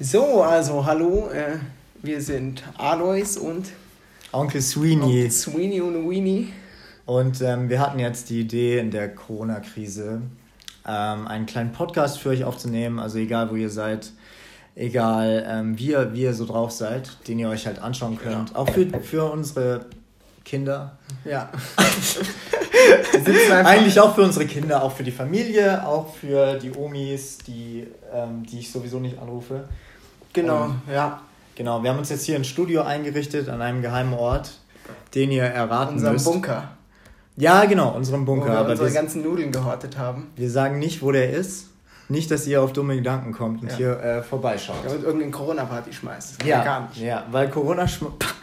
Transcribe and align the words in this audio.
So, 0.00 0.44
also 0.44 0.86
hallo, 0.86 1.28
äh, 1.30 1.58
wir 2.02 2.20
sind 2.22 2.62
Alois 2.76 3.36
und 3.36 3.66
Onkel 4.30 4.62
Sweeney. 4.62 5.02
Onkel 5.02 5.30
Sweeney 5.32 5.80
und 5.80 6.08
Weenie. 6.08 6.52
Und 7.04 7.40
ähm, 7.40 7.68
wir 7.68 7.80
hatten 7.80 7.98
jetzt 7.98 8.30
die 8.30 8.42
Idee 8.42 8.78
in 8.78 8.92
der 8.92 9.12
Corona-Krise, 9.12 10.22
ähm, 10.86 11.26
einen 11.26 11.46
kleinen 11.46 11.72
Podcast 11.72 12.20
für 12.20 12.28
euch 12.28 12.44
aufzunehmen. 12.44 13.00
Also 13.00 13.18
egal, 13.18 13.50
wo 13.50 13.56
ihr 13.56 13.70
seid, 13.70 14.12
egal 14.76 15.44
ähm, 15.48 15.76
wie, 15.76 15.90
ihr, 15.90 16.14
wie 16.14 16.22
ihr 16.22 16.34
so 16.34 16.46
drauf 16.46 16.70
seid, 16.70 17.16
den 17.26 17.40
ihr 17.40 17.48
euch 17.48 17.66
halt 17.66 17.80
anschauen 17.80 18.18
könnt. 18.18 18.54
Auch 18.54 18.70
für, 18.70 18.86
für 19.00 19.24
unsere 19.32 19.86
Kinder. 20.44 20.96
Ja. 21.24 21.50
Eigentlich 23.64 23.98
auch 23.98 24.14
für 24.14 24.22
unsere 24.22 24.46
Kinder, 24.46 24.80
auch 24.80 24.92
für 24.92 25.02
die 25.02 25.10
Familie, 25.10 25.84
auch 25.84 26.14
für 26.14 26.56
die 26.56 26.70
Omis, 26.70 27.38
die, 27.38 27.88
ähm, 28.14 28.46
die 28.46 28.60
ich 28.60 28.70
sowieso 28.70 29.00
nicht 29.00 29.18
anrufe. 29.18 29.64
Genau, 30.42 30.64
Und, 30.64 30.80
ja. 30.92 31.20
Genau, 31.54 31.82
wir 31.82 31.90
haben 31.90 31.98
uns 31.98 32.08
jetzt 32.10 32.24
hier 32.24 32.36
ein 32.36 32.44
Studio 32.44 32.82
eingerichtet 32.82 33.48
an 33.48 33.60
einem 33.62 33.82
geheimen 33.82 34.14
Ort, 34.14 34.60
den 35.14 35.32
ihr 35.32 35.42
erraten 35.44 35.94
Unserem 35.94 36.12
müsst. 36.14 36.24
Bunker. 36.26 36.68
Ja, 37.36 37.64
genau, 37.64 37.90
unserem 37.94 38.22
Wo 38.22 38.34
Bunker. 38.34 38.46
wir 38.52 38.58
aber 38.58 38.70
unsere 38.70 38.90
ganzen 38.92 39.22
Nudeln 39.22 39.50
gehortet 39.52 39.96
haben. 39.98 40.28
wir 40.36 40.50
sagen 40.50 40.78
nicht, 40.78 41.02
wo 41.02 41.10
der 41.12 41.30
ist. 41.30 41.66
Nicht, 42.10 42.30
dass 42.30 42.46
ihr 42.46 42.62
auf 42.62 42.72
dumme 42.72 42.96
Gedanken 42.96 43.32
kommt 43.32 43.60
und 43.62 43.70
Ja. 43.72 43.76
hier 43.76 44.00
äh, 44.00 44.22
vorbeischaut. 44.22 44.76
Und 44.88 45.02
irgendeine 45.04 45.30
Corona-Party 45.30 45.92
schmeißt. 45.92 46.42
Ja, 46.44 46.64
gar 46.64 46.88
nicht. 46.88 47.02
ja, 47.02 47.26
weil 47.30 47.50
Corona 47.50 47.86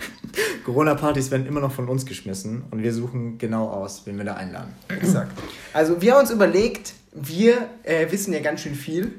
Corona-Partys 0.65 1.31
werden 1.31 1.47
immer 1.47 1.61
noch 1.61 1.71
von 1.71 1.87
uns 1.89 2.05
geschmissen 2.05 2.63
und 2.71 2.83
wir 2.83 2.93
suchen 2.93 3.37
genau 3.37 3.67
aus, 3.69 4.01
wen 4.05 4.17
wir 4.17 4.25
da 4.25 4.35
einladen. 4.35 4.73
Exakt. 4.89 5.31
Also 5.73 6.01
wir 6.01 6.13
haben 6.13 6.21
uns 6.21 6.31
überlegt, 6.31 6.93
wir 7.13 7.69
äh, 7.83 8.11
wissen 8.11 8.33
ja 8.33 8.39
ganz 8.41 8.61
schön 8.61 8.75
viel. 8.75 9.13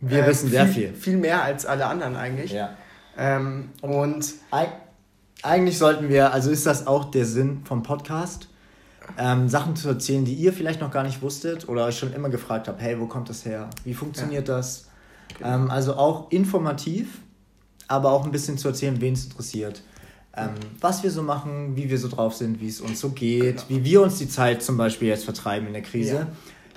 Wir 0.00 0.24
Äh, 0.24 0.28
wissen 0.28 0.50
sehr 0.50 0.66
viel. 0.66 0.92
Viel 0.94 1.16
mehr 1.16 1.42
als 1.42 1.66
alle 1.66 1.86
anderen 1.86 2.16
eigentlich. 2.16 2.52
Ja. 2.52 2.70
Ähm, 3.18 3.70
und 3.82 4.34
Eig 4.50 4.68
eigentlich 5.42 5.78
sollten 5.78 6.08
wir, 6.08 6.32
also 6.32 6.50
ist 6.50 6.66
das 6.66 6.86
auch 6.86 7.04
der 7.10 7.24
Sinn 7.26 7.60
vom 7.64 7.82
Podcast, 7.82 8.48
ähm, 9.18 9.48
Sachen 9.48 9.76
zu 9.76 9.88
erzählen, 9.88 10.24
die 10.24 10.34
ihr 10.34 10.52
vielleicht 10.52 10.80
noch 10.80 10.90
gar 10.90 11.02
nicht 11.04 11.22
wusstet 11.22 11.68
oder 11.68 11.84
euch 11.84 11.98
schon 11.98 12.12
immer 12.14 12.30
gefragt 12.30 12.68
habt, 12.68 12.80
hey, 12.80 12.98
wo 12.98 13.06
kommt 13.06 13.28
das 13.28 13.44
her? 13.44 13.68
Wie 13.84 13.94
funktioniert 13.94 14.48
das? 14.48 14.88
Genau. 15.38 15.54
Ähm, 15.54 15.70
also 15.70 15.94
auch 15.96 16.30
informativ, 16.30 17.18
aber 17.86 18.12
auch 18.12 18.24
ein 18.24 18.32
bisschen 18.32 18.56
zu 18.58 18.68
erzählen, 18.68 19.00
wen 19.00 19.12
es 19.14 19.24
interessiert. 19.24 19.82
Ähm, 20.36 20.50
was 20.80 21.02
wir 21.02 21.10
so 21.10 21.22
machen, 21.22 21.76
wie 21.76 21.88
wir 21.88 21.98
so 21.98 22.08
drauf 22.08 22.34
sind, 22.34 22.60
wie 22.60 22.68
es 22.68 22.80
uns 22.80 22.98
so 23.00 23.10
geht, 23.10 23.56
Genau. 23.68 23.80
wie 23.80 23.84
wir 23.84 24.02
uns 24.02 24.18
die 24.18 24.28
Zeit 24.28 24.62
zum 24.62 24.76
Beispiel 24.76 25.08
jetzt 25.08 25.24
vertreiben 25.24 25.66
in 25.66 25.72
der 25.74 25.82
Krise. 25.82 26.14
Ja. 26.14 26.26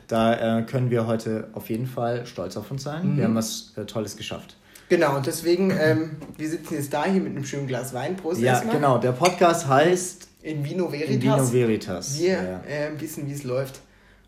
Da 0.10 0.60
äh, 0.60 0.64
können 0.64 0.90
wir 0.90 1.08
heute 1.08 1.48
auf 1.54 1.70
jeden 1.70 1.86
Fall 1.88 2.26
stolz 2.26 2.58
auf 2.58 2.70
uns 2.72 2.84
sein. 2.84 3.14
Mhm. 3.14 3.18
Wir 3.18 3.24
haben 3.26 3.36
was 3.36 3.72
äh, 3.78 3.86
Tolles 3.86 4.18
geschafft. 4.18 4.58
genau, 4.90 5.16
und 5.16 5.26
deswegen, 5.28 5.70
ähm, 5.72 6.18
wir 6.36 6.50
sitzen 6.50 6.74
jetzt 6.74 6.92
da 6.94 7.06
hier 7.06 7.22
mit 7.22 7.36
einem 7.36 7.46
schönen 7.46 7.68
Glas 7.68 7.94
Wein. 7.94 8.18
Prost 8.18 8.42
Ja, 8.42 8.54
erstmal. 8.54 8.76
genau. 8.76 8.98
Der 8.98 9.12
Podcast 9.14 9.68
heißt 9.68 10.28
In 10.42 10.66
Vino 10.66 10.92
Veritas. 10.92 11.14
In 11.16 11.22
Vino 11.22 11.52
Veritas. 11.54 12.20
Wir 12.20 12.34
Ja. 12.34 12.62
äh, 12.68 13.00
wissen, 13.00 13.28
wie 13.28 13.34
es 13.34 13.44
läuft. 13.44 13.80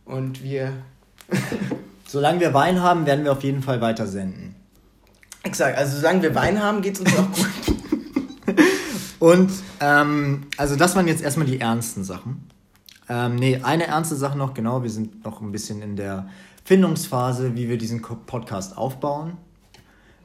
Und 0.06 0.44
wir. 0.44 0.72
Solange 2.08 2.40
wir 2.42 2.54
Wein 2.54 2.82
haben, 2.82 3.06
werden 3.06 3.24
wir 3.24 3.32
auf 3.32 3.44
jeden 3.44 3.64
Fall 3.64 3.82
weiter 3.82 4.06
senden. 4.06 4.56
Exakt, 5.44 5.78
also 5.78 5.98
solange 5.98 6.22
wir 6.22 6.36
Wein 6.36 6.62
haben, 6.62 6.82
geht 6.84 6.96
es 6.96 7.00
uns 7.02 7.18
auch 7.18 7.32
gut. 7.32 7.48
Und 9.20 9.52
ähm, 9.80 10.44
also 10.58 10.76
das 10.76 10.96
waren 10.96 11.08
jetzt 11.08 11.24
erstmal 11.24 11.48
die 11.48 11.60
ernsten 11.60 12.04
Sachen. 12.04 12.48
Ähm, 13.12 13.36
nee, 13.36 13.60
eine 13.62 13.88
ernste 13.88 14.16
Sache 14.16 14.38
noch, 14.38 14.54
genau, 14.54 14.84
wir 14.84 14.90
sind 14.90 15.26
noch 15.26 15.42
ein 15.42 15.52
bisschen 15.52 15.82
in 15.82 15.98
der 15.98 16.30
Findungsphase, 16.64 17.58
wie 17.58 17.68
wir 17.68 17.78
diesen 17.78 18.02
Podcast 18.02 18.78
aufbauen. 18.78 19.34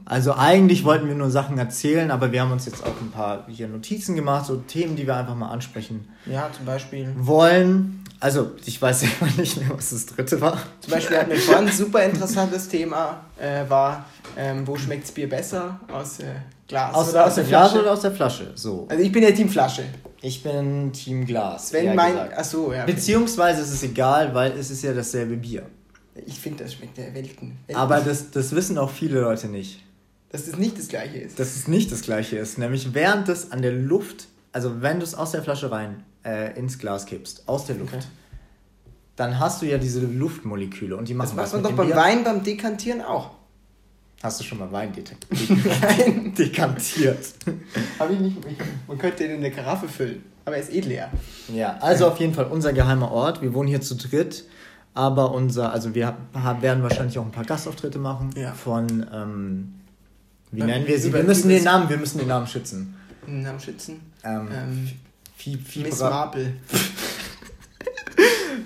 Also 0.05 0.33
eigentlich 0.33 0.85
wollten 0.85 1.09
wir 1.09 1.15
nur 1.15 1.29
Sachen 1.29 1.57
erzählen, 1.57 2.11
aber 2.11 2.31
wir 2.31 2.39
haben 2.39 2.53
uns 2.53 2.65
jetzt 2.65 2.85
auch 2.85 3.01
ein 3.01 3.11
paar 3.11 3.45
hier 3.49 3.67
Notizen 3.67 4.15
gemacht, 4.15 4.45
so 4.45 4.55
Themen, 4.55 4.95
die 4.95 5.05
wir 5.05 5.17
einfach 5.17 5.35
mal 5.35 5.49
ansprechen 5.49 6.07
ja, 6.25 6.49
zum 6.55 6.65
Beispiel. 6.65 7.13
wollen. 7.17 8.05
Also 8.21 8.51
ich 8.65 8.81
weiß 8.81 9.03
immer 9.19 9.31
nicht 9.35 9.57
mehr, 9.57 9.75
was 9.75 9.89
das 9.89 10.05
dritte 10.05 10.39
war. 10.39 10.57
Zum 10.79 10.93
Beispiel 10.93 11.17
hatten 11.17 11.31
wir 11.31 11.39
vorhin 11.39 11.67
ein 11.67 11.73
super 11.73 12.05
interessantes 12.05 12.69
Thema, 12.69 13.19
äh, 13.37 13.69
war, 13.69 14.05
ähm, 14.37 14.65
wo 14.65 14.77
schmeckt's 14.77 15.11
Bier 15.11 15.27
besser? 15.27 15.77
Aus 15.91 16.19
äh, 16.19 16.35
Glas 16.69 16.95
Aus, 16.95 17.09
oder 17.09 17.25
aus 17.25 17.35
der 17.35 17.43
Flasche 17.43 17.81
oder 17.81 17.91
aus 17.91 18.01
der 18.01 18.11
Flasche? 18.13 18.51
So. 18.55 18.87
Also 18.89 19.03
ich 19.03 19.11
bin 19.11 19.23
ja 19.23 19.31
Team 19.31 19.49
Flasche. 19.49 19.83
Ich 20.21 20.41
bin 20.43 20.91
Team 20.93 21.25
Glas. 21.25 21.71
Eher 21.71 21.93
mein. 21.93 22.11
gesagt. 22.13 22.37
Achso, 22.37 22.73
ja. 22.73 22.83
okay. 22.83 22.93
Beziehungsweise 22.93 23.61
ist 23.61 23.71
es 23.71 23.83
egal, 23.83 24.33
weil 24.33 24.51
es 24.53 24.71
ist 24.71 24.81
ja 24.83 24.93
dasselbe 24.93 25.37
Bier. 25.37 25.63
Ich 26.25 26.39
finde, 26.39 26.63
das 26.63 26.73
schmeckt 26.73 26.97
der 26.97 27.13
Welten. 27.13 27.57
Welten. 27.67 27.75
Aber 27.75 27.99
das, 28.01 28.31
das 28.31 28.53
wissen 28.55 28.77
auch 28.77 28.89
viele 28.89 29.21
Leute 29.21 29.47
nicht. 29.47 29.83
Dass 30.29 30.45
das 30.45 30.57
nicht 30.57 30.77
das 30.77 30.87
gleiche 30.87 31.19
ist. 31.19 31.39
Dass 31.39 31.55
es 31.55 31.67
nicht 31.67 31.91
das 31.91 32.01
gleiche 32.01 32.37
ist. 32.37 32.57
Nämlich 32.57 32.93
während 32.93 33.29
es 33.29 33.51
an 33.51 33.61
der 33.61 33.71
Luft, 33.71 34.27
also 34.51 34.81
wenn 34.81 34.99
du 34.99 35.05
es 35.05 35.13
aus 35.13 35.31
der 35.31 35.43
Flasche 35.43 35.71
rein 35.71 36.03
äh, 36.25 36.57
ins 36.57 36.79
Glas 36.79 37.05
kippst, 37.05 37.47
aus 37.47 37.65
der 37.65 37.75
Luft, 37.75 37.93
Okay. 37.93 38.03
dann 39.15 39.39
hast 39.39 39.61
du 39.61 39.67
ja 39.67 39.77
diese 39.77 39.99
Luftmoleküle 40.01 40.97
und 40.97 41.07
die 41.07 41.13
machen 41.13 41.27
Das 41.37 41.53
macht 41.53 41.53
man 41.53 41.63
doch 41.63 41.77
beim 41.77 41.87
Bier. 41.87 41.95
Wein 41.95 42.23
beim 42.23 42.43
Dekantieren 42.43 43.01
auch. 43.01 43.36
Hast 44.23 44.39
du 44.39 44.43
schon 44.43 44.57
mal 44.57 44.71
Wein 44.71 44.91
dekantiert? 46.37 47.33
Habe 47.99 48.13
ich 48.13 48.19
nicht. 48.19 48.37
Ich, 48.49 48.57
man 48.87 48.97
könnte 48.97 49.17
den 49.23 49.31
in 49.31 49.37
eine 49.37 49.51
Karaffe 49.51 49.87
füllen. 49.87 50.23
Aber 50.45 50.55
er 50.55 50.63
ist 50.63 50.71
eh 50.73 50.79
leer. 50.79 51.11
Ja, 51.53 51.77
also 51.81 52.07
auf 52.07 52.19
jeden 52.19 52.33
Fall 52.33 52.45
unser 52.45 52.73
geheimer 52.73 53.11
Ort. 53.11 53.41
Wir 53.41 53.53
wohnen 53.53 53.67
hier 53.69 53.81
zu 53.81 53.95
dritt, 53.95 54.45
aber 54.93 55.31
unser, 55.33 55.71
also 55.71 55.93
wir 55.93 56.15
werden 56.61 56.83
wahrscheinlich 56.83 57.19
auch 57.19 57.25
ein 57.25 57.31
paar 57.31 57.43
Gastauftritte 57.45 57.99
machen 57.99 58.31
Ja. 58.35 58.53
von, 58.53 59.05
ähm, 59.13 59.73
wie 60.51 60.61
Ja, 60.61 60.65
nennen 60.65 60.87
wir 60.87 60.99
sie? 60.99 61.13
Wir 61.13 61.23
müssen 61.23 61.49
den 61.49 61.63
Namen, 61.63 61.89
wir 61.89 61.97
müssen 61.97 62.17
den 62.17 62.27
Namen 62.29 62.47
schützen. 62.47 62.95
Den 63.27 63.43
Namen 63.43 63.59
schützen. 63.59 63.99
Ähm, 64.23 64.47
Ähm, 64.51 64.89
Miss 65.83 65.99
Marple. 65.99 66.53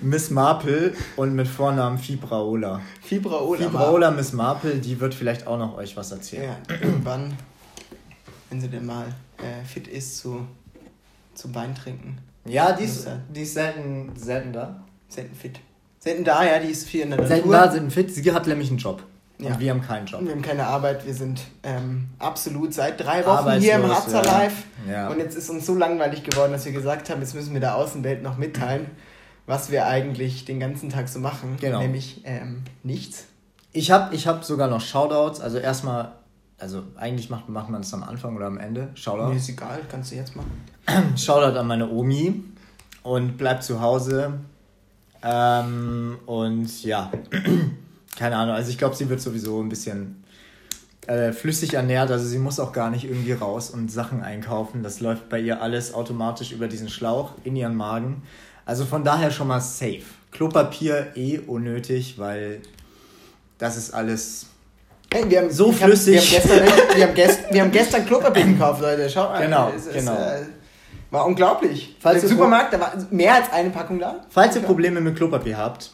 Miss 0.02 0.30
Marple 0.30 0.92
und 1.16 1.34
mit 1.34 1.48
Vornamen 1.48 1.98
Fibraola. 1.98 2.80
Fibraola. 3.02 3.58
Fibraola 3.58 4.10
Miss 4.10 4.32
Marple, 4.32 4.76
die 4.76 4.98
wird 5.00 5.14
vielleicht 5.14 5.46
auch 5.46 5.58
noch 5.58 5.76
euch 5.76 5.96
was 5.96 6.10
erzählen. 6.12 6.54
Ja, 6.68 6.74
irgendwann, 6.82 7.32
wenn 8.50 8.60
sie 8.60 8.68
denn 8.68 8.86
mal 8.86 9.06
äh, 9.38 9.64
fit 9.64 9.88
ist 9.88 10.18
zu, 10.18 10.46
zum 11.34 11.54
Wein 11.54 11.74
trinken. 11.74 12.18
Ja, 12.44 12.72
die 12.72 12.84
ist, 12.84 13.06
die 13.34 13.42
ist 13.42 13.54
selten, 13.54 14.12
selten 14.16 14.52
da. 14.52 14.82
Selten 15.08 15.34
fit. 15.34 15.60
Selten 16.00 16.24
da, 16.24 16.44
ja, 16.44 16.58
die 16.58 16.68
ist 16.68 16.88
viel 16.88 17.02
in 17.02 17.10
der 17.10 17.24
Selten 17.26 17.48
Natur. 17.50 17.66
da, 17.66 17.70
selten 17.72 17.90
fit. 17.90 18.12
Sie 18.12 18.32
hat 18.32 18.46
nämlich 18.48 18.68
einen 18.70 18.78
Job. 18.78 19.02
Und 19.38 19.46
Ja. 19.46 19.60
wir 19.60 19.70
haben 19.70 19.82
keinen 19.82 20.06
Job. 20.06 20.22
Wir 20.24 20.32
haben 20.32 20.42
keine 20.42 20.66
Arbeit, 20.66 21.06
wir 21.06 21.14
sind 21.14 21.40
ähm, 21.62 22.08
absolut 22.18 22.74
seit 22.74 23.00
drei 23.00 23.24
Wochen 23.24 23.52
hier 23.60 23.76
im 23.76 23.86
Harzer 23.88 24.24
ja. 24.24 24.32
Live. 24.32 24.54
Ja. 24.90 25.08
Und 25.08 25.18
jetzt 25.18 25.36
ist 25.36 25.48
uns 25.50 25.64
so 25.66 25.74
langweilig 25.76 26.24
geworden, 26.24 26.52
dass 26.52 26.64
wir 26.64 26.72
gesagt 26.72 27.08
haben, 27.10 27.20
jetzt 27.20 27.34
müssen 27.34 27.52
wir 27.52 27.60
der 27.60 27.76
Außenwelt 27.76 28.22
noch 28.22 28.36
mitteilen, 28.36 28.86
was 29.46 29.70
wir 29.70 29.86
eigentlich 29.86 30.44
den 30.44 30.60
ganzen 30.60 30.90
Tag 30.90 31.08
so 31.08 31.18
machen. 31.18 31.56
Genau. 31.60 31.80
Nämlich 31.80 32.20
ähm, 32.24 32.62
nichts. 32.82 33.26
Ich 33.72 33.90
habe 33.90 34.14
ich 34.14 34.26
hab 34.26 34.44
sogar 34.44 34.68
noch 34.68 34.80
Shoutouts. 34.80 35.40
Also 35.40 35.58
erstmal, 35.58 36.12
also 36.58 36.82
eigentlich 36.96 37.30
macht, 37.30 37.48
macht 37.48 37.70
man 37.70 37.80
es 37.80 37.92
am 37.94 38.02
Anfang 38.02 38.36
oder 38.36 38.46
am 38.46 38.58
Ende. 38.58 38.82
Mir 38.82 38.96
Shoutout. 38.96 39.32
ist 39.32 39.48
egal, 39.48 39.80
kannst 39.90 40.12
du 40.12 40.16
jetzt 40.16 40.36
machen. 40.36 40.50
Shoutout 41.16 41.58
an 41.58 41.66
meine 41.66 41.88
Omi 41.90 42.42
und 43.02 43.36
bleibt 43.36 43.64
zu 43.64 43.80
Hause. 43.80 44.34
Ähm, 45.22 46.18
und 46.26 46.82
ja, 46.84 47.10
keine 48.16 48.36
Ahnung. 48.36 48.54
Also 48.54 48.70
ich 48.70 48.78
glaube, 48.78 48.94
sie 48.94 49.08
wird 49.08 49.20
sowieso 49.20 49.60
ein 49.60 49.68
bisschen 49.68 50.22
äh, 51.06 51.32
flüssig 51.32 51.74
ernährt. 51.74 52.10
Also 52.10 52.26
sie 52.26 52.38
muss 52.38 52.60
auch 52.60 52.72
gar 52.72 52.90
nicht 52.90 53.04
irgendwie 53.04 53.32
raus 53.32 53.70
und 53.70 53.90
Sachen 53.90 54.22
einkaufen. 54.22 54.82
Das 54.82 55.00
läuft 55.00 55.28
bei 55.28 55.40
ihr 55.40 55.62
alles 55.62 55.94
automatisch 55.94 56.52
über 56.52 56.68
diesen 56.68 56.88
Schlauch 56.88 57.34
in 57.44 57.56
ihren 57.56 57.74
Magen. 57.74 58.22
Also 58.64 58.84
von 58.84 59.04
daher 59.04 59.30
schon 59.30 59.48
mal 59.48 59.60
safe. 59.60 60.02
Klopapier 60.30 61.12
eh 61.14 61.38
unnötig, 61.40 62.18
weil 62.18 62.60
das 63.58 63.76
ist 63.76 63.92
alles 63.92 64.46
Hey, 65.12 65.28
wir 65.28 65.40
haben, 65.42 65.50
So 65.50 65.70
ich 65.70 65.82
hab- 65.82 65.88
flüssig. 65.90 66.14
wir, 66.14 66.20
haben 66.20 66.30
gestern, 66.30 66.96
wir, 66.96 67.06
haben 67.06 67.14
gest, 67.14 67.40
wir 67.50 67.60
haben 67.60 67.70
gestern 67.72 68.06
Klopapier 68.06 68.46
gekauft, 68.46 68.80
Leute. 68.80 69.10
Schaut 69.10 69.30
mal. 69.30 69.42
Genau, 69.42 69.70
Es 69.76 69.86
ist, 69.86 69.92
genau. 69.92 70.14
Äh, 70.16 70.46
war 71.10 71.26
unglaublich. 71.26 71.94
Falls 72.00 72.22
Im 72.22 72.30
Supermarkt, 72.30 72.72
da 72.72 72.80
war 72.80 72.92
mehr 73.10 73.34
als 73.34 73.52
eine 73.52 73.68
Packung 73.68 73.98
da. 73.98 74.24
Falls 74.30 74.56
ihr 74.56 74.62
Probleme 74.62 75.02
mit 75.02 75.14
Klopapier 75.16 75.58
habt, 75.58 75.90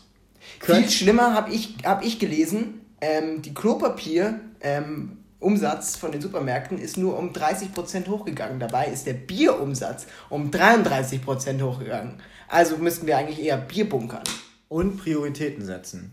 Viel 0.60 0.88
schlimmer 0.88 1.34
habe 1.34 1.50
ich, 1.52 1.75
hab 1.84 2.04
ich 2.04 2.19
gelesen, 2.20 2.81
ähm, 3.00 3.42
die 3.42 3.54
Klopapier... 3.54 4.40
Ähm, 4.60 5.14
Umsatz 5.40 5.94
von 5.94 6.10
den 6.10 6.20
Supermärkten 6.20 6.78
ist 6.78 6.96
nur 6.96 7.16
um 7.16 7.31
30% 7.32 8.08
hochgegangen. 8.08 8.58
Dabei 8.58 8.87
ist 8.87 9.06
der 9.06 9.12
Bierumsatz 9.12 10.06
um 10.31 10.50
33% 10.50 11.62
hochgegangen. 11.62 12.14
Also 12.48 12.76
müssten 12.78 13.06
wir 13.06 13.16
eigentlich 13.18 13.40
eher 13.42 13.56
Bier 13.58 13.88
bunkern. 13.88 14.22
und 14.68 14.98
Prioritäten 14.98 15.64
setzen. 15.64 16.12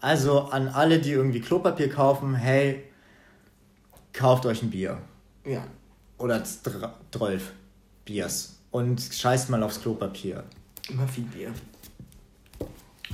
Also 0.00 0.40
an 0.42 0.68
alle, 0.68 0.98
die 1.00 1.12
irgendwie 1.12 1.40
Klopapier 1.40 1.88
kaufen, 1.88 2.34
hey, 2.34 2.84
kauft 4.12 4.44
euch 4.46 4.62
ein 4.62 4.70
Bier. 4.70 4.98
Ja. 5.44 5.64
Oder 6.18 6.42
12 6.44 7.52
Biers. 8.04 8.56
Und 8.70 9.00
scheißt 9.00 9.48
mal 9.50 9.62
aufs 9.62 9.80
Klopapier. 9.80 10.44
Immer 10.90 11.08
viel 11.08 11.24
Bier. 11.24 11.52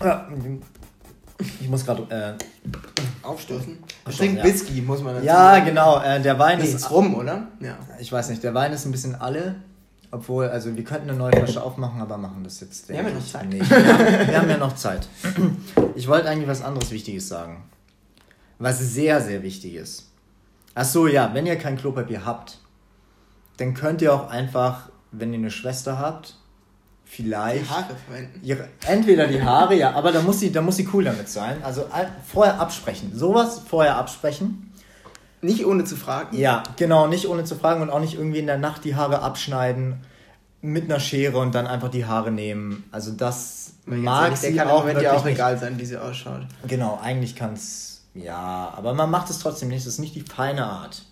Ja, 0.01 0.29
ich 1.61 1.69
muss 1.69 1.85
gerade. 1.85 2.03
Äh, 2.11 2.35
Aufstoßen. 3.27 3.79
Aufstoßen, 4.05 4.17
Trink 4.17 4.39
ja. 4.39 4.45
Whisky, 4.45 4.81
muss 4.83 5.01
man 5.03 5.15
dazu 5.15 5.27
Ja, 5.27 5.53
sagen. 5.55 5.67
genau. 5.67 6.01
Äh, 6.03 6.21
der 6.21 6.39
Wein 6.39 6.59
Nee, 6.59 6.65
ist. 6.65 6.75
ist 6.75 6.91
rum, 6.91 7.15
oder? 7.15 7.49
Ja. 7.61 7.79
Ich 8.01 8.11
weiß 8.11 8.31
nicht, 8.31 8.43
der 8.43 8.55
Wein 8.55 8.73
ist 8.73 8.85
ein 8.85 8.93
bisschen 8.93 9.15
alle. 9.15 9.57
Obwohl, 10.13 10.47
also 10.49 10.77
wir 10.77 10.85
könnten 10.85 11.09
eine 11.09 11.19
neue 11.19 11.33
Flasche 11.33 11.63
aufmachen, 11.63 11.99
aber 12.01 12.19
machen 12.19 12.45
das 12.45 12.61
jetzt. 12.61 12.87
Wir 12.89 12.99
haben 12.99 13.09
ja 13.09 13.15
noch 13.15 13.27
Zeit. 13.27 13.49
Nicht. 13.49 13.71
Wir, 13.71 14.39
haben, 14.39 14.51
ja 14.51 14.59
noch 14.59 14.75
Zeit. 14.75 15.09
Ich 15.95 16.07
wollte 16.07 16.29
eigentlich 16.29 16.49
was 16.49 16.61
anderes 16.63 16.91
Wichtiges 16.91 17.29
sagen. 17.29 17.65
Was 18.59 18.79
sehr, 18.79 19.23
sehr 19.23 19.43
wichtig 19.43 19.75
ist. 19.75 20.11
Ach 20.75 20.85
so, 20.85 21.07
ja, 21.07 21.31
wenn 21.33 21.47
ihr 21.47 21.57
kein 21.57 21.79
Klopapier 21.79 22.27
habt, 22.27 22.59
dann 23.57 23.73
könnt 23.73 24.03
ihr 24.03 24.13
auch 24.13 24.29
einfach, 24.29 24.91
wenn 25.13 25.33
ihr 25.33 25.39
eine 25.39 25.51
Schwester 25.51 25.99
habt, 25.99 26.37
Die 27.07 27.11
vielleicht 27.11 27.71
Haare 27.71 27.97
verwenden. 28.07 28.41
ihre, 28.43 28.69
entweder 28.87 29.27
die 29.27 29.43
Haare, 29.43 29.75
ja, 29.77 29.93
aber 29.93 30.13
da 30.13 30.21
muss 30.21 30.41
sie, 30.41 30.53
da 30.53 30.61
muss 30.61 30.77
sie 30.77 30.89
cool 30.93 31.05
damit 31.05 31.29
sein. 31.31 31.63
Also 31.63 31.87
vorher 32.27 32.61
absprechen. 32.61 33.13
Sowas 33.15 33.63
vorher 33.67 33.97
absprechen. 33.97 34.72
Nicht 35.43 35.67
ohne 35.67 35.85
zu 35.85 35.97
fragen. 35.97 36.37
Ja, 36.37 36.63
genau, 36.77 37.09
nicht 37.09 37.29
ohne 37.29 37.45
zu 37.45 37.57
fragen 37.57 37.83
und 37.83 37.91
auch 37.91 38.01
nicht 38.01 38.15
irgendwie 38.15 38.39
in 38.39 38.47
der 38.47 38.59
Nacht 38.59 38.85
die 38.85 38.95
Haare 38.95 39.21
abschneiden 39.23 40.01
mit 40.63 40.85
einer 40.85 41.01
Schere 41.01 41.39
und 41.39 41.55
dann 41.55 41.67
einfach 41.67 41.89
die 41.91 42.07
Haare 42.07 42.31
nehmen. 42.31 42.85
Also 42.93 43.11
das 43.11 43.73
mag 43.85 44.25
ehrlich, 44.25 44.41
der 44.41 44.51
sie 44.51 44.57
kann 44.57 44.69
im 44.69 44.75
auch 44.75 44.85
wirklich 44.87 45.05
ja 45.05 45.13
auch 45.15 45.27
egal 45.27 45.59
sein, 45.59 45.79
wie 45.79 45.85
sie 45.85 46.01
ausschaut. 46.01 46.43
Genau, 46.69 47.01
eigentlich 47.03 47.35
kann 47.35 47.55
es, 47.55 48.05
ja, 48.15 48.73
aber 48.77 48.95
man 48.95 49.11
macht 49.11 49.29
es 49.31 49.41
trotzdem 49.41 49.69
nicht. 49.69 49.85
Das 49.85 49.95
ist 49.95 49.99
nicht 49.99 50.15
die 50.15 50.21
feine 50.23 50.65
Art. 50.65 51.03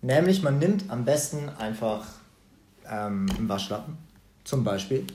Nämlich, 0.00 0.42
man 0.42 0.58
nimmt 0.58 0.90
am 0.90 1.04
besten 1.04 1.50
einfach 1.58 2.04
ähm, 2.90 3.26
einen 3.36 3.48
Waschlappen, 3.48 3.98
zum 4.44 4.64
Beispiel. 4.64 5.06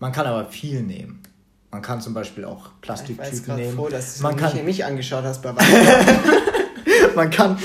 Man 0.00 0.10
kann 0.12 0.26
aber 0.26 0.46
viel 0.46 0.82
nehmen. 0.82 1.22
Man 1.70 1.82
kann 1.82 2.00
zum 2.00 2.12
Beispiel 2.14 2.44
auch 2.44 2.66
Ich 2.66 2.80
Plastiktüten 2.80 3.56
nehmen. 3.56 3.76
froh, 3.76 3.88
dass 3.88 4.16
du 4.16 4.22
man 4.24 4.34
mich, 4.34 4.44
kann, 4.44 4.64
mich 4.64 4.84
angeschaut 4.84 5.24
hast 5.24 5.42
bei 5.42 5.50
Weihnachten. 5.56 6.32
Man 7.18 7.30
kann, 7.30 7.58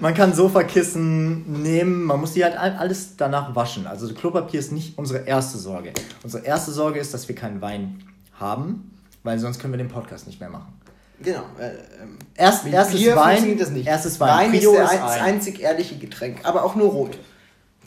man 0.00 0.14
kann 0.14 0.32
Sofakissen 0.32 1.62
nehmen, 1.62 2.04
man 2.04 2.20
muss 2.20 2.34
die 2.34 2.44
halt 2.44 2.56
all- 2.56 2.76
alles 2.76 3.16
danach 3.16 3.54
waschen. 3.56 3.86
Also 3.86 4.12
Klopapier 4.14 4.60
ist 4.60 4.70
nicht 4.72 4.96
unsere 4.96 5.26
erste 5.26 5.58
Sorge. 5.58 5.92
Unsere 6.22 6.44
erste 6.44 6.70
Sorge 6.70 7.00
ist, 7.00 7.12
dass 7.12 7.26
wir 7.28 7.34
keinen 7.34 7.60
Wein 7.60 8.02
haben, 8.38 8.94
weil 9.24 9.38
sonst 9.38 9.58
können 9.58 9.72
wir 9.72 9.78
den 9.78 9.88
Podcast 9.88 10.26
nicht 10.26 10.38
mehr 10.40 10.50
machen. 10.50 10.72
genau. 11.20 11.42
Äh, 11.58 11.70
ähm, 12.02 12.18
Erst, 12.36 12.64
erstes 12.66 13.04
Wein, 13.16 13.58
das 13.58 13.70
nicht. 13.70 13.86
erstes 13.88 14.20
Wein, 14.20 14.28
Wein 14.28 14.54
ist 14.54 14.60
Prio 14.60 14.72
ist 14.74 14.78
ein, 14.90 15.00
das 15.00 15.12
ein. 15.12 15.20
einzig 15.34 15.60
ehrliche 15.60 15.96
Getränk, 15.98 16.38
aber 16.44 16.62
auch 16.64 16.76
nur 16.76 16.88
rot. 16.90 17.18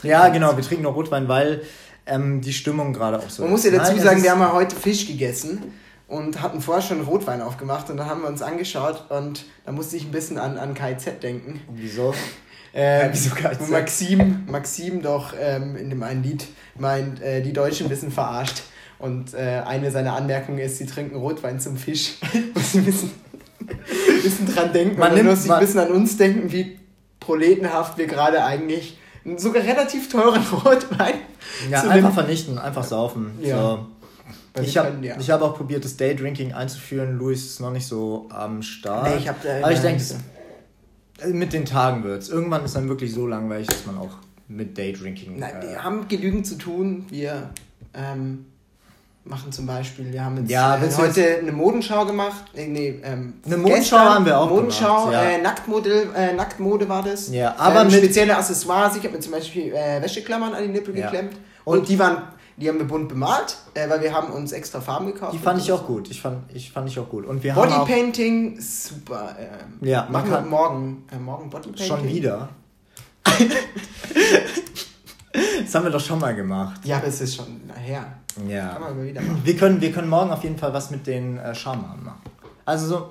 Ja, 0.03 0.27
genau, 0.29 0.57
wir 0.57 0.63
trinken 0.63 0.83
noch 0.83 0.95
Rotwein, 0.95 1.27
weil 1.29 1.61
ähm, 2.07 2.41
die 2.41 2.51
Stimmung 2.53 2.91
gerade 2.91 3.19
auch 3.19 3.29
so 3.29 3.43
Man 3.43 3.51
muss 3.51 3.63
ja 3.63 3.69
ist. 3.71 3.77
dazu 3.77 3.93
Nein, 3.93 4.01
sagen, 4.03 4.17
ist- 4.17 4.23
wir 4.23 4.31
haben 4.31 4.39
ja 4.41 4.51
heute 4.51 4.75
Fisch 4.75 5.05
gegessen 5.07 5.61
und 6.11 6.41
hatten 6.41 6.61
vorher 6.61 6.83
schon 6.83 7.01
Rotwein 7.01 7.41
aufgemacht 7.41 7.89
und 7.89 7.97
dann 7.97 8.07
haben 8.07 8.21
wir 8.21 8.27
uns 8.29 8.41
angeschaut 8.41 9.05
und 9.09 9.45
da 9.65 9.71
musste 9.71 9.97
ich 9.97 10.03
ein 10.05 10.11
bisschen 10.11 10.37
an, 10.37 10.57
an 10.57 10.73
KZ 10.73 11.21
denken. 11.23 11.61
Wieso? 11.73 12.13
Ähm, 12.73 13.09
wieso 13.13 13.35
KZ? 13.35 13.69
Maxim, 13.69 14.45
Maxim 14.49 15.01
doch 15.01 15.33
ähm, 15.37 15.75
in 15.75 15.89
dem 15.89 16.01
einen 16.03 16.23
Lied 16.23 16.47
meint, 16.79 17.21
äh, 17.21 17.41
die 17.41 17.51
Deutschen 17.51 17.89
wissen 17.89 18.11
verarscht. 18.11 18.61
Und 18.97 19.33
äh, 19.33 19.61
eine 19.65 19.91
seiner 19.91 20.13
Anmerkungen 20.15 20.59
ist, 20.59 20.77
sie 20.77 20.85
trinken 20.85 21.17
Rotwein 21.17 21.59
zum 21.59 21.75
Fisch. 21.75 22.13
Muss 22.53 22.73
ein 22.75 22.85
bisschen, 22.85 23.11
bisschen 24.23 24.55
dran 24.55 24.71
denken. 24.71 24.97
Man 24.99 25.13
nimmt- 25.15 25.29
muss 25.31 25.43
sich 25.43 25.51
ein 25.51 25.59
bisschen 25.59 25.81
an 25.81 25.91
uns 25.91 26.15
denken, 26.15 26.49
wie 26.53 26.79
proletenhaft 27.19 27.97
wir 27.97 28.07
gerade 28.07 28.41
eigentlich 28.45 28.97
einen 29.25 29.37
sogar 29.37 29.63
relativ 29.63 30.07
teuren 30.09 30.41
Rotwein 30.41 31.15
Ja, 31.69 31.81
einfach 31.81 32.09
dem- 32.09 32.13
vernichten, 32.13 32.57
einfach 32.57 32.85
saufen. 32.85 33.37
Ja. 33.41 33.57
So. 33.57 33.87
Weil 34.53 34.65
Ich 34.65 34.77
habe 34.77 34.91
ja. 35.05 35.15
ich 35.19 35.29
hab 35.31 35.41
auch 35.41 35.55
probiert, 35.55 35.85
das 35.85 35.95
Daydrinking 35.97 36.53
einzuführen. 36.53 37.17
Luis 37.17 37.45
ist 37.45 37.59
noch 37.61 37.71
nicht 37.71 37.87
so 37.87 38.27
am 38.29 38.61
Start. 38.61 39.07
Nee, 39.09 39.15
ich 39.17 39.29
hab 39.29 39.41
da- 39.41 39.57
Aber 39.61 39.71
ich 39.71 39.79
denke, 39.79 40.01
es- 40.01 40.15
mit 41.33 41.53
den 41.53 41.65
Tagen 41.65 42.03
wird's. 42.03 42.29
Irgendwann 42.29 42.65
ist 42.65 42.75
dann 42.75 42.89
wirklich 42.89 43.13
so 43.13 43.27
langweilig, 43.27 43.67
dass 43.67 43.85
man 43.85 43.97
auch 43.97 44.09
mit 44.47 44.77
Daydrinking. 44.77 45.37
Nein, 45.39 45.53
äh, 45.61 45.69
wir 45.69 45.83
haben 45.83 46.07
genügend 46.07 46.45
zu 46.47 46.55
tun. 46.55 47.05
Wir 47.09 47.49
ähm, 47.93 48.45
machen 49.23 49.51
zum 49.51 49.67
Beispiel, 49.67 50.11
wir 50.11 50.25
haben 50.25 50.37
jetzt 50.37 50.49
Ja, 50.49 50.75
äh, 50.77 50.89
heute 50.97 51.37
eine 51.37 51.51
Modenschau 51.51 52.05
gemacht. 52.05 52.45
Nee, 52.55 52.67
nee, 52.67 52.99
ähm, 53.03 53.35
Eine 53.45 53.57
Modenschau 53.57 53.97
haben 53.97 54.25
wir 54.25 54.37
auch 54.39 54.49
Modenschau, 54.49 55.05
gemacht, 55.05 55.13
ja. 55.13 55.21
äh, 55.29 55.41
Nacktmode, 55.41 56.07
äh, 56.15 56.33
Nacktmode 56.33 56.89
war 56.89 57.03
das. 57.03 57.29
Ja, 57.31 57.55
aber 57.57 57.81
ähm, 57.81 57.87
mit- 57.87 57.97
spezielle 57.97 58.35
Accessoires. 58.35 58.95
Ich 58.97 59.03
habe 59.03 59.13
mir 59.13 59.19
zum 59.19 59.31
Beispiel 59.33 59.73
äh, 59.73 60.01
Wäscheklammern 60.01 60.53
an 60.53 60.63
die 60.63 60.69
Nippel 60.69 60.97
Ja. 60.97 61.05
geklemmt. 61.09 61.33
Und, 61.63 61.79
Und- 61.79 61.87
die 61.89 61.99
waren, 61.99 62.23
die 62.61 62.69
haben 62.69 62.77
wir 62.77 62.85
bunt 62.85 63.09
bemalt, 63.09 63.57
äh, 63.73 63.89
weil 63.89 64.01
wir 64.01 64.13
haben 64.13 64.31
uns 64.31 64.51
extra 64.51 64.79
Farben 64.79 65.07
gekauft. 65.07 65.33
die 65.33 65.39
fand 65.39 65.59
ich 65.59 65.71
auch 65.71 65.87
gut. 65.87 66.09
Ich 66.11 66.21
fand, 66.21 66.43
ich 66.53 66.71
fand 66.71 66.87
ich 66.87 66.99
auch 66.99 67.09
gut. 67.09 67.25
Und 67.25 67.43
wir 67.43 67.55
haben 67.55 67.69
Bodypainting, 67.69 68.61
super. 68.61 69.35
Ähm, 69.39 69.79
Ja, 69.87 70.07
machen 70.09 70.29
wir 70.29 70.41
morgen. 70.41 71.03
Äh, 71.11 71.17
morgen 71.17 71.49
Bodypainting. 71.49 71.87
schon 71.87 72.07
wieder. 72.07 72.49
das 75.63 75.73
haben 75.75 75.85
wir 75.85 75.91
doch 75.91 75.99
schon 75.99 76.19
mal 76.19 76.35
gemacht. 76.35 76.81
Ja, 76.85 76.97
aber 76.97 77.07
es 77.07 77.19
ist 77.21 77.35
schon 77.35 77.61
her. 77.75 78.05
Ja. 78.47 78.73
Kann 78.73 78.81
man 78.81 79.03
wieder 79.03 79.21
machen. 79.21 79.41
Wir 79.43 79.57
können, 79.57 79.81
wir 79.81 79.91
können 79.91 80.09
morgen 80.09 80.31
auf 80.31 80.43
jeden 80.43 80.57
Fall 80.57 80.71
was 80.73 80.91
mit 80.91 81.07
den 81.07 81.37
äh, 81.37 81.55
Schamhaaren 81.55 82.03
machen. 82.03 82.21
Also 82.65 82.87
so 82.87 83.09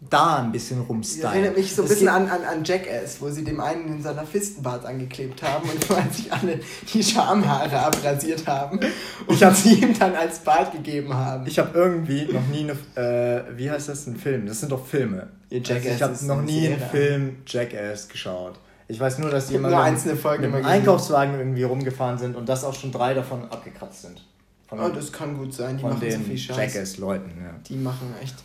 da 0.00 0.36
ein 0.38 0.52
bisschen 0.52 0.78
Das 0.78 0.88
rumstylen. 0.88 1.28
erinnert 1.32 1.56
mich 1.56 1.74
so 1.74 1.82
ein 1.82 1.88
bisschen 1.88 2.08
an, 2.08 2.28
an, 2.28 2.44
an 2.44 2.62
Jackass, 2.64 3.20
wo 3.20 3.28
sie 3.30 3.42
dem 3.44 3.60
einen 3.60 3.88
in 3.88 4.02
seiner 4.02 4.24
Fistenbart 4.24 4.86
angeklebt 4.86 5.42
haben 5.42 5.68
und 5.68 5.90
weil 5.90 6.08
sich 6.12 6.32
alle 6.32 6.60
die 6.92 7.02
Schamhaare 7.02 7.78
abrasiert 7.80 8.46
haben 8.46 8.78
und 8.78 9.34
Ich 9.34 9.42
hab- 9.42 9.54
sie 9.54 9.74
ihm 9.74 9.98
dann 9.98 10.14
als 10.14 10.38
Bart 10.38 10.72
gegeben 10.72 11.12
haben. 11.12 11.46
Ich 11.46 11.58
habe 11.58 11.76
irgendwie 11.76 12.26
noch 12.32 12.46
nie 12.46 12.70
eine, 12.70 13.42
äh, 13.48 13.56
wie 13.58 13.70
heißt 13.70 13.88
das, 13.88 14.06
ein 14.06 14.16
Film? 14.16 14.46
Das 14.46 14.60
sind 14.60 14.70
doch 14.70 14.86
Filme. 14.86 15.28
Ja, 15.50 15.58
Jackass 15.58 16.02
also 16.02 16.24
ich 16.24 16.30
habe 16.30 16.40
noch 16.40 16.42
nie 16.46 16.68
einen. 16.68 16.80
Film 16.80 17.36
Jackass 17.46 18.08
geschaut. 18.08 18.58
Ich 18.86 18.98
weiß 19.00 19.18
nur, 19.18 19.30
dass 19.30 19.48
die 19.48 19.56
immer 19.56 19.68
nur 19.68 19.78
mit- 19.78 19.86
einzelne 19.86 20.16
Folgen 20.16 20.44
mit 20.44 20.52
gesehen. 20.52 20.66
Einkaufswagen 20.66 21.34
irgendwie 21.38 21.64
rumgefahren 21.64 22.18
sind 22.18 22.36
und 22.36 22.48
dass 22.48 22.64
auch 22.64 22.74
schon 22.74 22.92
drei 22.92 23.14
davon 23.14 23.42
abgekratzt 23.50 24.02
sind. 24.02 24.24
Von, 24.68 24.78
oh, 24.80 24.88
das 24.90 25.10
kann 25.12 25.36
gut 25.36 25.52
sein, 25.52 25.76
die 25.76 25.82
machen 25.82 25.98
so 26.10 26.18
viel 26.20 26.38
Scheiß. 26.38 26.56
Jackass-Leuten. 26.56 27.30
Ja. 27.42 27.50
Die 27.68 27.76
machen 27.76 28.14
echt. 28.22 28.36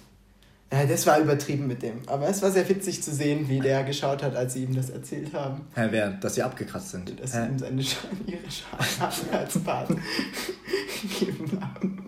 Ja, 0.73 0.85
das 0.87 1.05
war 1.05 1.19
übertrieben 1.19 1.67
mit 1.67 1.83
dem. 1.83 1.99
Aber 2.07 2.27
es 2.27 2.41
war 2.41 2.49
sehr 2.49 2.67
witzig 2.67 3.03
zu 3.03 3.13
sehen, 3.13 3.47
wie 3.47 3.59
der 3.59 3.83
geschaut 3.83 4.23
hat, 4.23 4.35
als 4.35 4.53
sie 4.53 4.63
ihm 4.63 4.75
das 4.75 4.89
erzählt 4.89 5.31
haben. 5.33 5.61
Hä, 5.75 5.87
wer? 5.91 6.09
Dass 6.11 6.33
sie 6.35 6.41
abgekratzt 6.41 6.89
sind. 6.91 7.19
Dass 7.21 7.31
sie 7.33 7.37
Hä? 7.41 7.47
ihm 7.47 7.59
seine 7.59 7.83
Sch 7.83 7.97
ihre 8.25 8.39
Schamhaare 8.49 9.37
als 9.39 9.59
Bart 9.63 9.89
gegeben 9.89 11.59
haben. 11.61 12.05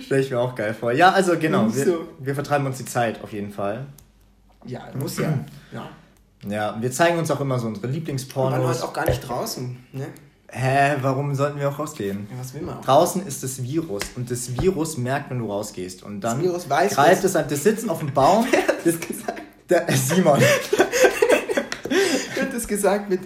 Stell 0.00 0.20
ich 0.20 0.30
mir 0.30 0.38
auch 0.38 0.54
geil 0.54 0.74
vor. 0.74 0.92
Ja, 0.92 1.10
also 1.10 1.36
genau, 1.38 1.74
wir, 1.74 1.84
So. 1.84 2.08
wir 2.20 2.34
vertreiben 2.34 2.66
uns 2.66 2.78
die 2.78 2.84
Zeit 2.84 3.22
auf 3.24 3.32
jeden 3.32 3.50
Fall. 3.50 3.86
Ja, 4.64 4.82
muss 4.98 5.18
ja. 5.18 5.32
ja. 5.72 5.88
Ja, 6.48 6.76
wir 6.80 6.92
zeigen 6.92 7.18
uns 7.18 7.30
auch 7.30 7.40
immer 7.40 7.58
so 7.58 7.66
unsere 7.66 7.84
Wir 7.84 7.88
waren 7.88 7.94
Lieblingspornos. 7.94 8.68
heute 8.76 8.84
auch 8.84 8.92
gar 8.92 9.06
nicht 9.08 9.26
draußen. 9.26 9.76
Ne? 9.92 10.06
Hä, 10.48 10.96
warum 11.00 11.34
sollten 11.34 11.58
wir 11.58 11.68
auch 11.68 11.78
rausgehen? 11.78 12.28
Ja, 12.30 12.38
was 12.38 12.54
will 12.54 12.62
man 12.62 12.78
auch? 12.78 12.84
Draußen 12.84 13.26
ist 13.26 13.42
das 13.42 13.62
Virus 13.62 14.02
und 14.14 14.30
das 14.30 14.60
Virus 14.60 14.96
merkt, 14.96 15.30
wenn 15.30 15.40
du 15.40 15.50
rausgehst. 15.50 16.02
Und 16.02 16.20
dann 16.20 16.38
Das 16.38 16.46
Virus 16.46 16.70
weiß 16.70 16.94
greift 16.94 17.24
es 17.24 17.34
an, 17.34 17.46
das 17.48 17.62
sitzt 17.62 17.88
auf 17.88 17.98
dem 17.98 18.12
Baum. 18.12 18.46
das 18.84 19.00
gesagt? 19.00 19.42
Der, 19.68 19.88
äh, 19.88 19.96
Simon. 19.96 20.40
wird 22.36 22.54
das 22.54 22.68
gesagt 22.68 23.10
mit, 23.10 23.20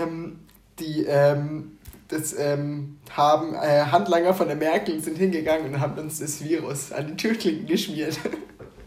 ähm, 0.00 0.40
die, 0.78 1.04
ähm, 1.04 1.78
das 2.08 2.34
ähm, 2.38 2.98
haben 3.10 3.54
äh, 3.54 3.84
Handlanger 3.84 4.34
von 4.34 4.46
der 4.46 4.56
Merkel 4.56 5.00
sind 5.00 5.18
hingegangen 5.18 5.72
und 5.72 5.80
haben 5.80 5.98
uns 5.98 6.20
das 6.20 6.42
Virus 6.42 6.92
an 6.92 7.08
die 7.08 7.16
Türklinken 7.16 7.66
geschmiert. 7.66 8.18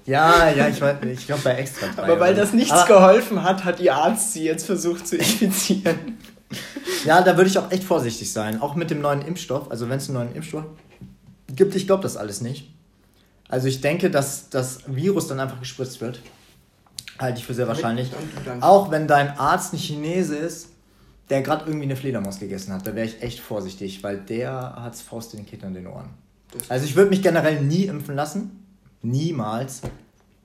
Ja, 0.08 0.51
ja, 0.51 0.68
ich 0.68 0.80
weiß 0.80 1.01
nicht. 1.01 1.22
Ich 1.22 1.25
glaube 1.25 1.42
bei 1.44 1.56
Extra. 1.56 1.88
drei 1.88 2.04
Aber 2.04 2.20
weil 2.20 2.36
das 2.36 2.54
nichts 2.54 2.72
Aber, 2.72 2.94
geholfen 2.94 3.42
hat, 3.42 3.65
hat 3.65 3.80
ihr 3.80 3.96
Arzt 3.96 4.34
sie 4.34 4.44
jetzt 4.44 4.68
versucht 4.68 5.08
zu 5.08 5.18
infizieren. 5.18 6.14
Ja, 7.06 7.22
da 7.22 7.38
würde 7.38 7.50
ich 7.50 7.58
auch 7.58 7.72
echt 7.72 7.84
vorsichtig 7.84 8.32
sein. 8.32 8.62
Auch 8.62 8.75
mit 8.75 8.89
dem 8.92 9.01
neuen 9.01 9.22
Impfstoff. 9.22 9.72
Also 9.72 9.89
wenn 9.89 9.98
es 9.98 10.10
einen 10.10 10.18
neuen 10.20 10.36
Impfstoff 10.36 10.65
gibt, 11.56 11.75
ich 11.75 11.86
glaube 11.88 12.04
das 12.04 12.18
alles 12.18 12.42
nicht. 12.42 12.72
Also 13.48 13.68
ich 13.68 13.82
denke, 13.82 14.10
dass 14.10 14.50
das 14.50 14.80
Virus 14.88 15.27
dann 15.27 15.39
einfach 15.39 15.60
gespritzt 15.60 16.01
wird. 16.01 16.20
Halte 17.20 17.39
ich 17.39 17.46
für 17.46 17.54
sehr 17.54 17.68
wahrscheinlich. 17.68 18.12
Auch 18.62 18.92
wenn 18.92 19.08
dein 19.08 19.38
Arzt 19.38 19.74
ein 19.74 19.77
Chinese 19.77 20.36
ist, 20.36 20.70
der 21.30 21.42
gerade 21.42 21.65
irgendwie 21.65 21.86
eine 21.86 21.96
Fledermaus 21.96 22.39
gegessen 22.39 22.74
hat, 22.74 22.86
da 22.86 22.96
wäre 22.96 23.08
ich 23.08 23.22
echt 23.22 23.39
vorsichtig, 23.39 24.04
weil 24.04 24.18
der 24.18 24.51
hat's 24.51 25.01
Faust 25.01 25.34
in 25.34 25.39
den 25.39 25.46
Kindern 25.46 25.75
in 25.75 25.84
den 25.84 25.88
Ohren. 25.88 26.10
Also 26.70 26.86
ich 26.86 26.96
würde 26.96 27.10
mich 27.10 27.22
generell 27.22 27.62
nie 27.62 27.86
impfen 27.86 28.15
lassen. 28.15 28.63
Niemals. 29.01 29.82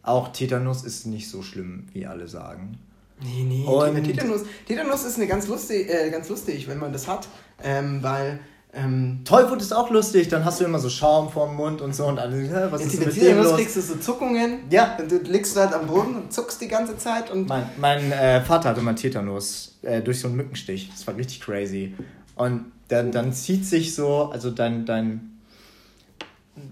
Auch 0.03 0.29
Tetanus 0.29 0.83
ist 0.83 1.07
nicht 1.07 1.29
so 1.29 1.43
schlimm, 1.43 1.87
wie 1.93 2.07
alle 2.07 2.29
sagen. 2.29 2.79
Nee, 3.23 3.45
nee. 3.47 3.65
Und- 3.65 4.05
Tetanus, 4.05 4.43
Tetanus 4.67 5.05
ist 5.05 5.17
eine 5.17 5.27
ganz 5.27 5.47
lustig, 5.47 5.89
äh, 5.91 6.11
ganz 6.11 6.29
lustig, 6.29 6.69
wenn 6.69 6.79
man 6.79 6.93
das 6.93 7.07
hat, 7.07 7.29
ähm, 7.63 8.03
weil 8.03 8.41
ähm, 8.73 9.23
Tollwut 9.25 9.61
ist 9.61 9.73
auch 9.73 9.91
lustig, 9.91 10.29
dann 10.29 10.45
hast 10.45 10.61
du 10.61 10.65
immer 10.65 10.79
so 10.79 10.89
Schaum 10.89 11.29
vorm 11.29 11.57
Mund 11.57 11.81
und 11.81 11.95
so 11.95 12.07
und 12.07 12.19
alle, 12.21 12.37
hä, 12.37 12.67
was 12.71 12.83
ist 12.83 13.01
mit 13.01 13.13
Tetanus 13.13 13.47
los? 13.47 13.57
kriegst 13.57 13.77
du 13.77 13.81
so 13.81 13.97
Zuckungen. 13.97 14.61
Ja. 14.71 14.97
Und 14.97 15.11
du 15.11 15.19
liegst 15.19 15.57
halt 15.57 15.73
am 15.75 15.87
Boden 15.89 16.15
und 16.15 16.33
zuckst 16.33 16.61
die 16.61 16.69
ganze 16.69 16.97
Zeit 16.97 17.31
und 17.31 17.49
Mein, 17.49 17.65
mein 17.79 18.13
äh, 18.13 18.41
Vater 18.43 18.69
hatte 18.69 18.81
mal 18.81 18.95
Tetanus 18.95 19.79
äh, 19.83 20.01
durch 20.01 20.21
so 20.21 20.29
einen 20.29 20.37
Mückenstich. 20.37 20.89
Das 20.91 21.05
war 21.07 21.17
richtig 21.17 21.41
crazy. 21.41 21.95
Und 22.37 22.67
dann, 22.89 23.11
dann 23.11 23.33
zieht 23.33 23.67
sich 23.67 23.95
so, 23.95 24.31
also 24.33 24.51
dein, 24.51 24.87
dein, 24.87 25.30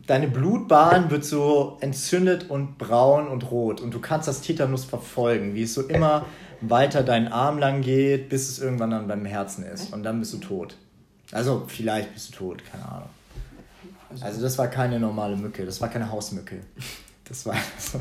deine 0.09 0.27
Blutbahn 0.27 1.11
wird 1.11 1.25
so 1.25 1.77
entzündet 1.81 2.51
und 2.51 2.79
braun 2.79 3.29
und 3.29 3.51
rot 3.51 3.81
und 3.81 3.95
du 3.95 4.01
kannst 4.01 4.27
das 4.27 4.41
Tetanus 4.41 4.85
verfolgen, 4.85 5.55
wie 5.55 5.63
es 5.63 5.75
so 5.75 5.83
immer 5.83 6.27
weiter 6.61 7.05
deinen 7.05 7.29
Arm 7.29 7.59
lang 7.59 7.83
geht, 7.83 8.29
bis 8.29 8.49
es 8.49 8.59
irgendwann 8.59 8.91
dann 8.91 9.07
beim 9.07 9.25
Herzen 9.25 9.65
ist 9.65 9.93
und 9.93 10.03
dann 10.03 10.19
bist 10.19 10.33
du 10.33 10.39
tot. 10.39 10.77
Also 11.31 11.65
vielleicht 11.69 12.15
bist 12.15 12.31
du 12.31 12.39
tot, 12.39 12.63
keine 12.65 12.89
Ahnung. 12.89 13.09
Also 14.23 14.41
das 14.41 14.57
war 14.57 14.69
keine 14.69 14.99
normale 14.99 15.37
Mücke, 15.37 15.67
das 15.67 15.81
war 15.81 15.89
keine 15.89 16.11
Hausmücke. 16.11 16.57
Das 17.29 17.45
war, 17.45 17.57
das 17.77 17.95
war, 17.95 18.01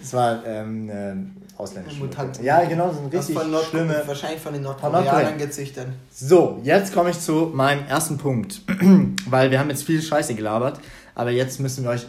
das 0.00 0.12
war 0.14 0.46
ähm, 0.46 1.36
eine 1.60 1.68
ausländische 1.68 2.00
Mutanten. 2.00 2.44
Ja, 2.44 2.64
genau, 2.64 2.92
so 2.92 3.00
ein 3.00 3.06
richtig 3.06 3.36
von 3.36 3.50
Nord 3.50 3.66
schlimme... 3.66 4.02
Wahrscheinlich 4.06 4.40
von 4.40 4.52
den 4.52 4.62
Nordkoreanern 4.62 5.38
gezüchtet. 5.38 5.86
So, 6.12 6.60
jetzt 6.62 6.92
komme 6.92 7.10
ich 7.10 7.20
zu 7.20 7.50
meinem 7.52 7.86
ersten 7.86 8.18
Punkt. 8.18 8.62
Weil 9.26 9.50
wir 9.50 9.58
haben 9.58 9.70
jetzt 9.70 9.84
viel 9.84 10.00
Scheiße 10.00 10.34
gelabert, 10.34 10.80
aber 11.14 11.30
jetzt 11.30 11.60
müssen 11.60 11.84
wir 11.84 11.90
euch 11.90 12.06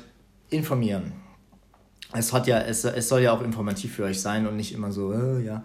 informieren. 0.49 1.13
Es, 2.13 2.33
hat 2.33 2.47
ja, 2.47 2.59
es, 2.59 2.83
es 2.83 3.07
soll 3.07 3.21
ja 3.21 3.31
auch 3.31 3.41
informativ 3.41 3.95
für 3.95 4.03
euch 4.03 4.21
sein 4.21 4.47
und 4.47 4.57
nicht 4.57 4.73
immer 4.73 4.91
so, 4.91 5.13
äh, 5.13 5.41
ja. 5.43 5.63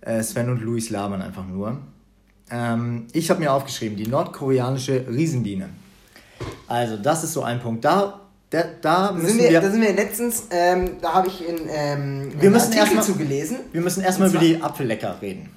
Äh, 0.00 0.22
Sven 0.22 0.50
und 0.50 0.62
Luis 0.62 0.90
labern 0.90 1.22
einfach 1.22 1.46
nur. 1.46 1.78
Ähm, 2.50 3.06
ich 3.12 3.30
habe 3.30 3.40
mir 3.40 3.52
aufgeschrieben, 3.52 3.96
die 3.96 4.06
nordkoreanische 4.06 5.06
Riesenbiene. 5.08 5.70
Also, 6.66 6.96
das 6.96 7.24
ist 7.24 7.32
so 7.32 7.42
ein 7.42 7.60
Punkt. 7.60 7.84
Da 7.84 8.23
da, 8.54 8.64
da, 8.80 9.12
müssen 9.12 9.38
wir, 9.38 9.50
wir, 9.50 9.60
da 9.60 9.70
sind 9.70 9.82
wir 9.82 9.92
letztens, 9.92 10.44
ähm, 10.50 10.98
da 11.00 11.14
habe 11.14 11.26
ich 11.26 11.46
in 11.46 11.68
ähm, 11.68 12.32
wir 12.38 12.50
müssen 12.50 12.72
Artikel 12.72 12.96
erst 12.96 13.08
mal, 13.08 13.18
gelesen. 13.18 13.56
Wir 13.72 13.80
müssen 13.80 14.02
erstmal 14.02 14.30
über 14.30 14.38
die 14.38 14.62
Apfellecker 14.62 15.20
reden. 15.20 15.50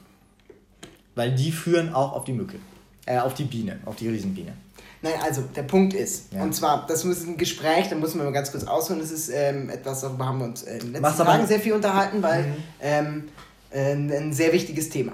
Weil 1.13 1.36
die 1.36 1.51
führen 1.51 1.94
auch 1.94 2.13
auf 2.13 2.25
die 2.25 2.34
Mücke. 2.34 2.58
Äh, 3.06 3.20
auf 3.20 3.36
die 3.36 3.44
Biene, 3.44 3.80
auf 3.86 3.96
die 3.98 4.10
Riesenbiene. 4.10 4.54
Nein, 5.01 5.13
also 5.24 5.44
der 5.56 5.62
Punkt 5.63 5.94
ist, 5.94 6.34
ja. 6.34 6.42
und 6.42 6.56
zwar, 6.56 6.88
das 6.88 7.06
ist 7.06 7.27
ein 7.27 7.38
Gespräch, 7.38 7.88
da 7.88 7.96
muss 7.96 8.16
man 8.16 8.25
mal 8.25 8.32
ganz 8.34 8.51
kurz 8.51 8.63
ausholen, 8.63 9.00
das 9.00 9.12
ist 9.12 9.30
ähm, 9.30 9.70
etwas, 9.70 10.01
darüber 10.01 10.25
haben 10.25 10.39
wir 10.39 10.46
uns 10.46 10.63
äh, 10.63 10.80
in 10.80 10.94
den 10.94 11.01
letzten 11.04 11.24
Tagen 11.24 11.46
sehr 11.46 11.60
viel 11.60 11.74
unterhalten, 11.74 12.24
weil 12.24 12.44
mhm. 12.44 12.56
ähm, 12.82 13.24
äh, 13.70 13.92
ein 13.92 14.34
sehr 14.34 14.51
wichtiges 14.54 14.89
Thema. 14.89 15.13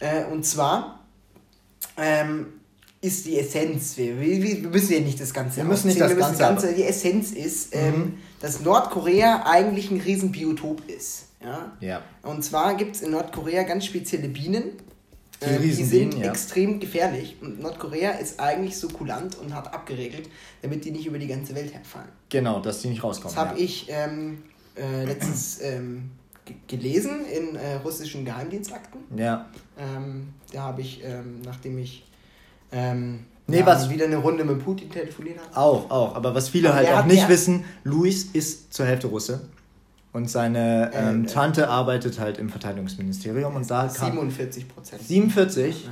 Äh, 0.00 0.24
und 0.24 0.44
zwar 0.44 0.98
ähm, 1.96 2.59
ist 3.00 3.26
die 3.26 3.38
Essenz. 3.38 3.96
Wir, 3.96 4.20
wir, 4.20 4.62
wir 4.62 4.68
müssen 4.68 4.92
ja 4.92 5.00
nicht 5.00 5.20
das 5.20 5.32
Ganze 5.32 5.58
Wir 5.58 5.64
müssen 5.64 5.88
nicht 5.88 6.00
das, 6.00 6.10
wir 6.10 6.16
Ganze, 6.16 6.38
das 6.38 6.48
Ganze. 6.48 6.74
Die 6.74 6.84
Essenz 6.84 7.32
ist, 7.32 7.74
ähm, 7.74 7.94
mhm. 7.94 8.14
dass 8.40 8.60
Nordkorea 8.60 9.44
eigentlich 9.46 9.90
ein 9.90 10.00
Riesenbiotop 10.00 10.88
ist. 10.88 11.26
Ja? 11.42 11.72
ja. 11.80 12.02
Und 12.22 12.44
zwar 12.44 12.74
gibt 12.76 12.96
es 12.96 13.02
in 13.02 13.12
Nordkorea 13.12 13.62
ganz 13.62 13.86
spezielle 13.86 14.28
Bienen. 14.28 14.72
Die, 15.42 15.46
ähm, 15.46 15.62
die 15.62 15.72
sind 15.72 16.18
ja. 16.18 16.30
extrem 16.30 16.78
gefährlich. 16.80 17.38
Und 17.40 17.60
Nordkorea 17.60 18.10
ist 18.12 18.38
eigentlich 18.38 18.76
so 18.76 18.88
kulant 18.88 19.38
und 19.38 19.54
hat 19.54 19.72
abgeregelt, 19.72 20.28
damit 20.60 20.84
die 20.84 20.90
nicht 20.90 21.06
über 21.06 21.18
die 21.18 21.28
ganze 21.28 21.54
Welt 21.54 21.72
herfallen. 21.72 22.10
Genau, 22.28 22.60
dass 22.60 22.82
die 22.82 22.88
nicht 22.88 23.02
rauskommen. 23.02 23.34
Das 23.34 23.42
habe 23.42 23.58
ja. 23.58 23.64
ich 23.64 23.86
ähm, 23.88 24.42
äh, 24.76 25.06
letztens 25.06 25.58
ähm, 25.62 26.10
gelesen 26.66 27.24
in 27.24 27.56
äh, 27.56 27.76
russischen 27.76 28.26
Geheimdienstakten. 28.26 29.00
Ja. 29.16 29.48
Ähm, 29.78 30.34
da 30.52 30.64
habe 30.64 30.82
ich, 30.82 31.02
ähm, 31.02 31.40
nachdem 31.42 31.78
ich 31.78 32.04
ähm, 32.72 33.20
nee, 33.46 33.60
ja, 33.60 33.66
was 33.66 33.90
wieder 33.90 34.06
eine 34.06 34.16
Runde 34.16 34.44
mit 34.44 34.64
Putin 34.64 34.90
telefoniert 34.90 35.38
hat. 35.38 35.56
Auch, 35.56 35.90
auch. 35.90 36.14
Aber 36.14 36.34
was 36.34 36.48
viele 36.48 36.68
aber 36.70 36.78
halt 36.78 36.88
auch 36.90 37.04
nicht 37.06 37.28
wissen, 37.28 37.64
Luis 37.84 38.24
ist 38.32 38.72
zur 38.72 38.86
Hälfte 38.86 39.08
Russe. 39.08 39.40
Und 40.12 40.28
seine 40.28 40.90
ähm, 40.92 41.08
ähm, 41.08 41.26
Tante 41.26 41.68
arbeitet 41.68 42.18
halt 42.18 42.38
im 42.38 42.48
Verteidigungsministerium 42.48 43.54
und 43.54 43.70
da 43.70 43.88
47 43.88 44.68
Prozent. 44.68 45.02
47? 45.06 45.84
Ja. 45.84 45.90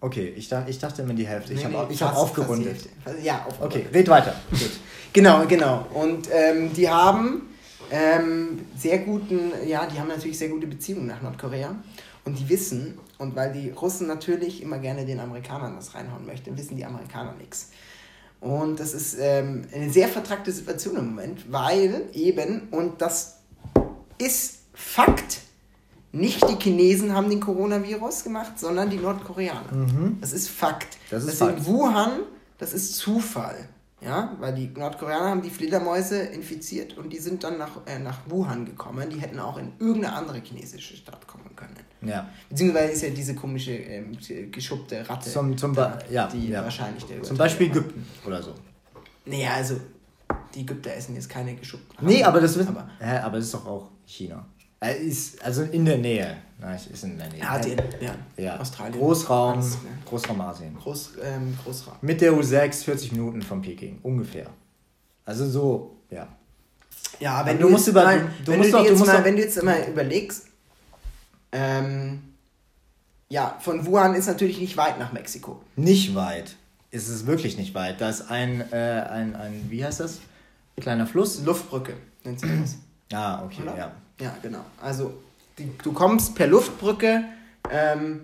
Okay, 0.00 0.32
ich, 0.36 0.50
ich 0.66 0.78
dachte 0.80 1.02
immer 1.02 1.14
die 1.14 1.26
Hälfte. 1.26 1.52
Ich 1.52 1.64
nee, 1.64 1.72
habe 1.72 1.86
nee, 1.88 1.96
hab 1.96 2.16
aufgerundet. 2.16 2.88
Ja, 3.22 3.46
aufgerundet. 3.46 3.86
Okay, 3.86 3.96
red 3.96 4.08
weiter. 4.08 4.34
genau, 5.12 5.46
genau. 5.46 5.86
Und 5.94 6.28
ähm, 6.32 6.72
die 6.72 6.88
haben 6.88 7.42
ähm, 7.92 8.62
sehr 8.76 8.98
guten, 8.98 9.52
ja, 9.64 9.86
die 9.86 10.00
haben 10.00 10.08
natürlich 10.08 10.38
sehr 10.38 10.48
gute 10.48 10.66
Beziehungen 10.66 11.06
nach 11.06 11.22
Nordkorea. 11.22 11.76
Und 12.24 12.38
die 12.38 12.48
wissen, 12.48 12.98
und 13.18 13.34
weil 13.34 13.52
die 13.52 13.70
Russen 13.70 14.06
natürlich 14.06 14.62
immer 14.62 14.78
gerne 14.78 15.04
den 15.04 15.18
Amerikanern 15.18 15.76
was 15.76 15.94
reinhauen 15.94 16.24
möchten, 16.24 16.56
wissen 16.56 16.76
die 16.76 16.84
Amerikaner 16.84 17.34
nichts. 17.34 17.70
Und 18.40 18.80
das 18.80 18.94
ist 18.94 19.16
ähm, 19.20 19.66
eine 19.72 19.90
sehr 19.90 20.08
vertragte 20.08 20.50
Situation 20.50 20.96
im 20.96 21.06
Moment, 21.06 21.50
weil 21.50 22.08
eben, 22.12 22.68
und 22.70 23.00
das 23.00 23.38
ist 24.18 24.58
Fakt, 24.74 25.40
nicht 26.12 26.46
die 26.48 26.56
Chinesen 26.56 27.14
haben 27.14 27.30
den 27.30 27.40
Coronavirus 27.40 28.24
gemacht, 28.24 28.58
sondern 28.58 28.90
die 28.90 28.98
Nordkoreaner. 28.98 29.72
Mhm. 29.72 30.18
Das 30.20 30.32
ist 30.32 30.48
Fakt. 30.48 30.98
Das 31.10 31.24
ist 31.24 31.40
das 31.40 31.48
Fakt. 31.48 31.58
in 31.58 31.66
Wuhan, 31.66 32.20
das 32.58 32.72
ist 32.72 32.96
Zufall. 32.96 33.68
Ja, 34.00 34.36
weil 34.40 34.52
die 34.54 34.66
Nordkoreaner 34.66 35.30
haben 35.30 35.42
die 35.42 35.50
Fledermäuse 35.50 36.18
infiziert 36.18 36.98
und 36.98 37.12
die 37.12 37.18
sind 37.18 37.44
dann 37.44 37.56
nach, 37.56 37.86
äh, 37.86 38.00
nach 38.00 38.18
Wuhan 38.26 38.64
gekommen. 38.64 39.08
Die 39.10 39.20
hätten 39.20 39.38
auch 39.38 39.56
in 39.56 39.72
irgendeine 39.78 40.14
andere 40.14 40.40
chinesische 40.40 40.96
Stadt 40.96 41.28
kommen 41.28 41.54
können. 41.54 41.76
Ja. 42.04 42.28
Beziehungsweise 42.48 42.92
ist 42.92 43.02
ja 43.02 43.10
diese 43.10 43.34
komische 43.34 43.72
ähm, 43.72 44.16
geschuppte 44.50 45.08
Ratte, 45.08 45.30
zum, 45.30 45.56
zum 45.56 45.74
da, 45.74 45.98
ja, 46.10 46.26
die 46.26 46.48
ja. 46.48 46.62
wahrscheinlich 46.62 47.04
der 47.04 47.22
Zum 47.22 47.36
Beispiel 47.36 47.68
Ägypten 47.68 48.04
oder 48.26 48.42
so. 48.42 48.54
Naja, 49.24 49.54
also 49.54 49.76
die 50.54 50.60
Ägypter 50.60 50.94
essen 50.94 51.14
jetzt 51.14 51.28
keine 51.28 51.54
geschuppten 51.54 51.96
Ratten. 51.96 52.06
Nee, 52.06 52.24
aber 52.24 52.40
das, 52.40 52.56
wird, 52.56 52.68
aber, 52.68 52.90
hä, 52.98 53.18
aber 53.18 53.36
das 53.36 53.46
ist 53.46 53.54
doch 53.54 53.66
auch 53.66 53.88
China. 54.04 54.44
Äh, 54.80 55.06
ist 55.06 55.42
also 55.44 55.62
in 55.62 55.84
der 55.84 55.98
Nähe. 55.98 56.36
Na, 56.58 56.74
ist 56.74 57.04
in 57.04 57.16
der 57.16 57.28
Nähe. 57.28 57.40
Ja, 57.40 57.58
den, 57.58 57.78
ja. 58.00 58.14
ja. 58.36 58.58
Australien. 58.58 58.98
Großraum, 58.98 59.58
Alles, 59.58 59.74
ne? 59.74 59.90
Großraum 60.04 60.40
Asien. 60.40 60.76
Groß, 60.76 61.12
ähm, 61.22 61.56
Großraum. 61.62 61.94
Mit 62.00 62.20
der 62.20 62.32
U6 62.32 62.84
40 62.84 63.12
Minuten 63.12 63.42
von 63.42 63.62
Peking, 63.62 64.00
ungefähr. 64.02 64.46
Also 65.24 65.48
so, 65.48 65.96
ja. 66.10 66.28
Ja, 67.20 67.34
aber 67.34 67.50
wenn 67.50 67.60
du, 67.60 67.68
musst 67.68 67.86
über, 67.86 68.02
mal, 68.02 68.26
du 68.44 68.52
wenn, 68.52 68.58
musst 68.58 68.72
du 68.72 68.78
jetzt 68.78 69.00
du 69.00 69.04
mal, 69.04 69.24
wenn 69.24 69.36
du 69.36 69.42
jetzt 69.42 69.62
mal 69.62 69.86
überlegst, 69.88 70.46
ähm, 71.52 72.22
ja, 73.28 73.56
von 73.60 73.86
Wuhan 73.86 74.14
ist 74.14 74.26
natürlich 74.26 74.58
nicht 74.58 74.76
weit 74.76 74.98
nach 74.98 75.12
Mexiko. 75.12 75.62
Nicht 75.76 76.14
weit. 76.14 76.56
Ist 76.90 77.08
es 77.08 77.26
wirklich 77.26 77.56
nicht 77.56 77.74
weit. 77.74 78.00
Da 78.00 78.10
ist 78.10 78.30
ein, 78.30 78.60
äh, 78.72 78.76
ein, 78.76 79.34
ein, 79.34 79.66
wie 79.70 79.84
heißt 79.84 80.00
das? 80.00 80.20
Kleiner 80.78 81.06
Fluss. 81.06 81.42
Luftbrücke 81.42 81.94
nennt 82.24 82.40
sich 82.40 82.50
das. 82.60 82.76
ah, 83.18 83.42
okay, 83.44 83.62
Oder? 83.62 83.76
ja. 83.76 83.92
Ja, 84.20 84.36
genau. 84.42 84.64
Also 84.80 85.14
die, 85.58 85.70
du 85.82 85.92
kommst 85.92 86.34
per 86.34 86.46
Luftbrücke 86.46 87.24
ähm, 87.70 88.22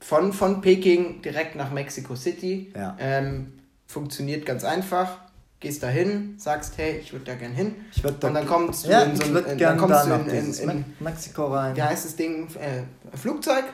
von, 0.00 0.32
von 0.32 0.60
Peking 0.60 1.22
direkt 1.22 1.56
nach 1.56 1.70
Mexico 1.70 2.14
City. 2.14 2.72
Ja. 2.76 2.96
Ähm, 2.98 3.54
funktioniert 3.86 4.46
ganz 4.46 4.64
einfach. 4.64 5.18
Gehst 5.62 5.82
da 5.82 5.86
hin, 5.86 6.34
sagst, 6.38 6.76
hey, 6.76 6.98
ich 6.98 7.12
würde 7.12 7.24
da 7.24 7.34
gern 7.34 7.52
hin. 7.52 7.76
Ich 7.94 8.02
da 8.02 8.08
und 8.08 8.34
dann 8.34 8.46
kommst 8.46 8.84
du 8.84 8.90
ja, 8.90 9.02
in 9.02 9.14
so 9.14 9.22
ein, 9.22 9.36
in, 9.44 9.58
dann 9.58 9.78
kommst 9.78 10.06
da 10.06 10.18
du 10.18 10.30
in, 10.30 10.52
in, 10.52 10.68
in, 10.68 10.84
Mexiko 10.98 11.46
rein. 11.46 11.76
Wie 11.76 11.82
heißt 11.82 12.04
das 12.04 12.16
Ding? 12.16 12.48
Äh, 12.56 13.16
Flugzeug. 13.16 13.64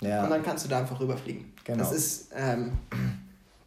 Ja. 0.00 0.24
Und 0.24 0.30
dann 0.30 0.42
kannst 0.42 0.64
du 0.64 0.68
da 0.68 0.80
einfach 0.80 0.98
rüberfliegen. 0.98 1.52
Genau. 1.64 1.78
Das 1.78 1.92
ist 1.92 2.32
ähm, 2.36 2.72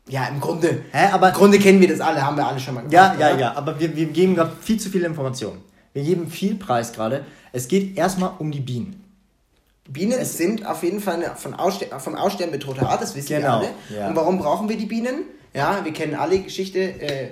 ja, 0.10 0.28
im 0.28 0.42
Grunde. 0.42 0.84
Hä, 0.92 1.08
aber 1.14 1.30
Im 1.30 1.36
Grunde 1.36 1.58
kennen 1.58 1.80
wir 1.80 1.88
das 1.88 2.02
alle, 2.02 2.22
haben 2.22 2.36
wir 2.36 2.46
alle 2.46 2.60
schon 2.60 2.74
mal 2.74 2.82
gemacht. 2.82 2.94
Ja, 2.94 3.16
ja, 3.18 3.34
oder? 3.34 3.40
ja, 3.40 3.56
aber 3.56 3.80
wir, 3.80 3.96
wir 3.96 4.08
geben 4.08 4.36
gerade 4.36 4.52
viel 4.62 4.80
zu 4.80 4.90
viele 4.90 5.06
Informationen. 5.06 5.62
Wir 5.94 6.04
geben 6.04 6.30
viel 6.30 6.56
Preis 6.56 6.92
gerade. 6.92 7.26
Es 7.54 7.68
geht 7.70 7.98
erstmal 7.98 8.32
um 8.40 8.52
die 8.52 8.60
Bienen. 8.60 9.04
Bienen 9.88 10.20
es 10.20 10.38
sind 10.38 10.66
auf 10.66 10.84
jeden 10.84 11.00
Fall 11.00 11.16
eine 11.16 11.36
von 11.36 11.56
Ausster 11.56 12.00
vom 12.00 12.16
Aussterben 12.16 12.52
bedrohte 12.52 12.88
Art, 12.88 13.02
das 13.02 13.16
wissen 13.16 13.38
genau, 13.38 13.62
wir 13.62 13.70
alle. 13.70 13.70
Ja. 13.90 14.08
Und 14.08 14.16
warum 14.16 14.38
brauchen 14.38 14.70
wir 14.70 14.78
die 14.78 14.86
Bienen? 14.86 15.24
Ja, 15.54 15.84
wir 15.84 15.94
kennen 15.94 16.14
alle 16.14 16.38
die 16.38 16.44
Geschichte. 16.44 16.80
Äh, 16.80 17.30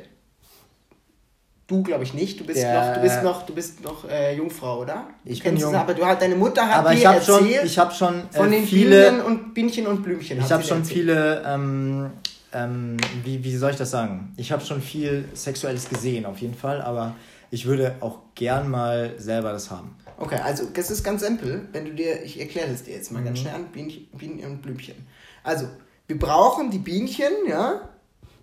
du 1.68 1.84
glaube 1.84 2.04
ich 2.04 2.14
nicht. 2.14 2.40
Du 2.40 2.46
bist 2.46 2.60
Der, 2.60 2.74
noch, 2.74 2.96
du 2.96 3.02
bist 3.02 3.24
noch, 3.24 3.46
du 3.46 3.54
bist 3.54 3.84
noch 3.84 4.10
äh, 4.10 4.36
Jungfrau, 4.36 4.82
oder? 4.82 5.08
Ich 5.26 5.44
bin 5.44 5.58
jung. 5.58 5.76
aber 5.76 5.94
du 5.94 6.06
hast 6.06 6.22
deine 6.22 6.36
Mutter 6.36 6.68
hat 6.68 6.80
aber 6.80 6.92
dir 6.92 6.98
ich 6.98 7.06
hab 7.06 7.16
erzählt. 7.16 7.56
Schon, 7.56 7.66
ich 7.66 7.78
habe 7.78 7.94
schon 7.94 8.16
äh, 8.16 8.38
von 8.38 8.52
den 8.52 8.66
viele 8.66 9.12
Bienen 9.12 9.22
und 9.22 9.54
Bienchen 9.54 9.88
und 9.88 10.04
Blümchen. 10.04 10.40
Ich 10.40 10.52
habe 10.52 10.64
schon 10.64 10.80
erzählt. 10.80 10.98
viele. 10.98 11.44
Ähm, 11.46 12.12
ähm, 12.54 12.98
wie, 13.24 13.44
wie 13.44 13.56
soll 13.58 13.72
ich 13.72 13.78
das 13.78 13.92
sagen? 13.92 14.34
Ich 14.38 14.52
habe 14.54 14.64
schon 14.64 14.82
viel 14.82 15.28
Sexuelles 15.34 15.90
gesehen, 15.90 16.26
auf 16.26 16.40
jeden 16.40 16.56
Fall, 16.56 16.82
aber 16.82 17.14
ich 17.52 17.66
würde 17.66 17.96
auch 18.00 18.20
gern 18.36 18.70
mal 18.70 19.14
selber 19.18 19.52
das 19.52 19.70
haben. 19.70 19.96
Okay, 20.18 20.40
also 20.44 20.66
das 20.74 20.90
ist 20.90 21.04
ganz 21.04 21.22
simpel. 21.22 21.68
Wenn 21.74 21.86
du 21.86 21.94
dir, 21.94 22.24
ich 22.24 22.40
erkläre 22.40 22.70
es 22.70 22.84
dir 22.84 22.94
jetzt 22.94 23.12
mal 23.12 23.20
mhm. 23.20 23.26
ganz 23.26 23.40
schnell 23.40 23.54
an, 23.54 23.66
Bienchen, 23.72 24.08
Bienen 24.18 24.44
und 24.46 24.62
Blümchen. 24.62 24.96
Also, 25.44 25.68
wir 26.08 26.18
brauchen 26.18 26.72
die 26.72 26.80
Bienchen, 26.80 27.32
ja. 27.48 27.82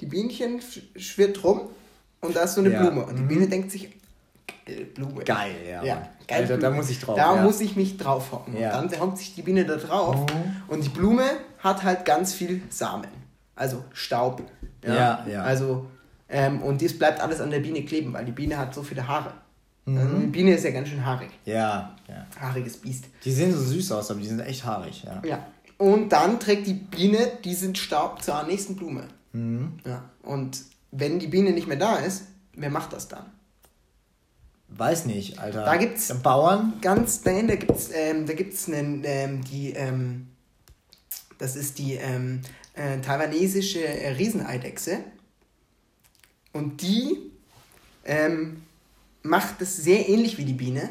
Die 0.00 0.06
Bienchen 0.06 0.60
schwirrt 0.96 1.42
rum 1.42 1.62
und 2.24 2.36
da 2.36 2.42
ist 2.42 2.54
so 2.54 2.60
eine 2.60 2.72
ja. 2.72 2.80
Blume. 2.80 3.04
Und 3.04 3.16
die 3.16 3.22
mhm. 3.22 3.28
Biene 3.28 3.48
denkt 3.48 3.70
sich, 3.70 3.90
Blume. 4.94 5.24
Geil, 5.24 5.56
ja. 5.68 5.84
ja 5.84 6.08
geil 6.26 6.42
Alter, 6.42 6.58
da 6.58 6.70
muss 6.70 6.90
ich 6.90 7.00
drauf. 7.00 7.16
Da 7.16 7.36
ja. 7.36 7.42
muss 7.42 7.60
ich 7.60 7.76
mich 7.76 7.96
drauf 7.96 8.32
hocken. 8.32 8.58
Ja. 8.58 8.80
Und 8.80 8.92
dann 8.92 9.00
hockt 9.00 9.18
sich 9.18 9.34
die 9.34 9.42
Biene 9.42 9.64
da 9.64 9.76
drauf. 9.76 10.20
Mhm. 10.20 10.56
Und 10.68 10.84
die 10.84 10.88
Blume 10.88 11.24
hat 11.58 11.82
halt 11.82 12.04
ganz 12.04 12.32
viel 12.32 12.62
Samen. 12.70 13.08
Also 13.56 13.84
Staub. 13.92 14.42
Ja, 14.82 14.94
ja. 14.94 15.26
ja. 15.30 15.42
Also 15.42 15.86
ähm, 16.28 16.62
und 16.62 16.80
dies 16.80 16.98
bleibt 16.98 17.20
alles 17.20 17.40
an 17.40 17.50
der 17.50 17.60
Biene 17.60 17.84
kleben, 17.84 18.12
weil 18.12 18.24
die 18.24 18.32
Biene 18.32 18.56
hat 18.58 18.74
so 18.74 18.82
viele 18.82 19.06
Haare. 19.06 19.32
Mhm. 19.84 19.98
Also 19.98 20.18
die 20.18 20.26
Biene 20.26 20.54
ist 20.54 20.64
ja 20.64 20.70
ganz 20.70 20.88
schön 20.88 21.04
haarig. 21.04 21.30
Ja, 21.44 21.94
ja. 22.08 22.26
Haariges 22.40 22.78
Biest. 22.78 23.06
Die 23.24 23.32
sehen 23.32 23.52
so 23.52 23.60
süß 23.60 23.92
aus, 23.92 24.10
aber 24.10 24.20
die 24.20 24.26
sind 24.26 24.40
echt 24.40 24.64
haarig, 24.64 25.04
ja. 25.04 25.22
Ja. 25.24 25.46
Und 25.76 26.10
dann 26.10 26.40
trägt 26.40 26.66
die 26.66 26.74
Biene 26.74 27.18
diesen 27.44 27.74
Staub 27.74 28.22
zur 28.22 28.42
nächsten 28.44 28.76
Blume. 28.76 29.08
Mhm. 29.32 29.74
Ja. 29.84 30.02
Und 30.22 30.58
wenn 30.96 31.18
die 31.18 31.26
Biene 31.26 31.50
nicht 31.50 31.66
mehr 31.66 31.76
da 31.76 31.96
ist, 31.96 32.24
wer 32.54 32.70
macht 32.70 32.92
das 32.92 33.08
dann? 33.08 33.26
Weiß 34.68 35.04
nicht, 35.06 35.38
Alter. 35.38 35.64
Da 35.64 35.76
gibt's 35.76 36.12
Bauern. 36.22 36.74
Ganz, 36.80 37.24
nein, 37.24 37.46
da 37.48 37.54
gibt's, 37.56 37.90
ähm, 37.92 38.26
da 38.26 38.32
gibt's 38.32 38.68
einen, 38.68 39.02
ähm, 39.04 39.44
die, 39.44 39.72
ähm, 39.72 40.28
das 41.38 41.54
ist 41.56 41.78
die 41.78 41.94
ähm, 41.94 42.40
äh, 42.74 42.98
taiwanesische 43.00 43.84
äh, 43.86 44.10
Rieseneidechse. 44.12 44.98
Und 46.52 46.82
die 46.82 47.18
ähm, 48.04 48.62
macht 49.22 49.60
das 49.60 49.76
sehr 49.76 50.08
ähnlich 50.08 50.38
wie 50.38 50.44
die 50.44 50.52
Biene. 50.54 50.88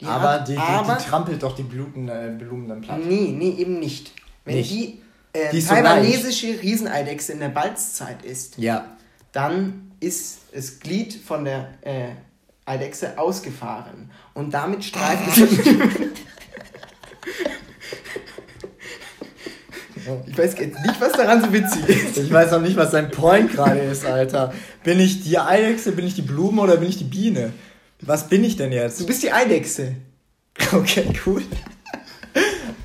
Die 0.00 0.06
aber, 0.06 0.30
hat- 0.40 0.48
die, 0.48 0.52
die, 0.52 0.58
aber 0.58 0.94
die 0.94 1.04
trampelt 1.04 1.42
doch 1.42 1.54
die 1.54 1.62
Bluten, 1.62 2.08
äh, 2.08 2.34
Blumen 2.38 2.68
dann 2.68 2.80
platt. 2.80 3.00
Nee, 3.04 3.32
nee, 3.36 3.50
eben 3.58 3.78
nicht. 3.78 4.12
Wenn 4.44 4.56
Nicht. 4.56 4.70
die, 4.70 5.02
äh, 5.34 5.50
Die 5.52 5.58
ist 5.58 5.68
so 5.68 5.74
taiwanesische 5.74 6.60
Rieseneidechse 6.62 7.32
in 7.32 7.40
der 7.40 7.50
Balzzeit 7.50 8.24
ist, 8.24 8.56
Ja. 8.58 8.96
Dann 9.32 9.92
ist 10.00 10.38
das 10.54 10.80
Glied 10.80 11.14
von 11.14 11.44
der 11.44 11.68
äh, 11.82 12.08
Eidechse 12.64 13.18
ausgefahren. 13.18 14.10
Und 14.34 14.52
damit 14.54 14.84
streift 14.84 15.36
es. 15.38 15.38
ich 20.26 20.38
weiß 20.38 20.54
jetzt 20.58 20.80
nicht, 20.80 21.00
was 21.00 21.12
daran 21.12 21.42
so 21.42 21.52
witzig 21.52 21.88
ist. 21.88 22.16
Ich 22.18 22.32
weiß 22.32 22.52
auch 22.54 22.60
nicht, 22.60 22.76
was 22.76 22.90
sein 22.90 23.10
Point 23.10 23.52
gerade 23.52 23.80
ist, 23.80 24.04
Alter. 24.06 24.52
Bin 24.82 24.98
ich 25.00 25.22
die 25.22 25.38
Eidechse, 25.38 25.92
bin 25.92 26.06
ich 26.06 26.14
die 26.14 26.22
Blume 26.22 26.62
oder 26.62 26.76
bin 26.78 26.88
ich 26.88 26.96
die 26.98 27.04
Biene? 27.04 27.52
Was 28.00 28.28
bin 28.28 28.42
ich 28.44 28.56
denn 28.56 28.72
jetzt? 28.72 29.00
Du 29.00 29.06
bist 29.06 29.22
die 29.22 29.32
Eidechse. 29.32 29.96
Okay, 30.72 31.06
cool. 31.26 31.42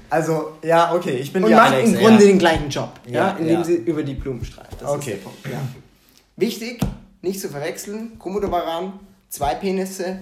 Also, 0.09 0.57
ja, 0.63 0.93
okay, 0.93 1.17
ich 1.17 1.31
bin 1.33 1.43
Und 1.43 1.49
die 1.49 1.55
macht 1.55 1.73
Eidechse. 1.73 1.93
im 1.95 1.99
Grunde 1.99 2.23
ja. 2.23 2.29
den 2.29 2.39
gleichen 2.39 2.69
Job, 2.69 2.99
ja, 3.05 3.13
Ja, 3.13 3.37
indem 3.37 3.53
ja. 3.59 3.63
sie 3.63 3.75
über 3.75 4.03
die 4.03 4.13
Blumen 4.13 4.43
streift. 4.45 4.81
Das 4.81 4.89
Okay. 4.89 5.11
ist 5.13 5.17
der 5.17 5.23
Punkt, 5.23 5.45
ja. 5.45 5.61
Wichtig, 6.37 6.81
nicht 7.21 7.39
zu 7.39 7.49
verwechseln, 7.49 8.19
Komodowaran, 8.19 8.93
zwei 9.29 9.55
Penisse, 9.55 10.19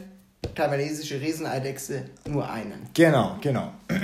taiwanesische 0.56 1.20
Rieseneidechse, 1.20 2.04
nur 2.28 2.50
einen. 2.50 2.88
Genau, 2.94 3.38
genau. 3.42 3.72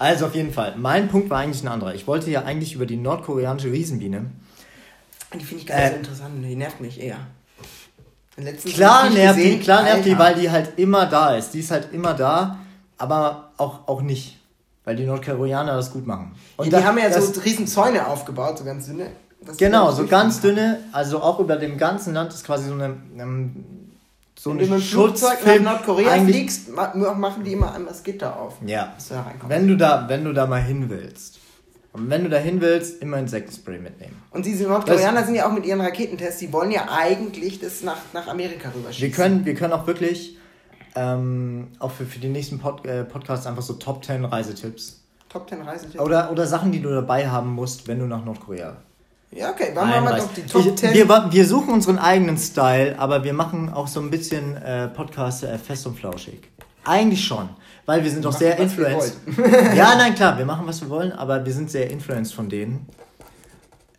Also 0.00 0.26
auf 0.26 0.34
jeden 0.36 0.52
Fall. 0.52 0.76
Mein 0.76 1.08
Punkt 1.08 1.28
war 1.28 1.40
eigentlich 1.40 1.64
ein 1.64 1.66
anderer. 1.66 1.92
Ich 1.92 2.06
wollte 2.06 2.30
ja 2.30 2.44
eigentlich 2.44 2.72
über 2.72 2.86
die 2.86 2.96
nordkoreanische 2.96 3.72
Riesenbiene. 3.72 4.26
Die 5.34 5.44
finde 5.44 5.62
ich 5.62 5.66
gar 5.66 5.74
nicht 5.76 5.86
Äh, 5.86 5.90
so 5.90 5.96
interessant, 5.96 6.34
die 6.44 6.54
nervt 6.54 6.80
mich 6.80 7.00
eher. 7.02 7.16
Letztens 8.36 8.74
Klar 8.74 9.10
nervt 9.10 9.40
die, 9.40 9.42
gesehen, 9.42 9.60
klar 9.60 9.82
nervt 9.82 10.04
die, 10.04 10.16
weil 10.16 10.36
die 10.36 10.48
halt 10.52 10.78
immer 10.78 11.06
da 11.06 11.34
ist. 11.34 11.50
Die 11.50 11.58
ist 11.58 11.72
halt 11.72 11.92
immer 11.92 12.14
da, 12.14 12.60
aber 12.96 13.50
auch, 13.56 13.88
auch 13.88 14.00
nicht. 14.00 14.38
Weil 14.84 14.94
die 14.94 15.04
Nordkoreaner 15.04 15.74
das 15.74 15.90
gut 15.92 16.06
machen. 16.06 16.30
Und 16.58 16.66
die 16.66 16.70
da- 16.70 16.84
haben 16.84 16.96
ja 16.98 17.10
so 17.20 17.40
riesen 17.40 17.66
Zäune 17.66 18.06
aufgebaut, 18.06 18.56
so 18.58 18.62
ganz 18.64 18.86
dünne. 18.86 19.10
Genau, 19.56 19.90
so 19.92 20.06
ganz 20.06 20.40
dünne, 20.40 20.80
also 20.92 21.20
auch 21.22 21.38
über 21.40 21.56
dem 21.56 21.78
ganzen 21.78 22.12
Land 22.14 22.32
ist 22.32 22.44
quasi 22.44 22.68
so 22.68 22.74
eine, 22.74 22.96
ähm, 23.18 23.64
so 24.38 24.50
Wenn 24.50 24.58
eine 24.58 24.66
du 24.66 24.74
mit 24.74 24.82
dem 24.82 24.86
Flugzeug 24.86 25.38
nach. 25.44 25.72
Nordkorea 25.72 26.22
fliegst, 26.24 26.68
ma- 26.74 26.92
machen 27.14 27.44
die 27.44 27.52
immer 27.52 27.72
einmal 27.74 27.92
das 27.92 28.02
Gitter 28.02 28.38
auf. 28.38 28.54
Ja. 28.66 28.94
Da. 29.08 29.24
Wenn 29.46 29.66
du 29.68 29.76
da, 29.76 30.08
wenn 30.08 30.24
du 30.24 30.32
da 30.32 30.46
mal 30.46 30.62
hin 30.62 30.90
willst. 30.90 31.38
Und 31.92 32.10
wenn 32.10 32.22
du 32.24 32.30
da 32.30 32.36
hin 32.36 32.60
willst, 32.60 33.00
immer 33.02 33.16
Insektenspray 33.18 33.78
mitnehmen. 33.78 34.20
Und 34.30 34.44
diese 34.44 34.64
Nordkoreaner 34.64 35.24
sind 35.24 35.34
ja 35.36 35.48
auch 35.48 35.52
mit 35.52 35.64
ihren 35.64 35.80
Raketentests, 35.80 36.38
die 36.40 36.52
wollen 36.52 36.70
ja 36.70 36.86
eigentlich 36.90 37.58
das 37.60 37.82
nach, 37.82 37.96
nach 38.12 38.28
Amerika 38.28 38.68
rüberschießen. 38.74 39.00
Wir 39.08 39.10
können, 39.10 39.44
wir 39.44 39.54
können 39.54 39.72
auch 39.72 39.86
wirklich 39.86 40.36
ähm, 40.94 41.68
auch 41.78 41.90
für, 41.90 42.04
für 42.04 42.18
die 42.18 42.28
nächsten 42.28 42.58
Pod, 42.58 42.84
äh, 42.86 43.04
Podcasts 43.04 43.46
einfach 43.46 43.62
so 43.62 43.74
Top 43.74 44.04
10 44.04 44.24
Reisetipps. 44.26 45.00
Top 45.28 45.48
10 45.48 45.62
Reisetipps. 45.62 45.98
Oder, 45.98 46.30
oder 46.30 46.46
Sachen, 46.46 46.72
die 46.72 46.80
du 46.82 46.90
dabei 46.90 47.28
haben 47.28 47.52
musst, 47.54 47.88
wenn 47.88 47.98
du 47.98 48.06
nach 48.06 48.24
Nordkorea 48.24 48.76
Ja, 49.30 49.50
okay, 49.50 49.72
machen 49.74 50.04
wir 50.04 50.16
doch 50.16 50.32
die 50.34 50.42
Top 50.42 50.64
Ich- 50.66 50.74
10. 50.76 50.94
Wir, 50.94 51.08
wir 51.08 51.46
suchen 51.46 51.70
unseren 51.74 51.98
eigenen 51.98 52.38
Style, 52.38 52.98
aber 52.98 53.24
wir 53.24 53.34
machen 53.34 53.70
auch 53.72 53.86
so 53.86 54.00
ein 54.00 54.10
bisschen 54.10 54.56
äh, 54.56 54.88
Podcast 54.88 55.44
äh, 55.44 55.58
fest 55.58 55.86
und 55.86 55.98
flauschig. 55.98 56.40
Eigentlich 56.84 57.22
schon, 57.24 57.50
weil 57.84 58.02
wir 58.02 58.10
sind 58.10 58.24
doch 58.24 58.32
sehr 58.32 58.58
influenced. 58.58 59.18
ja, 59.76 59.94
nein, 59.98 60.14
klar, 60.14 60.38
wir 60.38 60.46
machen, 60.46 60.66
was 60.66 60.80
wir 60.80 60.88
wollen, 60.88 61.12
aber 61.12 61.44
wir 61.44 61.52
sind 61.52 61.70
sehr 61.70 61.90
influenced 61.90 62.32
von 62.34 62.48
denen. 62.48 62.86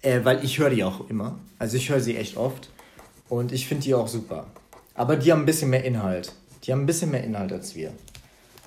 Äh, 0.01 0.21
weil 0.23 0.43
ich 0.43 0.57
höre 0.57 0.71
die 0.71 0.83
auch 0.83 1.07
immer. 1.09 1.37
Also 1.59 1.77
ich 1.77 1.89
höre 1.89 1.99
sie 1.99 2.17
echt 2.17 2.35
oft. 2.37 2.69
Und 3.27 3.51
ich 3.51 3.67
finde 3.67 3.83
die 3.83 3.93
auch 3.93 4.07
super. 4.07 4.47
Aber 4.95 5.15
die 5.17 5.31
haben 5.31 5.41
ein 5.41 5.45
bisschen 5.45 5.69
mehr 5.69 5.83
Inhalt. 5.83 6.33
Die 6.63 6.71
haben 6.71 6.81
ein 6.81 6.85
bisschen 6.87 7.11
mehr 7.11 7.23
Inhalt 7.23 7.51
als 7.51 7.75
wir. 7.75 7.91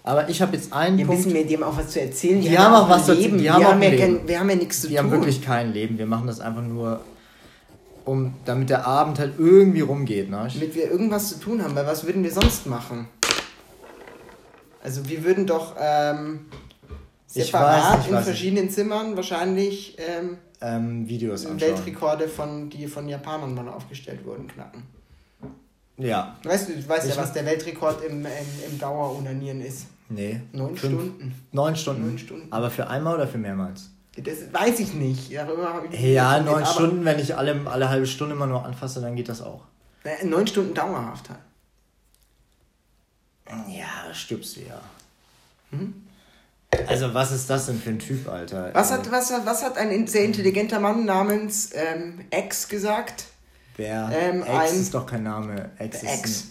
Aber 0.05 0.29
ich 0.29 0.43
habe 0.43 0.57
jetzt 0.57 0.73
einen 0.73 0.99
Wir 0.99 1.07
Punkt. 1.07 1.21
wissen, 1.25 1.35
wir 1.35 1.47
die 1.47 1.55
haben 1.57 1.63
auch 1.63 1.77
was 1.77 1.89
zu 1.91 2.01
erzählen. 2.01 2.41
Die 2.41 2.59
haben 2.59 2.75
auch 2.75 2.89
was 2.89 3.07
zu- 3.07 3.13
Leben. 3.15 3.39
die 3.39 3.45
wir 3.45 3.55
haben 3.55 3.65
haben 3.65 3.83
ja 3.83 3.97
kein. 3.97 4.27
Wir 4.27 4.41
haben 4.41 4.51
ja 4.51 4.57
nichts 4.57 4.81
zu 4.81 4.89
Wir 4.91 4.97
tun. 5.01 5.07
haben 5.07 5.13
wirklich 5.19 5.43
kein 5.43 5.73
Leben. 5.73 5.97
Wir 5.99 6.07
machen 6.07 6.27
das 6.27 6.41
einfach 6.41 6.63
nur, 6.63 7.01
um, 8.05 8.35
damit 8.45 8.69
der 8.71 8.85
Abend 8.87 9.21
halt 9.21 9.35
irgendwie 9.39 9.81
rumgeht. 9.83 10.29
Ne? 10.29 10.49
Damit 10.53 10.75
wir 10.75 10.91
irgendwas 10.91 11.29
zu 11.29 11.39
tun 11.41 11.63
haben, 11.63 11.75
weil 11.77 11.87
was 11.87 12.05
würden 12.05 12.25
wir 12.25 12.33
sonst 12.33 12.67
machen? 12.67 13.07
Also 14.83 15.09
wir 15.09 15.23
würden 15.25 15.47
doch 15.47 15.77
ähm, 15.81 16.47
Ich 17.33 17.45
separat 17.47 17.99
weiß 18.01 18.07
nicht, 18.07 18.11
in 18.19 18.25
verschiedenen 18.25 18.71
Zimmern 18.71 19.15
wahrscheinlich 19.17 19.97
ähm, 19.99 20.39
Ähm, 20.61 21.09
Videos 21.09 21.47
anschauen. 21.47 21.61
Weltrekorde, 21.77 22.27
von, 22.27 22.69
die 22.71 22.89
von 22.89 23.09
Japanern 23.09 23.55
mal 23.55 23.69
aufgestellt 23.69 24.25
wurden, 24.27 24.49
knacken. 24.49 24.83
Ja, 25.99 26.37
Weißt 26.43 26.69
du, 26.69 26.73
du 26.73 26.89
weißt 26.89 27.07
Ich- 27.09 27.15
ja, 27.15 27.23
was 27.23 27.33
der 27.33 27.47
Weltrekord 27.47 28.03
im, 28.05 28.27
im, 28.27 28.27
im 28.73 28.79
Dauerunanieren 28.81 29.61
ist. 29.61 29.87
Nee. 30.15 30.41
Neun 30.53 30.77
Fünf- 30.77 30.79
Stunden. 31.03 31.35
Neun 31.53 31.77
Stunden. 31.77 32.07
Neun 32.07 32.19
Stunden. 32.19 32.53
Aber 32.53 32.71
für 32.71 32.89
einmal 32.89 33.15
oder 33.15 33.27
für 33.29 33.39
mehrmals? 33.39 33.91
Das 34.17 34.53
weiß 34.53 34.79
ich 34.81 34.93
nicht. 34.95 35.35
Darüber 35.35 35.73
habe 35.73 35.87
ich 35.87 35.93
nicht 35.93 36.03
Ja, 36.03 36.39
neun 36.41 36.67
Stunden, 36.67 37.05
wenn 37.05 37.19
ich 37.19 37.35
alle, 37.37 37.59
alle 37.67 37.89
halbe 37.89 38.07
Stunde 38.07 38.35
mal 38.35 38.47
nur 38.47 38.65
anfasse, 38.65 39.01
dann 39.01 39.17
geht 39.17 39.29
das 39.29 39.41
auch. 39.41 39.65
Neun 40.25 40.47
Stunden 40.47 40.75
dauerhaft 40.75 41.31
halt. 41.31 41.39
Ja, 43.69 44.13
stirbst 44.13 44.57
du 44.57 44.61
ja. 44.63 44.81
Also, 46.89 47.13
was 47.15 47.33
ist 47.33 47.49
das 47.51 47.67
denn 47.67 47.79
für 47.81 47.91
ein 47.91 47.99
Typ, 47.99 48.29
Alter? 48.29 48.71
Was 48.75 48.91
hat, 48.91 49.11
was, 49.11 49.31
hat- 49.33 49.45
was 49.47 49.63
hat 49.63 49.77
ein 49.77 49.91
in- 49.91 50.07
sehr 50.07 50.25
intelligenter 50.25 50.81
Mann 50.81 51.05
namens 51.05 51.71
ähm, 51.75 52.21
X 52.31 52.69
gesagt? 52.69 53.25
Wer? 53.77 54.11
ähm, 54.13 54.43
Ex 54.43 54.51
ein- 54.73 54.81
ist 54.81 54.95
doch 54.95 55.07
kein 55.07 55.23
Name. 55.23 55.71
Ex 55.79 56.01
Der 56.01 56.15
ist 56.15 56.19
X. 56.21 56.45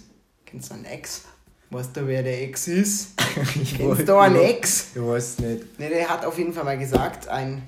Kennst 0.45 0.69
du 0.69 0.75
einen 0.75 0.85
X? 0.85 1.23
Weißt 1.71 1.95
du, 1.95 2.05
wer 2.07 2.21
der 2.23 2.43
X 2.43 2.67
ist? 2.67 3.07
Ich 3.61 3.77
Kennst 3.77 4.07
du 4.09 4.17
einen 4.17 4.35
du- 4.35 4.43
X? 4.49 4.87
Du 4.93 5.07
weißt 5.07 5.39
nicht. 5.39 5.79
Ne, 5.79 5.87
der 5.87 6.09
hat 6.09 6.25
auf 6.25 6.37
jeden 6.37 6.51
Fall 6.53 6.65
mal 6.65 6.77
gesagt, 6.77 7.29
ein, 7.29 7.63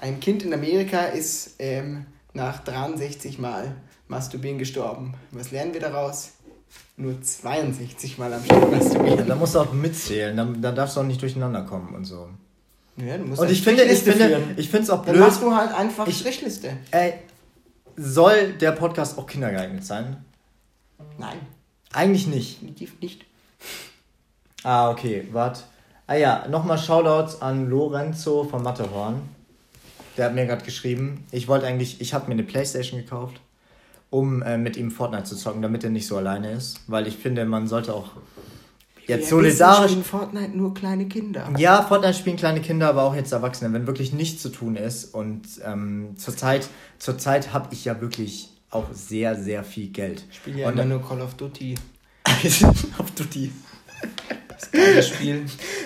ein 0.00 0.18
Kind 0.18 0.42
in 0.42 0.52
Amerika 0.52 1.02
ist 1.04 1.54
ähm, 1.60 2.06
nach 2.32 2.64
63 2.64 3.38
Mal 3.38 3.76
Masturbieren 4.08 4.58
gestorben. 4.58 5.14
Was 5.30 5.52
lernen 5.52 5.72
wir 5.72 5.80
daraus? 5.80 6.32
Nur 6.96 7.22
62 7.22 8.18
Mal 8.18 8.32
am 8.34 8.44
Stück 8.44 8.60
Ja, 8.60 8.66
masturbieren. 8.66 9.28
da 9.28 9.36
musst 9.36 9.54
du 9.54 9.60
auch 9.60 9.72
mitzählen, 9.72 10.36
dann, 10.36 10.60
dann 10.60 10.74
darfst 10.74 10.96
du 10.96 11.00
auch 11.00 11.04
nicht 11.04 11.22
durcheinander 11.22 11.62
kommen 11.62 11.94
und 11.94 12.04
so. 12.04 12.28
Ja, 12.96 13.16
du 13.18 13.24
musst 13.24 13.40
Und 13.40 13.50
ich 13.50 13.62
finde, 13.62 13.84
ich 13.84 14.00
finde, 14.00 14.42
ich 14.56 14.68
finde 14.68 14.82
es 14.84 14.90
auch 14.90 15.04
Dann 15.04 15.14
blöd. 15.14 15.26
machst 15.28 15.40
du 15.42 15.54
halt 15.54 15.72
einfach 15.72 16.08
Ich- 16.08 16.18
Strichliste. 16.18 16.76
Ey, 16.90 17.14
soll 17.96 18.54
der 18.54 18.72
Podcast 18.72 19.16
auch 19.16 19.26
kindergeeignet 19.28 19.84
sein? 19.84 20.16
Nein, 21.18 21.38
Eigentlich 21.92 22.26
nicht. 22.26 22.56
definitiv 22.60 23.00
nicht. 23.00 23.24
Ah, 24.62 24.90
okay, 24.90 25.28
warte. 25.32 25.62
Ah 26.06 26.14
ja, 26.14 26.46
nochmal 26.48 26.78
Shoutouts 26.78 27.40
an 27.40 27.68
Lorenzo 27.68 28.44
von 28.44 28.62
Matterhorn. 28.62 29.22
Der 30.16 30.26
hat 30.26 30.34
mir 30.34 30.46
gerade 30.46 30.64
geschrieben, 30.64 31.26
ich 31.32 31.48
wollte 31.48 31.66
eigentlich, 31.66 32.00
ich 32.00 32.14
habe 32.14 32.26
mir 32.28 32.34
eine 32.34 32.44
Playstation 32.44 33.00
gekauft, 33.00 33.40
um 34.10 34.42
äh, 34.42 34.56
mit 34.56 34.76
ihm 34.76 34.90
Fortnite 34.90 35.24
zu 35.24 35.36
zocken, 35.36 35.62
damit 35.62 35.82
er 35.82 35.90
nicht 35.90 36.06
so 36.06 36.16
alleine 36.16 36.52
ist. 36.52 36.80
Weil 36.86 37.06
ich 37.06 37.16
finde, 37.16 37.44
man 37.46 37.66
sollte 37.66 37.94
auch 37.94 38.10
jetzt 39.06 39.22
Wir 39.22 39.28
solidarisch... 39.28 39.90
spielen 39.90 40.04
Fortnite 40.04 40.56
nur 40.56 40.72
kleine 40.72 41.06
Kinder. 41.08 41.48
Ja, 41.58 41.82
Fortnite 41.82 42.14
spielen 42.14 42.36
kleine 42.36 42.60
Kinder, 42.60 42.88
aber 42.88 43.02
auch 43.02 43.14
jetzt 43.14 43.32
Erwachsene, 43.32 43.72
wenn 43.72 43.86
wirklich 43.86 44.12
nichts 44.12 44.40
zu 44.42 44.50
tun 44.50 44.76
ist. 44.76 45.14
Und 45.14 45.42
ähm, 45.64 46.14
zurzeit 46.16 46.68
zurzeit 46.98 47.52
habe 47.52 47.68
ich 47.72 47.84
ja 47.84 48.00
wirklich 48.00 48.50
auch 48.70 48.86
sehr, 48.92 49.36
sehr 49.36 49.64
viel 49.64 49.88
Geld. 49.88 50.24
Ich 50.30 50.36
spiele 50.36 50.60
ja 50.60 50.68
Und 50.68 50.74
immer 50.74 50.84
nur 50.84 51.02
Call 51.02 51.20
of 51.20 51.34
Duty. 51.34 51.76
Auf 52.98 53.10
Duty. 53.16 53.52
Das 54.48 54.70
geile 54.70 55.02
Spiel. 55.02 55.44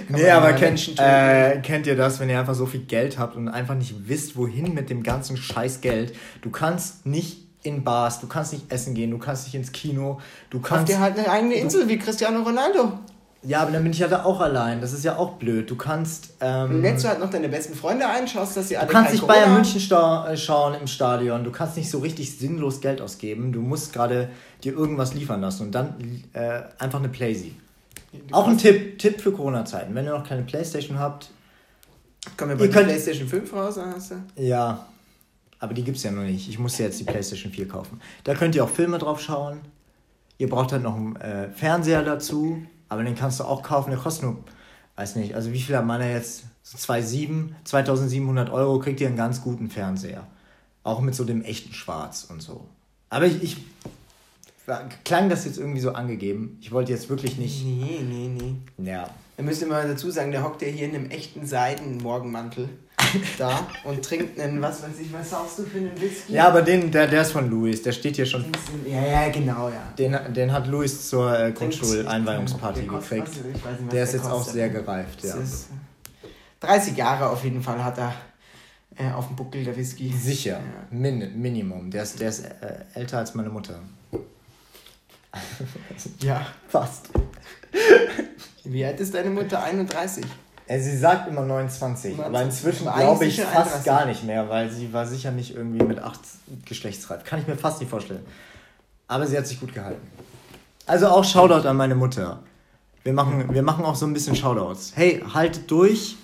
Kann 0.09 0.21
Nee, 0.21 0.31
aber 0.31 0.51
mal 0.51 0.57
kennt, 0.57 0.99
äh, 0.99 1.61
kennt 1.63 1.87
ihr 1.87 1.97
das, 1.97 2.21
wenn 2.21 2.29
ihr 2.29 2.39
einfach 2.39 2.55
so 2.55 2.67
viel 2.67 2.81
Geld 2.81 3.19
habt 3.19 3.37
und 3.37 3.49
einfach 3.49 3.75
nicht 3.75 4.09
wisst, 4.09 4.37
wohin 4.37 4.75
mit 4.75 4.91
dem 4.91 5.03
ganzen 5.03 5.37
scheiß 5.37 5.81
Geld? 5.81 6.15
Du 6.43 6.51
kannst 6.51 7.07
nicht 7.07 7.49
in 7.63 7.85
Bars, 7.85 8.21
du 8.21 8.27
kannst 8.27 8.53
nicht 8.53 8.73
essen 8.73 8.95
gehen, 8.95 9.11
du 9.11 9.19
kannst 9.19 9.45
nicht 9.45 9.55
ins 9.55 9.73
Kino, 9.73 10.21
du 10.51 10.61
Kauf 10.61 10.79
kannst... 10.79 10.93
dir 10.93 11.01
halt 11.01 11.19
eine 11.19 11.31
eigene 11.31 11.55
Insel 11.55 11.89
wie 11.89 11.99
Cristiano 11.99 12.43
Ronaldo. 12.43 12.99
Ja, 13.43 13.61
aber 13.63 13.71
dann 13.71 13.85
bin 13.85 13.93
ich 13.93 14.01
ja 14.01 14.09
da 14.09 14.25
auch 14.25 14.41
allein, 14.41 14.81
das 14.81 14.93
ist 14.93 15.05
ja 15.05 15.17
auch 15.17 15.35
blöd. 15.35 15.71
Du 15.71 15.77
kannst... 15.77 16.35
Ähm, 16.41 16.83
Lädst 16.83 17.05
du 17.05 17.09
halt 17.09 17.21
noch 17.21 17.31
deine 17.31 17.49
besten 17.49 17.75
Freunde 17.75 18.09
ein, 18.09 18.27
schaust, 18.27 18.57
dass 18.57 18.67
sie 18.69 18.77
alle 18.77 18.89
Du 18.89 18.93
kannst 18.93 19.13
nicht 19.13 19.27
Bayern. 19.27 19.55
München 19.55 19.81
äh, 19.81 20.37
schauen 20.37 20.75
im 20.75 20.87
Stadion. 20.89 21.45
Du 21.45 21.53
kannst 21.53 21.77
nicht 21.77 21.89
so 21.89 21.99
richtig 22.01 22.37
sinnlos 22.37 22.81
Geld 22.81 23.01
ausgeben. 23.01 23.53
Du 23.53 23.61
musst 23.61 23.93
gerade 23.93 24.29
dir 24.65 24.73
irgendwas 24.73 25.15
liefern 25.15 25.41
lassen 25.41 25.63
und 25.67 25.73
dann 25.73 26.25
äh, 26.33 26.63
einfach 26.79 26.99
eine 26.99 27.09
Playsee. 27.09 27.55
Auch 28.33 28.49
ein 28.49 28.59
Tipp, 28.59 28.99
Tipp 28.99 29.21
für 29.21 29.31
Corona-Zeiten. 29.31 29.95
Wenn 29.95 30.07
ihr 30.07 30.19
noch 30.19 30.27
keine 30.29 30.43
Playstation 30.43 30.99
habt, 30.99 31.31
Kommen 32.37 32.59
wir 32.59 32.65
Ihr 32.65 32.71
bei 32.71 32.75
könnt- 32.75 32.89
PlayStation 32.89 33.29
5 33.29 33.53
raus, 33.55 33.77
dann 33.77 33.95
hast 33.95 34.11
du. 34.11 34.15
ja. 34.37 34.85
Aber 35.61 35.75
die 35.75 35.83
gibt 35.83 35.97
es 35.97 36.03
ja 36.05 36.11
noch 36.13 36.23
nicht. 36.23 36.49
Ich 36.49 36.59
muss 36.59 36.79
ja 36.79 36.85
jetzt 36.87 37.01
die 37.01 37.05
PlayStation 37.05 37.51
4 37.53 37.67
kaufen. 37.67 38.01
Da 38.23 38.35
könnt 38.35 38.55
ihr 38.55 38.63
auch 38.63 38.69
Filme 38.69 38.99
drauf 38.99 39.21
schauen. 39.21 39.59
Ihr 40.39 40.49
braucht 40.49 40.71
dann 40.73 40.83
noch 40.83 40.95
einen 40.95 41.17
äh, 41.17 41.49
Fernseher 41.51 42.03
dazu. 42.05 42.63
Aber 42.89 43.03
den 43.05 43.15
kannst 43.15 43.41
du 43.41 43.45
auch 43.45 43.63
kaufen. 43.63 43.91
Der 43.91 43.99
kostet 43.99 44.25
nur, 44.25 44.39
weiß 44.97 45.17
nicht, 45.17 45.35
also 45.35 45.53
wie 45.53 45.61
viel 45.61 45.77
hat 45.77 45.87
man 45.87 46.01
da 46.01 46.09
jetzt? 46.09 46.45
So 46.63 46.77
2,7, 46.77 47.51
2700 47.65 48.51
Euro 48.51 48.79
kriegt 48.79 49.01
ihr 49.01 49.07
einen 49.07 49.17
ganz 49.17 49.43
guten 49.43 49.71
Fernseher. 49.71 50.27
Auch 50.83 51.01
mit 51.01 51.15
so 51.15 51.25
dem 51.25 51.43
echten 51.43 51.73
Schwarz 51.73 52.27
und 52.29 52.43
so. 52.43 52.67
Aber 53.09 53.27
ich, 53.27 53.43
ich 53.43 53.57
klang 55.05 55.29
das 55.29 55.45
jetzt 55.45 55.59
irgendwie 55.59 55.81
so 55.81 55.93
angegeben. 55.93 56.59
Ich 56.61 56.73
wollte 56.73 56.93
jetzt 56.93 57.09
wirklich 57.09 57.39
nicht. 57.39 57.65
Nee, 57.65 58.01
nee, 58.03 58.29
nee. 58.29 58.91
Ja. 58.91 59.09
Wir 59.37 59.45
müssen 59.45 59.69
mal 59.69 59.87
dazu 59.89 60.11
sagen, 60.11 60.31
der 60.31 60.45
hockt 60.45 60.63
ja 60.63 60.69
hier 60.69 60.89
in 60.89 60.95
einem 60.95 61.11
echten 61.11 61.47
Seidenmorgenmantel 61.47 62.69
da 63.39 63.67
und 63.85 64.05
trinkt 64.05 64.39
einen, 64.39 64.61
was 64.61 64.83
weiß 64.83 64.99
ich, 65.01 65.13
was 65.13 65.31
saufst 65.31 65.59
du 65.59 65.65
für 65.65 65.79
einen 65.79 66.01
Whisky? 66.01 66.33
Ja, 66.33 66.49
aber 66.49 66.63
den, 66.63 66.91
der, 66.91 67.07
der 67.07 67.23
ist 67.23 67.33
von 67.33 67.49
Luis, 67.51 67.83
der 67.83 67.93
steht 67.93 68.17
hier 68.17 68.27
schon. 68.27 68.45
Ja, 68.87 69.05
ja, 69.07 69.29
genau, 69.31 69.69
ja. 69.69 69.93
Den, 69.99 70.17
den 70.35 70.53
hat 70.53 70.67
Luis 70.67 71.09
zur 71.09 71.39
äh, 71.39 71.53
Grundschuleinweihungsparty 71.53 72.83
gekriegt. 72.83 73.29
Was, 73.29 73.45
nicht, 73.45 73.65
was 73.65 73.93
der 73.93 74.05
ist 74.05 74.13
jetzt 74.15 74.23
kostet. 74.23 74.49
auch 74.49 74.53
sehr 74.53 74.69
gereift, 74.71 75.25
ja. 75.25 75.37
Das 75.37 75.45
ist 75.45 75.69
30 76.61 76.97
Jahre 76.97 77.29
auf 77.31 77.45
jeden 77.45 77.63
Fall 77.63 77.83
hat 77.85 77.99
er 77.99 78.15
äh, 78.97 79.13
auf 79.13 79.29
dem 79.29 79.37
Buckel 79.37 79.65
der 79.65 79.77
Whisky. 79.77 80.13
Sicher, 80.13 80.59
Ja. 80.59 80.61
Min 80.91 81.41
Minimum. 81.41 81.91
Der 81.91 82.03
ist, 82.03 82.19
der 82.21 82.29
ist 82.31 82.45
äh, 82.45 82.51
älter 82.95 83.19
als 83.19 83.35
meine 83.35 83.49
Mutter. 83.49 83.79
ja. 86.21 86.47
Fast. 86.69 87.11
Wie 88.65 88.85
alt 88.85 88.99
ist 89.01 89.15
deine 89.15 89.31
Mutter? 89.31 89.63
31. 89.63 90.25
Äh, 90.69 90.81
sie 90.81 90.97
sagt 90.97 91.29
immer 91.29 91.41
29, 91.43 92.19
aber 92.19 92.29
29, 92.29 92.65
inzwischen 92.67 92.89
aber 92.89 93.01
glaube 93.01 93.25
eigentlich 93.25 93.39
ich 93.39 93.45
fast 93.45 93.57
31. 93.57 93.85
gar 93.87 94.05
nicht 94.05 94.25
mehr, 94.25 94.49
weil 94.51 94.71
sie 94.71 94.93
war 94.93 95.07
sicher 95.07 95.31
nicht 95.31 95.55
irgendwie 95.55 95.83
mit 95.83 95.99
8 95.99 96.21
geschlechtsreif. 96.67 97.25
Kann 97.25 97.41
ich 97.41 97.47
mir 97.47 97.57
fast 97.57 97.81
nicht 97.81 97.89
vorstellen. 97.89 98.25
Aber 99.09 99.27
sie 99.27 99.39
hat 99.39 99.47
sich 99.47 99.59
gut 99.59 99.73
gehalten. 99.73 100.07
Also 100.87 101.09
auch 101.09 101.25
Shoutout 101.25 101.67
an 101.67 101.77
meine 101.77 101.95
Mutter. 101.95 102.41
Wir 103.03 103.15
machen, 103.15 103.53
wir 103.53 103.63
machen 103.63 103.87
auch 103.87 103.95
so 103.95 104.05
ein 104.05 104.13
bisschen 104.13 104.37
Shoutouts. 104.37 104.93
Hey, 104.95 105.25
haltet 105.33 105.71
durch, 105.71 106.17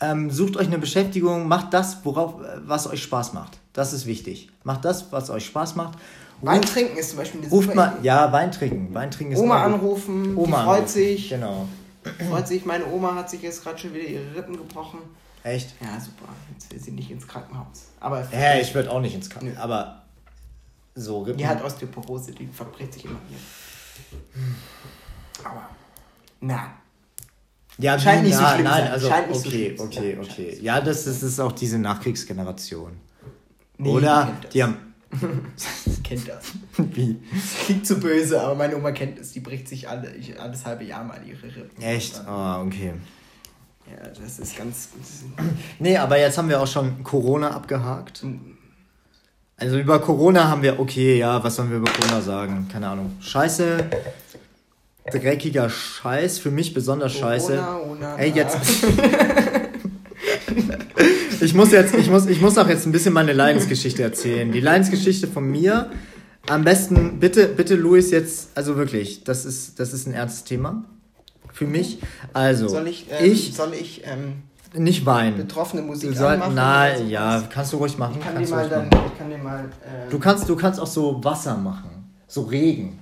ähm, 0.00 0.30
sucht 0.30 0.56
euch 0.56 0.68
eine 0.68 0.78
Beschäftigung, 0.78 1.46
macht 1.46 1.74
das, 1.74 1.98
worauf, 2.04 2.36
was 2.64 2.86
euch 2.86 3.02
Spaß 3.02 3.34
macht. 3.34 3.58
Das 3.74 3.92
ist 3.92 4.06
wichtig. 4.06 4.48
Macht 4.64 4.86
das, 4.86 5.12
was 5.12 5.28
euch 5.28 5.44
Spaß 5.44 5.76
macht. 5.76 5.98
Wein 6.40 6.62
trinken 6.62 6.96
ist 6.96 7.10
zum 7.10 7.18
Beispiel 7.18 7.42
eine 7.42 7.50
Ruft 7.50 7.74
mal, 7.74 7.98
ja, 8.02 8.32
Wein 8.32 8.50
trinken. 8.50 8.94
Wein 8.94 9.10
trinken 9.10 9.34
ist 9.34 9.38
Oma 9.38 9.62
anrufen, 9.62 10.36
Oma 10.36 10.64
freut 10.64 10.76
anrufen. 10.76 10.88
sich. 10.88 11.28
Genau. 11.28 11.66
Freut 12.30 12.48
sich. 12.48 12.64
Meine 12.64 12.86
Oma 12.86 13.14
hat 13.14 13.30
sich 13.30 13.42
jetzt 13.42 13.62
gerade 13.62 13.78
schon 13.78 13.94
wieder 13.94 14.04
ihre 14.06 14.34
Rippen 14.34 14.56
gebrochen. 14.56 15.00
Echt? 15.44 15.74
Ja, 15.80 15.98
super. 15.98 16.28
Jetzt 16.52 16.70
will 16.72 16.78
sie 16.80 16.92
nicht 16.92 17.10
ins 17.10 17.26
Krankenhaus. 17.26 17.86
Aber 18.00 18.24
Hä, 18.30 18.60
ich 18.60 18.74
würde 18.74 18.90
auch 18.90 19.00
nicht 19.00 19.14
ins 19.14 19.28
Krankenhaus. 19.28 19.56
Nö. 19.56 19.62
Aber 19.62 20.02
so 20.94 21.22
Rippen. 21.22 21.38
die 21.38 21.46
hat 21.46 21.62
Osteoporose, 21.64 22.32
die 22.32 22.46
verbricht 22.46 22.92
sich 22.94 23.04
immer 23.06 23.18
hier. 23.28 23.38
Aber, 25.44 25.68
na, 26.40 26.72
Ja, 27.78 27.98
Scheint 27.98 28.22
nicht 28.24 28.36
so 28.36 28.42
ja, 28.42 28.52
schlimm 28.54 28.64
nein, 28.64 28.82
sein. 28.84 28.92
also 28.92 29.08
Scheint 29.08 29.28
nicht 29.30 29.40
so 29.40 29.48
okay, 29.48 29.64
schlimm 29.76 29.76
zu 29.78 29.82
okay, 29.98 30.18
okay. 30.20 30.58
Ja, 30.60 30.80
das 30.80 31.06
ist, 31.06 31.22
das 31.22 31.30
ist 31.30 31.40
auch 31.40 31.52
diese 31.52 31.78
Nachkriegsgeneration. 31.78 32.92
nee, 33.78 33.88
Oder? 33.90 34.32
Die 34.52 34.62
haben. 34.62 34.91
kennt 36.04 36.28
das. 36.28 36.52
Wie? 36.78 37.20
Klingt 37.64 37.86
zu 37.86 38.00
böse, 38.00 38.40
aber 38.40 38.54
meine 38.54 38.76
Oma 38.76 38.92
kennt 38.92 39.18
es. 39.18 39.32
Die 39.32 39.40
bricht 39.40 39.68
sich 39.68 39.88
alle, 39.88 40.14
ich, 40.14 40.38
alles 40.40 40.64
halbe 40.64 40.84
Jahr 40.84 41.04
mal 41.04 41.20
ihre 41.26 41.44
Rippen. 41.44 41.82
Echt? 41.82 42.20
Oh, 42.26 42.62
okay. 42.66 42.94
Ja, 43.90 44.08
das 44.08 44.38
ist 44.38 44.56
ganz. 44.56 44.88
Das 44.98 45.44
Nee, 45.78 45.96
aber 45.96 46.18
jetzt 46.18 46.38
haben 46.38 46.48
wir 46.48 46.60
auch 46.60 46.66
schon 46.66 47.02
Corona 47.02 47.50
abgehakt. 47.50 48.24
Also 49.56 49.78
über 49.78 50.00
Corona 50.00 50.48
haben 50.48 50.62
wir, 50.62 50.80
okay, 50.80 51.18
ja, 51.18 51.42
was 51.44 51.56
sollen 51.56 51.70
wir 51.70 51.76
über 51.76 51.92
Corona 51.92 52.20
sagen? 52.20 52.68
Keine 52.72 52.88
Ahnung. 52.88 53.16
Scheiße. 53.20 53.84
Dreckiger 55.10 55.68
Scheiß. 55.68 56.38
Für 56.38 56.50
mich 56.50 56.72
besonders 56.72 57.12
scheiße. 57.12 57.56
Corona, 57.56 57.78
Ona, 57.80 58.16
Ey, 58.16 58.30
na. 58.30 58.36
jetzt. 58.36 58.58
ich 61.40 61.54
muss 61.54 61.72
jetzt, 61.72 61.94
ich 61.94 62.08
muss, 62.10 62.26
ich 62.26 62.40
muss 62.40 62.56
auch 62.58 62.68
jetzt 62.68 62.86
ein 62.86 62.92
bisschen 62.92 63.12
meine 63.12 63.32
Leidensgeschichte 63.32 64.02
erzählen. 64.02 64.50
Die 64.52 64.60
Leidensgeschichte 64.60 65.26
von 65.26 65.50
mir. 65.50 65.90
Am 66.48 66.64
besten, 66.64 67.20
bitte, 67.20 67.46
bitte, 67.46 67.76
Luis, 67.76 68.10
jetzt, 68.10 68.50
also 68.56 68.76
wirklich, 68.76 69.22
das 69.22 69.44
ist, 69.44 69.78
das 69.78 69.92
ist 69.92 70.06
ein 70.08 70.14
ernstes 70.14 70.42
Thema. 70.44 70.84
Für 71.52 71.66
mich. 71.66 71.98
Also, 72.32 72.66
Soll 72.68 72.88
ich, 72.88 73.06
ähm, 73.10 73.30
ich 73.32 73.54
soll 73.54 73.74
ich 73.74 74.02
ähm, 74.04 74.42
nicht 74.74 75.06
weinen. 75.06 75.36
betroffene 75.36 75.82
Musik 75.82 76.16
soll, 76.16 76.32
anmachen? 76.32 76.54
nein, 76.54 77.08
ja, 77.08 77.42
kannst 77.48 77.72
du 77.72 77.76
ruhig 77.76 77.96
machen. 77.96 78.16
Ich 78.18 78.24
kann 78.24 78.32
dir 78.32 78.38
kannst 78.40 78.50
du 78.50 78.56
mal 78.56 78.68
dann, 78.68 78.86
ich 78.86 79.18
kann 79.18 79.30
dir 79.30 79.38
mal. 79.38 79.60
Ähm, 79.60 80.10
Du 80.10 80.18
kannst, 80.18 80.48
du 80.48 80.56
kannst 80.56 80.80
auch 80.80 80.86
so 80.86 81.22
Wasser 81.22 81.56
machen. 81.56 81.90
So 82.26 82.42
Regen. 82.42 82.98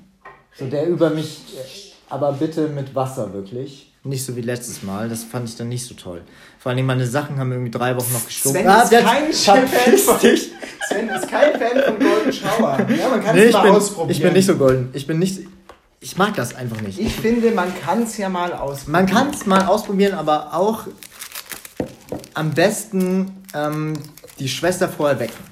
So 0.59 0.67
der 0.67 0.87
über 0.89 1.09
mich, 1.11 1.43
äh, 1.57 2.13
aber 2.13 2.33
bitte 2.33 2.69
mit 2.69 2.95
Wasser 2.95 3.33
wirklich. 3.33 3.90
Nicht 4.03 4.25
so 4.25 4.35
wie 4.35 4.41
letztes 4.41 4.83
Mal, 4.83 5.11
das 5.11 5.25
fand 5.25 5.47
ich 5.49 5.57
dann 5.57 5.69
nicht 5.69 5.85
so 5.87 5.95
toll. 5.95 6.23
Vor 6.59 6.73
allem 6.73 6.87
meine 6.87 7.07
Sachen 7.07 7.39
haben 7.39 7.53
irgendwie 7.53 7.71
drei 7.71 7.95
Wochen 7.97 8.13
noch 8.15 8.25
gestunken. 8.25 8.63
Sven 8.63 8.83
ist 8.83 8.93
jetzt 8.93 9.45
kein 9.47 9.69
Fan 9.69 9.99
von-. 9.99 10.19
Sven 10.19 11.09
ist 11.11 11.29
kein 11.29 11.53
Fan 11.61 11.83
von 11.85 11.99
Golden 11.99 12.33
Shower. 12.33 12.79
Ja, 12.99 13.09
man 13.11 13.23
kann 13.23 13.37
Nee, 13.37 13.43
es 13.43 13.49
ich 13.49 13.53
mal 13.53 13.63
bin, 13.65 13.73
ausprobieren. 13.73 14.11
ich 14.11 14.23
bin 14.23 14.33
nicht 14.33 14.47
so 14.47 14.57
golden. 14.57 14.89
Ich 14.95 15.07
bin 15.07 15.19
nicht, 15.19 15.41
ich 16.01 16.17
mag 16.17 16.35
das 16.35 16.55
einfach 16.55 16.81
nicht. 16.81 16.99
Ich 16.99 17.13
finde, 17.15 17.51
man 17.51 17.73
kann 17.79 18.05
es 18.05 18.17
ja 18.17 18.31
mal 18.31 18.55
ausprobieren. 18.55 18.93
Man 18.93 19.07
kann 19.07 19.31
es 19.35 19.45
mal 19.45 19.67
ausprobieren, 19.67 20.15
aber 20.15 20.55
auch 20.55 20.85
am 22.33 22.53
besten 22.53 23.43
ähm, 23.55 23.93
die 24.39 24.49
Schwester 24.49 24.89
vorher 24.89 25.21
wecken. 25.21 25.50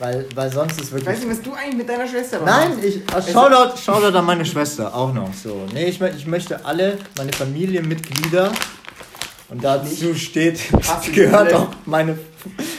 Weil, 0.00 0.26
weil 0.34 0.50
sonst 0.50 0.80
ist 0.80 0.86
Ich 0.86 0.92
wirklich... 0.92 1.08
weiß 1.08 1.20
nicht, 1.24 1.30
was 1.30 1.42
du 1.42 1.52
eigentlich 1.52 1.76
mit 1.76 1.88
deiner 1.88 2.08
Schwester 2.08 2.40
Nein, 2.44 2.70
machst. 2.70 2.84
ich, 2.84 3.02
also 3.14 3.32
Shoutout, 3.32 3.76
Shoutout 3.76 4.16
an 4.16 4.24
meine 4.24 4.44
Schwester 4.46 4.92
auch 4.94 5.12
noch. 5.12 5.32
So. 5.34 5.66
Nee, 5.72 5.84
ich, 5.84 6.00
ich 6.00 6.26
möchte 6.26 6.64
alle, 6.64 6.98
meine 7.18 7.32
Familienmitglieder, 7.32 8.50
und 9.50 9.62
dazu 9.64 10.14
steht, 10.14 10.60
gehört 11.14 11.52
auch 11.52 11.68
meine, 11.84 12.18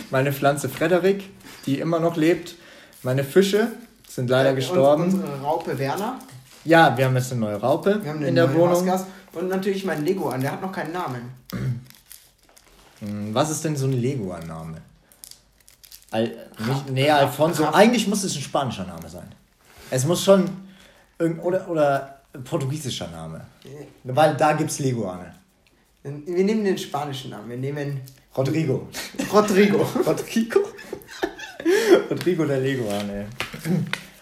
meine 0.09 0.33
Pflanze 0.33 0.67
Frederik, 0.69 1.23
die 1.65 1.79
immer 1.79 1.99
noch 1.99 2.15
lebt. 2.15 2.55
Meine 3.03 3.23
Fische 3.23 3.67
sind 4.07 4.29
leider 4.29 4.53
gestorben. 4.53 5.03
Und 5.03 5.13
unsere 5.13 5.41
Raupe 5.41 5.77
Werner. 5.77 6.17
Ja, 6.63 6.97
wir 6.97 7.05
haben 7.05 7.15
jetzt 7.15 7.31
eine 7.31 7.41
neue 7.41 7.55
Raupe 7.57 7.99
Wir 8.01 8.09
haben 8.09 8.17
eine 8.19 8.27
in 8.29 8.35
der 8.35 8.47
neue 8.47 8.55
Wohnung. 8.55 8.75
Hausgast. 8.77 9.05
Und 9.33 9.49
natürlich 9.49 9.85
mein 9.85 10.03
Lego 10.05 10.29
an, 10.29 10.41
der 10.41 10.53
hat 10.53 10.61
noch 10.61 10.71
keinen 10.71 10.93
Namen. 10.93 11.21
Hm, 12.99 13.33
Was 13.33 13.49
ist 13.51 13.63
denn 13.65 13.75
so 13.75 13.85
ein 13.87 13.93
Lego-Name? 13.93 14.77
Al 16.11 16.23
nicht, 16.23 16.89
nee, 16.89 17.09
Alfonso. 17.09 17.65
Eigentlich 17.71 18.07
muss 18.07 18.23
es 18.23 18.35
ein 18.35 18.41
spanischer 18.41 18.85
Name 18.85 19.07
sein. 19.09 19.27
Es 19.89 20.05
muss 20.05 20.23
schon 20.23 20.49
irgend 21.17 21.43
oder, 21.43 21.67
oder 21.69 22.19
portugiesischer 22.43 23.07
Name. 23.07 23.41
Weil 24.03 24.35
da 24.35 24.53
gibt's 24.53 24.79
Lego 24.79 25.09
an. 25.09 25.25
Wir 26.03 26.43
nehmen 26.43 26.65
den 26.65 26.77
spanischen 26.77 27.31
Namen. 27.31 27.49
Wir 27.49 27.57
nehmen 27.57 28.01
Rodrigo. 28.35 28.87
Rodrigo. 29.31 29.77
Rodrigo? 30.05 30.59
Rodrigo 32.09 32.45
der 32.45 32.59
Lego 32.59 32.89
an, 32.89 33.09
ey. 33.09 33.25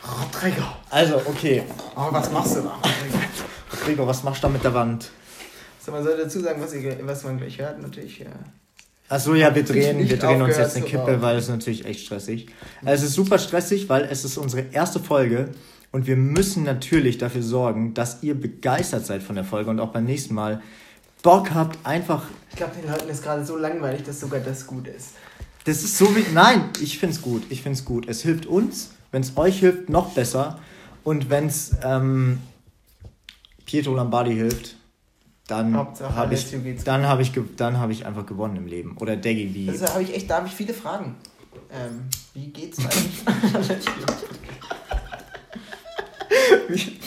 Rodrigo. 0.04 0.64
Also, 0.90 1.18
okay. 1.26 1.64
Oh, 1.96 2.08
was 2.12 2.32
machst 2.32 2.58
du 2.58 2.62
da? 2.62 2.80
Rodrigo, 3.72 4.06
was 4.06 4.24
machst 4.24 4.44
du 4.44 4.48
da 4.48 4.54
mit 4.54 4.64
der 4.64 4.74
Wand? 4.74 5.10
So, 5.80 5.92
man 5.92 6.04
soll 6.04 6.18
dazu 6.18 6.40
sagen, 6.40 6.62
was, 6.62 6.74
ihr, 6.74 6.98
was 7.08 7.24
man 7.24 7.38
gleich 7.38 7.58
hört. 7.60 7.82
Natürlich, 7.82 8.20
ja. 8.20 8.28
Achso, 9.10 9.34
ja, 9.34 9.54
wir 9.54 9.64
drehen, 9.64 10.08
wir 10.08 10.18
drehen 10.18 10.42
uns 10.42 10.56
jetzt 10.56 10.76
eine 10.76 10.86
Kippe, 10.86 11.20
weil 11.22 11.38
es 11.38 11.50
natürlich 11.50 11.84
echt 11.86 12.06
stressig. 12.06 12.48
Also 12.86 13.04
es 13.04 13.10
ist 13.10 13.16
super 13.16 13.40
stressig, 13.40 13.90
weil 13.90 14.08
es 14.10 14.24
ist 14.24 14.38
unsere 14.38 14.66
erste 14.72 15.00
Folge 15.00 15.50
und 15.92 16.06
wir 16.06 16.16
müssen 16.16 16.64
natürlich 16.64 17.18
dafür 17.18 17.42
sorgen, 17.42 17.96
dass 17.96 18.22
ihr 18.22 18.40
begeistert 18.40 19.08
seid 19.08 19.24
von 19.24 19.36
der 19.36 19.44
Folge 19.44 19.72
und 19.72 19.80
auch 19.80 19.90
beim 19.90 20.06
nächsten 20.06 20.36
Mal 20.36 20.62
Bock 21.24 21.52
habt, 21.54 21.86
einfach. 21.86 22.28
Ich 22.52 22.56
glaube, 22.56 22.74
den 22.80 22.90
Leuten 22.90 23.10
ist 23.10 23.24
gerade 23.24 23.44
so 23.44 23.58
langweilig, 23.58 24.04
dass 24.04 24.20
sogar 24.20 24.40
das 24.40 24.68
gut 24.68 24.88
ist. 24.88 25.10
Das 25.66 25.84
ist 25.84 25.98
so 25.98 26.16
wie. 26.16 26.24
Nein, 26.34 26.70
ich 26.80 27.00
find's 27.00 27.22
gut. 27.22 27.44
Ich 27.50 27.64
find's 27.64 27.84
gut. 27.84 28.08
Es 28.08 28.22
hilft 28.22 28.46
uns, 28.46 28.92
wenn 29.12 29.22
es 29.22 29.36
euch 29.36 29.60
hilft, 29.60 29.90
noch 29.90 30.14
besser. 30.14 30.60
Und 31.04 31.30
wenn 31.30 31.48
es 31.48 31.72
ähm, 31.84 32.40
Pietro 33.66 33.96
Lombardi 33.96 34.36
hilft, 34.36 34.76
dann 35.50 35.76
habe 35.76 36.34
ich, 36.34 36.84
dann 36.84 37.08
habe 37.08 37.22
ich, 37.22 37.32
dann 37.58 37.78
habe 37.78 37.92
ich 37.92 38.06
einfach 38.06 38.26
gewonnen 38.26 38.56
im 38.56 38.68
Leben. 38.68 38.96
Oder 39.00 39.16
Deggy 39.16 39.54
wie. 39.54 39.70
Also 39.70 39.88
habe 39.88 40.04
ich 40.04 40.16
echt, 40.16 40.30
da 40.30 40.38
habe 40.38 40.48
ich 40.48 40.54
viele 40.54 40.74
Fragen. 40.74 41.16
Ähm, 41.72 42.06
wie 42.34 42.48
geht's 42.48 42.78
eigentlich? 42.80 43.24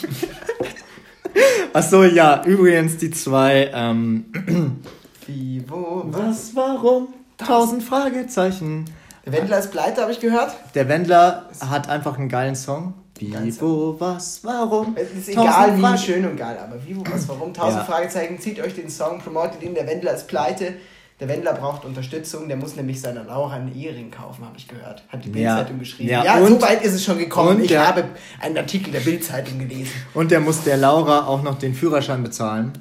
Achso, 1.73 2.03
ja, 2.03 2.43
übrigens 2.45 2.97
die 2.97 3.11
zwei, 3.11 3.71
ähm, 3.73 4.25
wie, 5.25 5.63
wo, 5.67 6.03
was? 6.05 6.55
was, 6.55 6.55
warum, 6.55 7.07
tausend 7.37 7.83
Fragezeichen. 7.83 8.85
Der 9.25 9.33
Wendler 9.33 9.59
ist 9.59 9.71
pleite, 9.71 10.01
habe 10.01 10.11
ich 10.11 10.19
gehört. 10.19 10.53
Der 10.75 10.89
Wendler 10.89 11.49
hat 11.61 11.87
einfach 11.89 12.17
einen 12.17 12.29
geilen 12.29 12.55
Song. 12.55 12.93
Wie, 13.19 13.29
Geilen 13.29 13.55
wo, 13.61 13.95
was, 13.99 14.43
warum. 14.43 14.95
Es 14.97 15.11
ist 15.11 15.29
egal, 15.29 15.77
wie 15.77 15.81
Fragen- 15.81 15.97
schön 15.99 16.25
und 16.25 16.35
geil, 16.35 16.57
aber 16.61 16.83
wie, 16.85 16.95
wo, 16.97 17.03
was, 17.11 17.27
warum? 17.29 17.53
Tausend 17.53 17.79
Ja. 17.81 17.83
Fragezeichen, 17.85 18.39
zieht 18.39 18.59
euch 18.59 18.73
den 18.73 18.89
Song, 18.89 19.19
promotet 19.19 19.61
ihn, 19.61 19.75
der 19.75 19.85
Wendler 19.87 20.15
ist 20.15 20.27
pleite. 20.27 20.73
Der 21.19 21.27
Wendler 21.29 21.53
braucht 21.53 21.85
Unterstützung, 21.85 22.47
der 22.47 22.57
muss 22.57 22.75
nämlich 22.75 22.99
seiner 22.99 23.23
Laura 23.23 23.55
einen 23.55 23.73
Ehering 23.73 24.09
kaufen, 24.09 24.43
habe 24.43 24.57
ich 24.57 24.67
gehört. 24.67 25.03
Hat 25.09 25.23
die 25.23 25.29
Ja. 25.29 25.55
Bildzeitung 25.55 25.79
geschrieben. 25.79 26.09
Ja, 26.09 26.25
Ja, 26.25 26.37
und- 26.39 26.47
so 26.47 26.61
weit 26.63 26.83
ist 26.83 26.93
es 26.93 27.03
schon 27.03 27.19
gekommen. 27.19 27.61
Ich 27.61 27.67
der- 27.67 27.87
habe 27.87 28.03
einen 28.41 28.57
Artikel 28.57 28.91
der 28.91 28.99
Bildzeitung 29.01 29.59
gelesen. 29.59 29.91
Und 30.15 30.31
der 30.31 30.39
muss 30.39 30.63
der 30.63 30.77
Laura 30.77 31.27
auch 31.27 31.43
noch 31.43 31.59
den 31.59 31.75
Führerschein 31.75 32.23
bezahlen. 32.23 32.73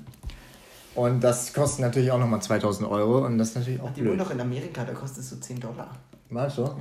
Und 0.94 1.20
das 1.22 1.52
kostet 1.52 1.80
natürlich 1.80 2.10
auch 2.10 2.18
nochmal 2.18 2.40
2000 2.42 2.88
Euro. 2.90 3.24
Und 3.24 3.36
das 3.38 3.50
ist 3.50 3.56
natürlich 3.56 3.80
auch 3.80 3.90
Die 3.90 4.00
wohnt 4.00 4.16
blöd. 4.16 4.20
doch 4.20 4.30
in 4.30 4.40
Amerika, 4.40 4.82
da 4.84 4.92
kostet 4.94 5.18
es 5.24 5.30
so 5.30 5.36
10 5.36 5.60
Dollar. 5.60 5.90
Weißt 6.30 6.56
du? 6.58 6.62
Ja. 6.62 6.72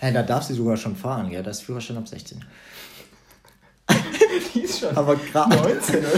Hey, 0.00 0.14
da 0.14 0.22
darf 0.22 0.44
sie 0.44 0.54
sogar 0.54 0.78
schon 0.78 0.96
fahren, 0.96 1.30
ja. 1.30 1.42
Das 1.42 1.58
ist 1.58 1.64
Führerschein 1.64 1.98
ab 1.98 2.08
16. 2.08 2.42
Die 4.54 4.60
ist 4.60 4.80
schon 4.80 4.96
Aber 4.96 5.14
gerade 5.14 5.54
19, 5.56 5.98
oder? 5.98 6.08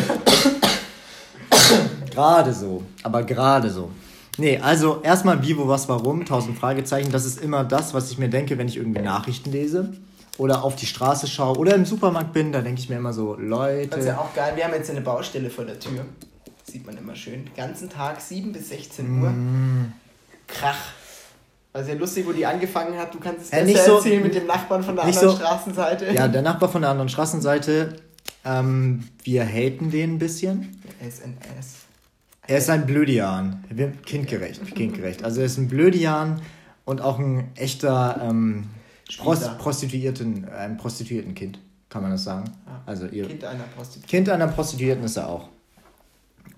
gerade 2.10 2.52
so. 2.52 2.84
Aber 3.02 3.24
gerade 3.24 3.68
so. 3.68 3.90
Nee, 4.38 4.58
also 4.58 5.00
erstmal 5.02 5.42
wie, 5.42 5.58
wo, 5.58 5.66
was, 5.66 5.88
warum, 5.88 6.20
1000 6.20 6.56
Fragezeichen. 6.56 7.10
Das 7.10 7.24
ist 7.24 7.40
immer 7.40 7.64
das, 7.64 7.92
was 7.92 8.12
ich 8.12 8.18
mir 8.18 8.28
denke, 8.28 8.56
wenn 8.56 8.68
ich 8.68 8.76
irgendwie 8.76 9.02
Nachrichten 9.02 9.50
lese. 9.50 9.92
Oder 10.38 10.62
auf 10.62 10.76
die 10.76 10.86
Straße 10.86 11.26
schaue 11.26 11.58
oder 11.58 11.74
im 11.74 11.84
Supermarkt 11.84 12.32
bin, 12.32 12.52
da 12.52 12.62
denke 12.62 12.80
ich 12.80 12.88
mir 12.88 12.96
immer 12.96 13.12
so, 13.12 13.34
Leute. 13.34 13.88
Das 13.88 13.98
ist 14.00 14.06
ja 14.06 14.18
auch 14.18 14.32
geil. 14.32 14.52
Wir 14.54 14.64
haben 14.64 14.74
jetzt 14.74 14.90
eine 14.90 15.00
Baustelle 15.00 15.50
vor 15.50 15.64
der 15.64 15.80
Tür. 15.80 16.06
Sieht 16.64 16.86
man 16.86 16.96
immer 16.96 17.16
schön. 17.16 17.46
Den 17.46 17.54
ganzen 17.54 17.90
Tag 17.90 18.20
7 18.20 18.52
bis 18.52 18.68
16 18.68 19.22
Uhr. 19.22 19.30
Mm. 19.30 19.92
Krach. 20.46 20.78
Also 21.74 21.90
ja 21.90 21.96
lustig, 21.96 22.26
wo 22.26 22.32
die 22.32 22.44
angefangen 22.44 22.98
hat. 22.98 23.14
Du 23.14 23.18
kannst 23.18 23.42
es 23.46 23.50
Ja, 23.50 23.58
besser 23.58 23.66
nicht 23.66 23.84
so- 23.84 23.96
erzählen 23.96 24.22
mit 24.22 24.34
dem 24.34 24.46
Nachbarn 24.46 24.82
von 24.82 24.94
der 24.96 25.04
anderen 25.04 25.28
so- 25.30 25.36
Straßenseite. 25.36 26.12
Ja, 26.14 26.28
der 26.28 26.42
Nachbar 26.42 26.68
von 26.68 26.82
der 26.82 26.90
anderen 26.90 27.08
Straßenseite, 27.08 27.96
ähm, 28.44 29.04
wir 29.24 29.44
haten 29.46 29.90
den 29.90 30.14
ein 30.14 30.18
bisschen. 30.18 30.80
SNS. 31.00 31.76
Er 32.46 32.58
ist 32.58 32.68
ein 32.70 32.84
Blödian. 32.86 33.64
Kindgerecht, 34.04 34.74
kindgerecht. 34.74 35.24
Also 35.24 35.40
er 35.40 35.46
ist 35.46 35.56
ein 35.58 35.68
Blödian 35.68 36.42
und 36.84 37.00
auch 37.00 37.18
ein 37.18 37.50
echter 37.54 38.20
ähm, 38.28 38.68
Pros 39.18 39.38
Spießer. 39.38 39.54
Prostituierten, 39.54 40.48
ein 40.48 40.76
Prostituiertenkind, 40.76 41.58
kann 41.88 42.02
man 42.02 42.10
das 42.10 42.24
sagen. 42.24 42.50
Also 42.86 43.06
ihr 43.06 43.26
Kind 43.28 43.44
einer 43.44 43.64
Prostituierten. 43.76 44.08
Kind 44.10 44.28
einer 44.28 44.48
Prostituierten 44.48 45.04
ist 45.04 45.16
er 45.16 45.28
auch. 45.28 45.48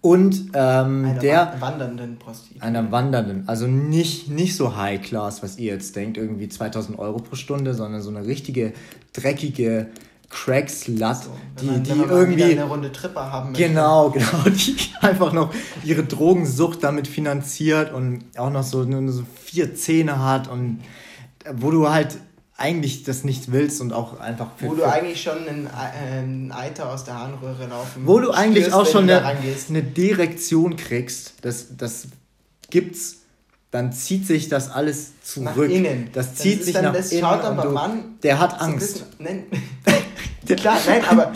Und 0.04 0.50
ähm, 0.52 1.06
Einer 1.06 1.14
der 1.18 1.36
wa- 1.58 1.60
wandernden 1.60 2.18
Prostituierten. 2.18 2.60
einer 2.68 2.92
Wandernden, 2.92 3.44
also 3.48 3.66
nicht, 3.66 4.28
nicht 4.28 4.54
so 4.54 4.76
High 4.76 5.00
Class, 5.00 5.42
was 5.42 5.56
ihr 5.56 5.72
jetzt 5.72 5.96
denkt, 5.96 6.18
irgendwie 6.18 6.46
2000 6.46 6.98
Euro 6.98 7.20
pro 7.20 7.36
Stunde, 7.36 7.72
sondern 7.72 8.02
so 8.02 8.10
eine 8.10 8.26
richtige, 8.26 8.74
dreckige 9.14 9.86
Crack-Slut, 10.28 10.98
So, 10.98 11.30
die, 11.58 11.66
man, 11.66 11.82
die 11.84 11.90
irgendwie... 11.92 12.42
eine 12.44 12.64
Runde 12.64 12.92
Tripper 12.92 13.32
haben 13.32 13.52
möchte. 13.52 13.66
Genau, 13.66 14.10
genau, 14.14 14.44
die 14.44 14.76
einfach 15.00 15.32
noch 15.32 15.54
ihre 15.84 16.02
Drogensucht 16.04 16.84
damit 16.84 17.08
finanziert 17.08 17.90
und 17.94 18.24
auch 18.36 18.50
noch 18.50 18.62
so, 18.62 18.84
nur 18.84 19.10
so 19.10 19.22
vier 19.42 19.74
Zähne 19.74 20.22
hat 20.22 20.48
und 20.50 20.80
wo 21.54 21.70
du 21.70 21.88
halt 21.88 22.18
eigentlich 22.56 23.02
das 23.02 23.24
nicht 23.24 23.50
willst 23.50 23.80
und 23.80 23.92
auch 23.92 24.20
einfach 24.20 24.48
für, 24.56 24.68
Wo 24.68 24.74
du 24.74 24.84
eigentlich 24.84 25.20
schon 25.22 25.38
einen, 25.48 25.66
äh, 25.66 25.70
einen 26.18 26.52
Eiter 26.52 26.92
aus 26.92 27.04
der 27.04 27.18
Harnröhre 27.18 27.66
laufen 27.66 28.06
wo 28.06 28.20
du 28.20 28.30
eigentlich 28.30 28.66
spürst, 28.66 28.78
auch 28.78 28.90
schon 28.90 29.10
eine, 29.10 29.24
eine 29.24 29.82
Direktion 29.82 30.76
kriegst, 30.76 31.34
das, 31.42 31.76
das 31.76 32.06
gibt's, 32.70 33.16
dann 33.72 33.92
zieht 33.92 34.26
sich 34.26 34.48
das 34.48 34.70
alles 34.70 35.20
zurück. 35.22 35.56
Nach 35.56 35.56
innen. 35.64 36.10
Das 36.12 36.28
Das 36.30 36.36
zieht 36.36 36.60
ist 36.60 36.64
sich 36.66 36.74
dann- 36.74 36.84
nach 36.84 36.92
das 36.92 37.10
innen. 37.10 37.22
schaut 37.22 37.42
dann 37.42 37.56
beim 37.56 37.72
Mann 37.72 38.04
der 38.22 38.38
hat 38.38 38.54
ein 38.54 38.60
Angst. 38.74 38.92
bisschen- 38.92 39.06
Nein. 39.18 39.44
Klar, 40.56 40.78
nein, 40.86 41.02
aber 41.08 41.32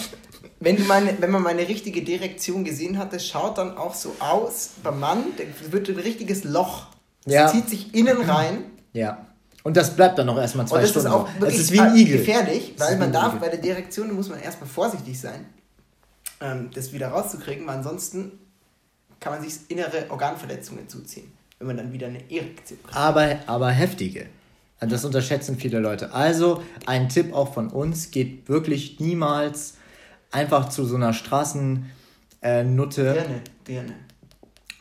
wenn, 0.60 0.76
du 0.76 0.82
meine, 0.84 1.16
wenn 1.20 1.30
man 1.32 1.42
meine 1.42 1.66
richtige 1.66 2.02
Direktion 2.02 2.62
gesehen 2.62 2.96
hat, 2.98 3.12
das 3.12 3.26
schaut 3.26 3.58
dann 3.58 3.76
auch 3.76 3.94
so 3.94 4.14
aus 4.20 4.70
beim 4.84 5.00
Mann, 5.00 5.24
wird 5.70 5.88
ein 5.88 5.96
richtiges 5.96 6.44
Loch. 6.44 6.86
Es 7.24 7.32
Ja. 7.32 7.48
zieht 7.48 7.68
sich 7.68 7.94
innen 7.94 8.20
rein. 8.22 8.64
Ja. 8.92 9.24
Und 9.64 9.76
das 9.76 9.94
bleibt 9.96 10.18
dann 10.18 10.26
noch 10.26 10.38
erstmal 10.38 10.66
zwei 10.66 10.76
Und 10.76 10.82
das 10.82 10.90
Stunden. 10.90 11.08
ist 11.08 11.12
auch 11.14 11.28
wirklich 11.40 11.54
es 11.56 11.60
ist 11.64 11.72
wie 11.72 11.80
ein 11.80 11.96
Igel. 11.96 12.18
gefährlich, 12.18 12.74
weil 12.78 12.96
man 12.96 13.12
darf 13.12 13.28
Igel. 13.34 13.40
bei 13.40 13.48
der 13.48 13.58
Direktion, 13.60 14.12
muss 14.14 14.28
man 14.28 14.40
erstmal 14.40 14.68
vorsichtig 14.68 15.20
sein, 15.20 15.44
ähm, 16.40 16.70
das 16.74 16.92
wieder 16.92 17.08
rauszukriegen, 17.08 17.66
weil 17.66 17.76
ansonsten 17.76 18.32
kann 19.20 19.32
man 19.32 19.42
sich 19.42 19.58
innere 19.68 20.06
Organverletzungen 20.10 20.88
zuziehen, 20.88 21.30
wenn 21.58 21.66
man 21.66 21.76
dann 21.76 21.92
wieder 21.92 22.06
eine 22.06 22.20
Erektion 22.30 22.78
kriegt. 22.82 22.96
aber, 22.96 23.36
aber 23.46 23.70
heftige. 23.70 24.26
Also 24.80 24.94
Das 24.94 25.04
unterschätzen 25.04 25.58
viele 25.58 25.80
Leute. 25.80 26.14
Also 26.14 26.62
ein 26.86 27.08
Tipp 27.08 27.34
auch 27.34 27.52
von 27.52 27.68
uns, 27.68 28.12
geht 28.12 28.48
wirklich 28.48 29.00
niemals 29.00 29.74
einfach 30.30 30.68
zu 30.68 30.84
so 30.84 30.94
einer 30.94 31.12
Straßennutte, 31.12 31.82
äh, 32.42 32.62
Nutte, 32.62 33.12
Dirne, 33.12 33.40
Dirne. 33.66 33.94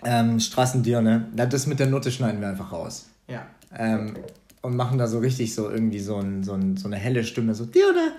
ähm, 0.06 0.40
Straßendirne. 0.40 1.30
Das 1.34 1.66
mit 1.66 1.80
der 1.80 1.88
Nutte 1.88 2.12
schneiden 2.12 2.40
wir 2.42 2.48
einfach 2.50 2.72
raus. 2.72 3.08
Ja. 3.28 3.48
Ähm, 3.76 4.16
und 4.62 4.76
machen 4.76 4.98
da 4.98 5.08
so 5.08 5.20
richtig 5.20 5.54
so 5.56 5.70
irgendwie 5.70 6.00
so, 6.00 6.18
ein, 6.18 6.44
so, 6.44 6.54
ein, 6.54 6.78
so 6.78 6.88
eine 6.88 6.96
helle 6.98 7.24
Stimme, 7.24 7.56
so 7.56 7.66
Dirne. 7.66 8.14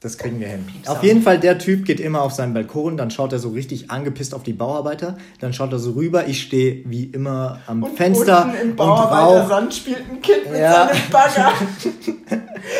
Das 0.00 0.18
kriegen 0.18 0.38
wir 0.38 0.48
hin. 0.48 0.66
Auf 0.84 1.02
jeden 1.02 1.22
Fall, 1.22 1.40
der 1.40 1.56
Typ 1.58 1.86
geht 1.86 1.98
immer 1.98 2.20
auf 2.20 2.32
seinen 2.32 2.52
Balkon, 2.52 2.98
dann 2.98 3.10
schaut 3.10 3.32
er 3.32 3.38
so 3.38 3.48
richtig 3.48 3.90
angepisst 3.90 4.34
auf 4.34 4.42
die 4.42 4.52
Bauarbeiter, 4.52 5.16
dann 5.40 5.54
schaut 5.54 5.72
er 5.72 5.78
so 5.78 5.92
rüber, 5.92 6.28
ich 6.28 6.42
stehe 6.42 6.82
wie 6.84 7.04
immer 7.04 7.60
am 7.66 7.82
Und 7.82 7.96
Fenster 7.96 8.44
unten 8.44 8.56
im 8.60 8.70
und 8.72 8.76
Bauarbeiter 8.76 9.40
rauch. 9.44 9.48
Sand 9.48 9.72
spielt 9.72 10.00
ein 10.10 10.20
Kind 10.20 10.50
mit 10.50 10.60
Ja. 10.60 10.88
seinem 10.88 11.10
Bagger. 11.10 11.52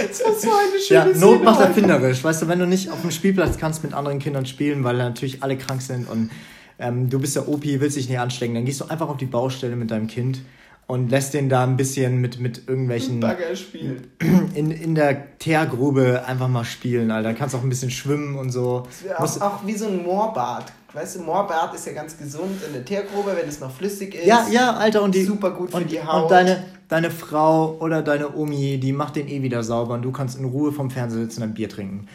das 0.09 0.25
war 0.25 0.35
so 0.35 0.49
eine 0.51 0.81
schöne 0.87 1.01
Ja, 1.01 1.15
Szene 1.15 1.19
Not 1.19 1.45
macht 1.45 1.61
erfinderisch. 1.61 2.23
Weißt 2.23 2.43
du, 2.43 2.49
wenn 2.49 2.59
du 2.59 2.67
nicht 2.67 2.91
auf 2.91 3.01
dem 3.01 3.11
Spielplatz 3.11 3.57
kannst 3.57 3.83
mit 3.83 3.95
anderen 3.95 4.19
Kindern 4.19 4.45
spielen, 4.45 4.85
weil 4.85 4.99
natürlich 4.99 5.43
alle 5.43 5.57
krank 5.57 5.81
sind 5.81 6.07
und 6.11 6.31
ähm, 6.79 7.09
du 7.09 7.19
bist 7.21 7.37
der 7.37 7.49
Opi, 7.49 7.81
willst 7.81 7.97
dich 7.97 8.09
nicht 8.11 8.19
anstecken, 8.19 8.55
dann 8.55 8.67
gehst 8.67 8.83
du 8.83 8.85
einfach 8.87 9.09
auf 9.09 9.17
die 9.17 9.25
Baustelle 9.25 9.77
mit 9.77 9.91
deinem 9.91 10.09
Kind 10.09 10.41
und 10.87 11.11
lässt 11.11 11.35
den 11.35 11.49
da 11.49 11.65
ein 11.65 11.77
bisschen 11.77 12.21
mit, 12.21 12.41
mit 12.41 12.69
irgendwelchen 12.69 13.21
Bagger 13.21 13.57
spielt. 13.57 14.09
in, 14.55 14.71
in 14.71 14.95
der 14.95 15.39
Teergrube 15.39 16.25
einfach 16.27 16.49
mal 16.49 16.65
spielen, 16.65 17.11
Alter. 17.11 17.35
Kannst 17.35 17.55
auch 17.55 17.63
ein 17.63 17.69
bisschen 17.69 17.91
schwimmen 17.91 18.37
und 18.37 18.51
so. 18.51 18.87
Das 19.19 19.41
auch, 19.41 19.55
auch 19.55 19.67
wie 19.67 19.75
so 19.75 19.87
ein 19.87 20.03
Moorbad. 20.03 20.73
Weißt 20.93 21.17
du, 21.17 21.23
Moorbad 21.23 21.75
ist 21.75 21.87
ja 21.87 21.93
ganz 21.93 22.17
gesund 22.17 22.63
in 22.65 22.73
der 22.73 22.85
Teergrube, 22.85 23.35
wenn 23.37 23.49
es 23.49 23.59
noch 23.59 23.71
flüssig 23.71 24.15
ist. 24.15 24.27
ja, 24.27 24.47
ja, 24.49 24.75
Alter, 24.75 25.03
und 25.03 25.15
die. 25.15 25.25
Super 25.25 25.51
gut 25.51 25.71
für 25.71 25.79
und, 25.79 25.91
die 25.91 26.01
Haut. 26.01 26.25
Und 26.25 26.31
deine, 26.31 26.63
deine 26.89 27.11
Frau 27.11 27.77
oder 27.81 28.01
deine 28.01 28.37
Omi, 28.37 28.79
die 28.79 28.93
macht 28.93 29.17
den 29.17 29.27
eh 29.27 29.43
wieder 29.43 29.65
sauber 29.65 29.95
und 29.95 30.03
du 30.03 30.13
kannst 30.13 30.39
in 30.39 30.45
Ruhe 30.45 30.71
vom 30.71 30.93
Fernseher 30.93 31.23
sitzen 31.23 31.43
und 31.43 31.49
ein 31.49 31.55
Bier 31.55 31.69
trinken. 31.69 32.07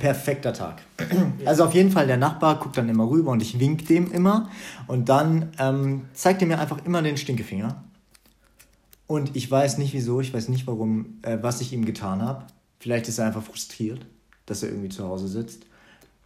Perfekter 0.00 0.52
Tag. 0.52 0.82
Also 1.46 1.64
auf 1.64 1.74
jeden 1.74 1.90
Fall, 1.90 2.06
der 2.06 2.16
Nachbar 2.18 2.60
guckt 2.60 2.76
dann 2.76 2.88
immer 2.88 3.08
rüber 3.08 3.30
und 3.30 3.42
ich 3.42 3.58
wink 3.58 3.86
dem 3.88 4.12
immer. 4.12 4.50
Und 4.86 5.08
dann 5.08 5.50
ähm, 5.58 6.02
zeigt 6.12 6.42
er 6.42 6.46
mir 6.46 6.58
einfach 6.58 6.84
immer 6.84 7.00
den 7.00 7.16
Stinkefinger. 7.16 7.82
Und 9.08 9.34
ich 9.34 9.50
weiß 9.50 9.78
nicht 9.78 9.92
wieso, 9.94 10.20
ich 10.20 10.32
weiß 10.32 10.48
nicht 10.48 10.66
warum, 10.68 11.18
äh, 11.22 11.38
was 11.40 11.60
ich 11.60 11.72
ihm 11.72 11.84
getan 11.84 12.22
habe. 12.22 12.44
Vielleicht 12.78 13.08
ist 13.08 13.18
er 13.18 13.26
einfach 13.26 13.42
frustriert, 13.42 14.06
dass 14.46 14.62
er 14.62 14.68
irgendwie 14.68 14.90
zu 14.90 15.02
Hause 15.08 15.26
sitzt. 15.26 15.64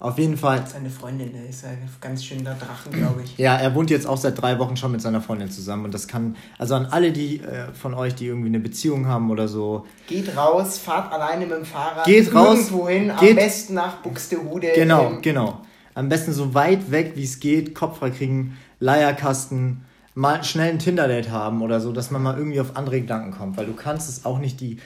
Auf 0.01 0.19
jeden 0.19 0.37
Fall, 0.37 0.65
Seine 0.67 0.91
Freundin, 0.91 1.33
der 1.33 1.49
ist 1.49 1.63
ja 1.63 1.69
ganz 2.01 2.25
schön 2.25 2.43
der 2.43 2.55
Drachen, 2.57 2.91
glaube 2.93 3.23
ich. 3.23 3.39
ja, 3.39 3.57
er 3.57 3.73
wohnt 3.77 3.89
jetzt 3.89 4.05
auch 4.05 4.17
seit 4.17 4.43
drei 4.43 4.59
Wochen 4.59 4.77
schon 4.77 4.91
mit 4.91 5.01
seiner 5.01 5.21
Freundin 5.21 5.49
zusammen 5.49 5.85
und 5.85 5.95
das 5.95 6.09
kann, 6.09 6.35
also 6.59 6.75
an 6.75 6.87
alle 6.87 7.13
die 7.13 7.39
äh, 7.41 7.73
von 7.73 7.95
euch, 7.95 8.17
die 8.17 8.27
irgendwie 8.27 8.49
eine 8.49 8.59
Beziehung 8.59 9.07
haben 9.07 9.31
oder 9.31 9.47
so, 9.47 9.87
Geht 10.09 10.37
raus, 10.37 10.77
fahrt 10.79 11.13
alleine 11.13 11.47
mit 11.47 11.57
dem 11.57 11.65
Fahrrad. 11.65 12.05
Geht 12.05 12.35
raus, 12.35 12.57
Irgendwo 12.59 12.89
hin, 12.89 13.13
am 13.13 13.21
geht- 13.21 13.37
besten 13.37 13.75
nach 13.75 13.99
Buxtehude. 14.03 14.73
genau, 14.75 15.19
genau. 15.23 15.61
Am 15.95 16.09
besten 16.09 16.33
so 16.33 16.53
weit 16.53 16.91
weg 16.91 17.13
wie 17.15 17.23
es 17.23 17.39
geht, 17.39 17.73
Kopf 17.77 17.99
frei 17.99 18.11
kriegen, 18.11 18.57
Leierkasten, 18.81 19.83
mal 20.15 20.45
schnell 20.45 20.71
ein 20.71 20.79
Tinder-Date 20.79 21.31
haben 21.31 21.63
oder 21.63 21.81
so, 21.81 21.93
dass 21.93 22.11
man 22.11 22.23
mal 22.23 22.37
irgendwie 22.37 22.61
auf 22.61 22.77
andere 22.77 23.01
Gedanken 23.01 23.31
kommt, 23.33 23.57
weil 23.57 23.67
du 23.67 23.75
kannst 23.75 24.09
es 24.09 24.25
auch 24.25 24.39
nicht 24.39 24.61
die, 24.61 24.79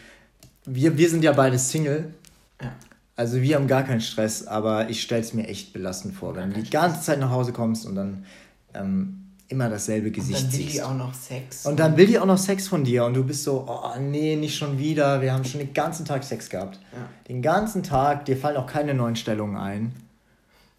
wir, 0.65 0.97
wir 0.99 1.11
sind 1.11 1.25
ja 1.25 1.33
beide 1.33 1.59
Single, 1.59 2.13
Ja. 2.63 2.73
also 3.17 3.41
wir 3.43 3.57
haben 3.57 3.67
gar 3.67 3.83
keinen 3.83 4.01
Stress, 4.01 4.47
aber 4.47 4.89
ich 4.89 5.03
stelle 5.03 5.23
es 5.23 5.35
mir 5.35 5.47
echt 5.49 5.73
belastend 5.73 6.15
vor, 6.15 6.35
wenn 6.37 6.53
du 6.53 6.63
die 6.63 6.71
ganze 6.71 7.01
Zeit 7.03 7.19
nach 7.19 7.31
Hause 7.31 7.53
kommst 7.53 7.87
und 7.87 7.97
dann 7.97 8.25
ähm, 8.75 9.23
immer 9.49 9.69
dasselbe 9.69 10.09
Und 10.09 10.13
Gesicht 10.15 10.45
dann 10.45 10.53
will 10.53 10.59
siehst. 10.59 10.75
die 10.75 10.83
auch 10.83 10.95
noch 10.97 11.15
Sex. 11.15 11.67
Und 11.67 11.79
dann 11.79 11.97
will 11.97 12.07
die 12.07 12.19
auch 12.19 12.27
noch 12.27 12.39
Sex 12.39 12.67
von 12.69 12.83
dir 12.85 13.05
und 13.05 13.15
du 13.15 13.23
bist 13.25 13.45
so, 13.45 13.65
oh 13.69 13.99
nee, 14.01 14.35
nicht 14.37 14.57
schon 14.57 14.79
wieder. 14.79 15.21
Wir 15.23 15.33
haben 15.33 15.45
schon 15.45 15.61
den 15.61 15.73
ganzen 15.73 16.05
Tag 16.05 16.25
Sex 16.25 16.49
gehabt. 16.51 16.81
Ja. 16.93 17.09
Den 17.29 17.43
ganzen 17.43 17.83
Tag, 17.85 18.25
dir 18.27 18.37
fallen 18.37 18.57
auch 18.57 18.67
keine 18.67 18.93
neuen 18.95 19.15
Stellungen 19.17 19.57
ein. 19.57 19.93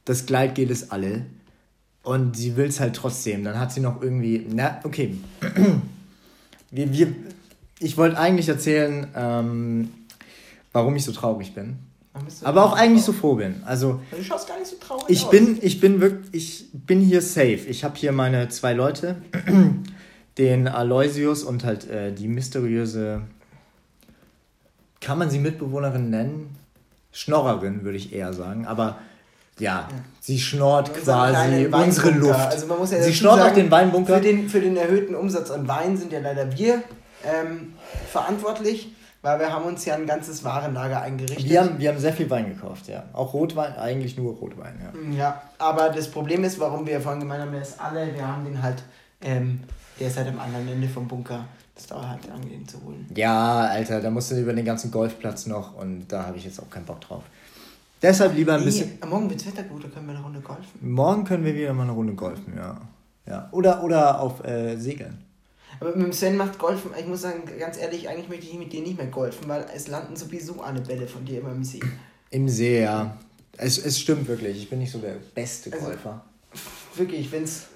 Das 0.06 0.26
Gleitgel 0.26 0.70
ist 0.70 0.92
alle. 0.92 1.26
Und 2.08 2.38
sie 2.38 2.56
will 2.56 2.67
es 2.67 2.80
halt 2.80 2.96
trotzdem. 2.96 3.43
Dann 3.43 3.60
hat 3.60 3.74
sie 3.74 3.82
noch 3.82 4.02
irgendwie, 4.02 4.48
na, 4.50 4.80
okay. 4.86 5.17
wir, 6.72 6.93
wir, 6.93 7.13
ich 7.80 7.98
wollte 7.98 8.17
eigentlich 8.17 8.48
erzählen, 8.48 9.08
ähm, 9.13 9.89
warum 10.72 10.96
ich 10.96 11.04
so 11.04 11.12
traurig 11.12 11.54
bin. 11.54 11.80
Aber 12.43 12.63
auch 12.63 12.78
eigentlich 12.78 13.04
so 13.04 13.12
froh 13.12 13.36
bin. 13.36 13.62
Also, 13.65 14.00
Du 14.10 14.24
schaust 14.24 14.48
gar 14.48 14.58
nicht 14.58 14.70
so 14.70 14.78
traurig 14.78 15.04
ich 15.10 15.26
aus. 15.26 15.32
bin, 15.32 15.58
ich 15.62 15.82
bin 15.82 16.00
wirklich, 16.00 16.32
ich 16.34 16.70
bin 16.72 17.02
hier 17.02 17.22
safe. 17.22 17.65
Ich 17.67 17.84
habe 17.84 17.98
hier 17.98 18.13
meine 18.13 18.48
zwei 18.48 18.72
Leute, 18.72 19.17
den 20.38 20.70
Aloysius 20.70 21.43
und 21.43 21.65
halt 21.65 21.89
äh, 21.89 22.13
die 22.13 22.30
mysteriöse, 22.30 23.24
kann 25.02 25.20
man 25.20 25.30
sie 25.30 25.39
Mitbewohnerin 25.39 26.10
nennen? 26.10 26.56
Schnorrerin, 27.12 27.84
würde 27.84 27.98
ich 27.98 28.13
eher 28.13 28.32
sagen. 28.32 28.65
Aber 28.65 28.98
ja, 29.60 29.88
sie 30.20 30.39
schnort 30.39 30.93
quasi 30.93 31.67
unsere. 31.67 32.12
Luft. 32.12 32.34
Also 32.34 32.67
man 32.67 32.80
muss 32.80 32.91
ja 32.91 33.02
sie 33.02 33.13
schnort 33.13 33.39
sagen, 33.39 33.56
den 33.56 33.72
Weinbunker. 33.72 34.15
Für 34.15 34.22
den, 34.22 34.50
für 34.50 34.62
den 34.62 34.78
erhöhten 34.78 35.15
Umsatz 35.15 35.52
an 35.52 35.67
Wein 35.67 35.98
sind 35.98 36.12
ja 36.13 36.20
leider 36.20 36.58
wir 36.58 36.84
ähm, 37.26 37.74
verantwortlich, 38.12 38.93
weil 39.22 39.39
wir 39.39 39.52
haben 39.52 39.65
uns 39.65 39.86
ja 39.86 39.96
ein 39.96 40.06
ganzes 40.06 40.43
Warenlager 40.43 41.02
eingerichtet. 41.02 41.50
wir, 41.50 41.62
haben, 41.62 41.80
wir 41.80 41.89
haben 41.89 42.00
sehr 42.00 42.13
viel 42.13 42.30
Wein 42.30 42.50
gekauft, 42.50 42.88
ja. 42.88 43.04
Auch 43.13 43.34
Rotwein, 43.34 43.76
eigentlich 43.76 44.17
nur 44.17 44.34
Rotwein, 44.36 44.80
ja. 44.82 45.17
Ja, 45.17 45.41
aber 45.58 45.89
das 45.89 46.10
Problem 46.10 46.43
ist, 46.43 46.60
warum 46.60 46.86
wir 46.86 47.02
vorhin 47.02 47.22
gemeint 47.22 47.41
haben, 47.41 47.52
der 47.52 47.62
ist 47.62 47.80
alle, 47.80 48.13
wir 48.13 48.28
haben 48.28 48.46
den 48.46 48.62
halt, 48.62 48.84
ähm, 49.22 49.62
der 50.00 50.08
ist 50.08 50.17
halt 50.17 50.28
am 50.28 50.39
anderen 50.39 50.67
Ende 50.67 50.88
vom 50.88 51.08
Bunker. 51.08 51.46
Das 51.76 51.86
dauert 51.86 52.08
halt 52.08 52.28
lange, 52.28 52.48
den 52.48 52.67
zu 52.67 52.82
holen. 52.84 53.08
Ja, 53.15 53.65
Alter, 53.65 54.02
da 54.02 54.10
musst 54.10 54.32
du 54.32 54.36
über 54.36 54.52
den 54.52 54.65
ganzen 54.65 54.89
Golfplatz 54.89 55.46
noch 55.46 55.76
und 55.76 56.08
da 56.08 56.26
habe 56.26 56.38
ich 56.38 56.46
jetzt 56.46 56.60
auch 56.60 56.70
keinen 56.72 56.86
Bock 56.86 57.02
drauf. 57.02 57.24
Deshalb 58.02 58.36
lieber 58.36 58.54
ein 58.56 58.64
bisschen. 58.64 58.98
Nee, 59.02 59.08
morgen 59.08 59.30
wird's 59.30 59.46
Wetter 59.46 59.64
gut, 59.64 59.84
da 59.84 59.88
können 59.90 60.06
wir 60.08 60.14
eine 60.16 60.24
Runde 60.24 60.40
golfen. 60.40 60.66
Morgen 60.82 61.24
können 61.24 61.44
wir 61.44 61.56
wieder 61.56 61.74
mal 61.74 61.84
eine 61.84 61.94
Runde 61.94 62.14
golfen, 62.14 62.54
ja. 62.56 62.80
ja. 63.26 63.50
Oder, 63.52 63.84
oder 63.84 64.20
auf 64.22 64.44
äh, 64.46 64.78
Segeln. 64.78 65.18
Aber 65.80 65.96
mit 65.96 66.06
dem 66.08 66.14
Sven 66.14 66.38
macht 66.38 66.58
Golfen, 66.58 66.92
ich 67.00 67.06
muss 67.06 67.22
sagen, 67.22 67.44
ganz 67.60 67.78
ehrlich, 67.78 68.10
eigentlich 68.10 68.30
möchte 68.30 68.48
ich 68.48 68.58
mit 68.58 68.74
dir 68.74 68.82
nicht 68.82 68.98
mehr 68.98 69.08
golfen, 69.08 69.48
weil 69.48 69.66
es 69.76 69.88
landen 69.88 70.16
sowieso 70.16 70.62
eine 70.62 70.82
Bälle 70.82 71.08
von 71.08 71.24
dir 71.26 71.40
immer 71.42 71.52
im 71.52 71.64
See. 71.64 71.80
Im 72.32 72.50
See, 72.50 72.82
ja. 72.82 73.16
Es, 73.58 73.78
es 73.78 74.00
stimmt 74.00 74.28
wirklich, 74.28 74.58
ich 74.58 74.70
bin 74.70 74.80
nicht 74.80 74.92
so 74.92 75.00
der 75.00 75.16
beste 75.36 75.72
Also- 75.72 75.86
Golfer. 75.86 76.24
Wirklich, 76.96 77.32
wenn's 77.32 77.68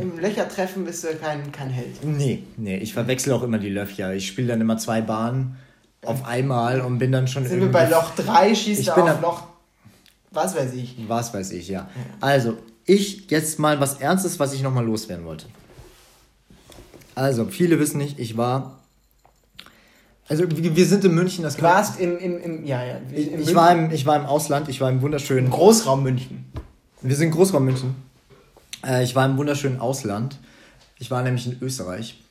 im 0.00 0.18
Löcher 0.18 0.48
treffen, 0.48 0.84
bist 0.84 1.02
du 1.04 1.08
kein, 1.16 1.50
kein 1.52 1.70
Held. 1.70 2.04
Nee, 2.04 2.42
nee, 2.56 2.76
ich 2.78 2.92
verwechsel 2.92 3.32
auch 3.32 3.42
immer 3.42 3.58
die 3.58 3.68
Löcher. 3.68 4.14
Ich 4.14 4.26
spiele 4.26 4.48
dann 4.48 4.60
immer 4.60 4.78
zwei 4.78 5.00
Bahnen 5.00 5.56
auf 6.04 6.24
einmal 6.24 6.80
und 6.80 6.98
bin 6.98 7.12
dann 7.12 7.28
schon 7.28 7.46
Sind 7.46 7.60
wir 7.60 7.70
bei 7.70 7.88
Loch 7.88 8.14
3, 8.16 8.54
schießt 8.54 8.80
Ich 8.80 8.88
er 8.88 8.94
bin 8.94 9.04
auf 9.04 9.20
Loch, 9.20 9.42
was 10.30 10.54
weiß 10.54 10.72
ich. 10.74 10.96
Was 11.08 11.34
weiß 11.34 11.50
ich, 11.52 11.68
ja. 11.68 11.88
Also, 12.20 12.56
ich 12.84 13.30
jetzt 13.30 13.58
mal 13.58 13.80
was 13.80 14.00
Ernstes, 14.00 14.38
was 14.38 14.52
ich 14.52 14.62
nochmal 14.62 14.84
loswerden 14.84 15.24
wollte. 15.24 15.46
Also, 17.14 17.46
viele 17.46 17.78
wissen 17.78 17.98
nicht, 17.98 18.18
ich 18.18 18.36
war. 18.36 18.78
Also, 20.28 20.44
wir 20.48 20.86
sind 20.86 21.04
in 21.04 21.14
München, 21.14 21.42
das 21.42 21.56
Du 21.56 21.62
warst 21.62 21.98
im, 21.98 22.16
im, 22.18 22.40
im 22.40 22.64
ja, 22.64 22.84
ja. 22.84 23.00
Ich, 23.12 23.54
war 23.54 23.72
im, 23.72 23.90
ich 23.90 24.06
war 24.06 24.16
im 24.16 24.26
Ausland, 24.26 24.68
ich 24.68 24.80
war 24.80 24.88
im 24.88 25.02
wunderschönen. 25.02 25.50
Großraum 25.50 26.02
München. 26.04 26.44
Wir 27.02 27.16
sind 27.16 27.32
Großraum 27.32 27.64
München. 27.64 27.96
Äh, 28.86 29.02
ich 29.02 29.16
war 29.16 29.26
im 29.26 29.36
wunderschönen 29.36 29.80
Ausland. 29.80 30.38
Ich 30.98 31.10
war 31.10 31.22
nämlich 31.22 31.46
in 31.46 31.58
Österreich. 31.60 32.22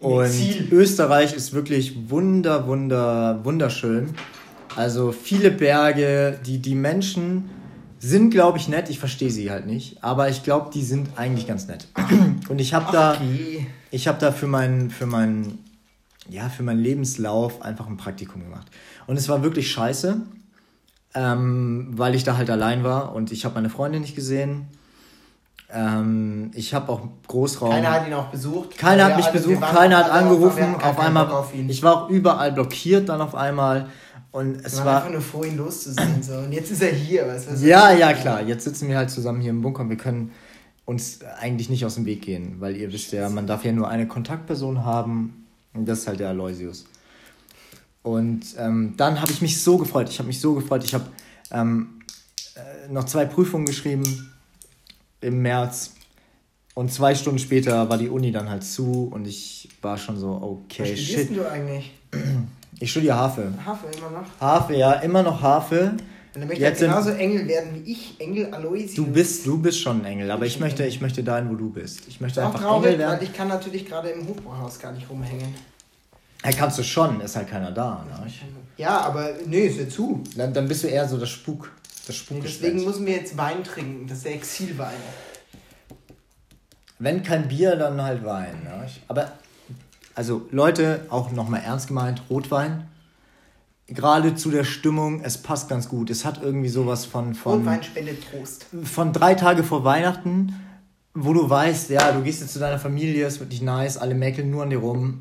Und. 0.00 0.30
Österreich 0.72 1.34
ist 1.34 1.52
wirklich 1.52 2.10
wunder, 2.10 2.66
wunder, 2.66 3.40
wunderschön. 3.44 4.14
Also 4.76 5.10
viele 5.12 5.50
Berge, 5.50 6.38
die, 6.44 6.58
die 6.58 6.74
Menschen 6.74 7.48
sind, 7.98 8.30
glaube 8.30 8.58
ich, 8.58 8.68
nett. 8.68 8.90
Ich 8.90 8.98
verstehe 8.98 9.30
sie 9.30 9.50
halt 9.50 9.66
nicht. 9.66 10.04
Aber 10.04 10.28
ich 10.28 10.42
glaube, 10.42 10.70
die 10.72 10.82
sind 10.82 11.08
eigentlich 11.16 11.46
ganz 11.46 11.66
nett. 11.66 11.88
Und 12.48 12.60
ich 12.60 12.74
habe 12.74 12.92
da, 12.92 13.14
Okay. 13.14 13.66
ich 13.90 14.06
habe 14.06 14.18
da 14.20 14.32
für 14.32 14.46
meinen, 14.46 14.90
für 14.90 15.06
meinen, 15.06 15.64
ja, 16.28 16.50
für 16.50 16.62
meinen 16.62 16.80
Lebenslauf 16.80 17.62
einfach 17.62 17.86
ein 17.86 17.96
Praktikum 17.96 18.42
gemacht. 18.42 18.66
Und 19.06 19.16
es 19.16 19.28
war 19.30 19.42
wirklich 19.42 19.70
scheiße, 19.70 20.20
ähm, 21.14 21.88
weil 21.92 22.14
ich 22.14 22.22
da 22.24 22.36
halt 22.36 22.50
allein 22.50 22.84
war 22.84 23.14
und 23.14 23.32
ich 23.32 23.44
habe 23.46 23.54
meine 23.54 23.70
Freundin 23.70 24.02
nicht 24.02 24.14
gesehen. 24.14 24.66
Ähm, 25.72 26.50
ich 26.54 26.74
habe 26.74 26.92
auch 26.92 27.00
Großraum. 27.26 27.70
Keiner 27.70 27.90
hat 27.90 28.06
ihn 28.06 28.14
auch 28.14 28.28
besucht. 28.28 28.78
Keiner 28.78 29.06
hat 29.06 29.16
mich 29.16 29.26
besucht, 29.26 29.60
keiner 29.60 29.98
hat 29.98 30.10
angerufen. 30.10 30.76
Auf 30.76 30.98
einmal, 30.98 31.44
ich 31.68 31.82
war 31.82 32.04
auch 32.04 32.08
überall 32.08 32.52
blockiert 32.52 33.08
dann 33.08 33.20
auf 33.20 33.34
einmal. 33.34 33.88
Und 34.30 34.64
es 34.64 34.84
war 34.84 34.98
einfach 34.98 35.10
nur 35.10 35.22
froh, 35.22 35.44
ihn 35.44 35.56
loszusehen. 35.56 36.22
So. 36.22 36.34
Und 36.34 36.52
jetzt 36.52 36.70
ist 36.70 36.82
er 36.82 36.92
hier. 36.92 37.26
Was, 37.26 37.50
was 37.50 37.62
ja, 37.62 37.92
ja, 37.92 38.12
klar. 38.12 38.42
Jetzt 38.42 38.64
sitzen 38.64 38.88
wir 38.88 38.96
halt 38.96 39.10
zusammen 39.10 39.40
hier 39.40 39.50
im 39.50 39.62
Bunker 39.62 39.82
und 39.82 39.88
wir 39.88 39.96
können 39.96 40.32
uns 40.84 41.20
eigentlich 41.40 41.70
nicht 41.70 41.84
aus 41.84 41.94
dem 41.94 42.04
Weg 42.04 42.22
gehen, 42.22 42.56
weil 42.60 42.76
ihr 42.76 42.92
wisst 42.92 43.12
ja, 43.12 43.28
man 43.28 43.46
darf 43.46 43.64
ja 43.64 43.72
nur 43.72 43.88
eine 43.88 44.06
Kontaktperson 44.06 44.84
haben 44.84 45.46
und 45.74 45.88
das 45.88 46.00
ist 46.00 46.06
halt 46.06 46.20
der 46.20 46.28
Aloysius. 46.28 46.84
Und 48.02 48.42
ähm, 48.58 48.94
dann 48.96 49.20
habe 49.20 49.32
ich 49.32 49.42
mich 49.42 49.60
so 49.62 49.78
gefreut. 49.78 50.08
Ich 50.10 50.18
habe 50.18 50.28
mich 50.28 50.40
so 50.40 50.54
gefreut. 50.54 50.84
Ich 50.84 50.94
habe 50.94 51.06
ähm, 51.50 52.02
äh, 52.54 52.92
noch 52.92 53.04
zwei 53.04 53.24
Prüfungen 53.24 53.66
geschrieben 53.66 54.35
im 55.20 55.42
März 55.42 55.94
und 56.74 56.92
zwei 56.92 57.14
Stunden 57.14 57.38
später 57.38 57.88
war 57.88 57.98
die 57.98 58.08
Uni 58.08 58.32
dann 58.32 58.48
halt 58.50 58.64
zu 58.64 59.08
und 59.12 59.26
ich 59.26 59.68
war 59.82 59.96
schon 59.98 60.18
so, 60.18 60.34
Was 60.36 60.42
okay, 60.42 60.96
studierst 60.96 61.28
shit. 61.28 61.36
du 61.36 61.48
eigentlich? 61.50 61.92
Ich 62.78 62.90
studiere 62.90 63.14
Harfe. 63.16 63.54
Hafe 63.64 63.86
immer 63.96 64.10
noch. 64.10 64.26
Harfe, 64.38 64.74
ja, 64.76 64.92
immer 64.96 65.22
noch 65.22 65.40
Harfe. 65.40 65.94
Und 66.34 66.42
er 66.42 66.46
möchte 66.46 66.62
Jetzt 66.62 66.80
sind- 66.80 66.90
genauso 66.90 67.08
Engel 67.12 67.48
werden 67.48 67.70
wie 67.72 67.90
ich. 67.92 68.20
Engel 68.20 68.52
Aloysius. 68.52 68.94
Du 68.96 69.06
bist, 69.06 69.46
du 69.46 69.56
bist 69.58 69.80
schon 69.80 70.00
ein 70.02 70.04
Engel, 70.04 70.30
aber 70.30 70.44
ich 70.44 70.52
schon 70.52 70.60
möchte, 70.60 70.82
Engel. 70.82 70.94
ich 70.94 71.00
möchte 71.00 71.24
dahin, 71.24 71.48
wo 71.48 71.54
du 71.54 71.70
bist. 71.70 72.02
Ich 72.06 72.20
möchte 72.20 72.44
einfach 72.44 72.60
traurig, 72.60 72.88
Engel 72.92 72.98
weil 73.06 73.12
werden. 73.12 73.22
ich 73.22 73.32
kann 73.32 73.48
natürlich 73.48 73.86
gerade 73.86 74.10
im 74.10 74.28
Hochbauhaus 74.28 74.78
gar 74.78 74.92
nicht 74.92 75.08
rumhängen. 75.08 75.54
Ja, 76.44 76.52
kannst 76.52 76.78
du 76.78 76.82
schon, 76.82 77.18
ist 77.22 77.34
halt 77.34 77.48
keiner 77.48 77.70
da. 77.72 78.04
Ne? 78.10 78.30
Ja, 78.76 79.00
aber 79.00 79.30
nee, 79.46 79.68
ist 79.68 79.78
ja 79.78 79.88
zu. 79.88 80.22
Dann, 80.36 80.52
dann 80.52 80.68
bist 80.68 80.84
du 80.84 80.88
eher 80.88 81.08
so 81.08 81.16
das 81.16 81.30
Spuk, 81.30 81.72
das 82.06 82.24
deswegen 82.30 82.84
müssen 82.84 83.04
wir 83.04 83.14
jetzt 83.14 83.36
Wein 83.36 83.64
trinken. 83.64 84.06
Das 84.06 84.18
ist 84.18 84.26
der 84.26 84.34
Exilwein. 84.34 84.94
Wenn 86.98 87.22
kein 87.24 87.48
Bier, 87.48 87.74
dann 87.76 88.00
halt 88.00 88.24
Wein. 88.24 88.62
Ne? 88.62 88.86
Aber, 89.08 89.32
also 90.14 90.46
Leute, 90.52 91.06
auch 91.10 91.32
nochmal 91.32 91.62
ernst 91.64 91.88
gemeint, 91.88 92.22
Rotwein. 92.30 92.88
Gerade 93.88 94.34
zu 94.34 94.50
der 94.50 94.64
Stimmung, 94.64 95.20
es 95.22 95.38
passt 95.38 95.68
ganz 95.68 95.88
gut. 95.88 96.10
Es 96.10 96.24
hat 96.24 96.42
irgendwie 96.42 96.68
sowas 96.68 97.04
von, 97.04 97.34
von, 97.34 97.58
Rotwein 97.58 97.82
spendet 97.82 98.18
Trost. 98.30 98.66
von 98.84 99.12
drei 99.12 99.34
Tage 99.34 99.64
vor 99.64 99.84
Weihnachten, 99.84 100.54
wo 101.12 101.32
du 101.32 101.48
weißt, 101.48 101.90
ja, 101.90 102.12
du 102.12 102.22
gehst 102.22 102.40
jetzt 102.40 102.52
zu 102.52 102.58
deiner 102.58 102.78
Familie, 102.78 103.26
es 103.26 103.40
wird 103.40 103.50
nicht 103.50 103.62
nice, 103.62 103.96
alle 103.96 104.14
mäkeln 104.14 104.50
nur 104.50 104.62
an 104.62 104.70
dir 104.70 104.78
rum. 104.78 105.20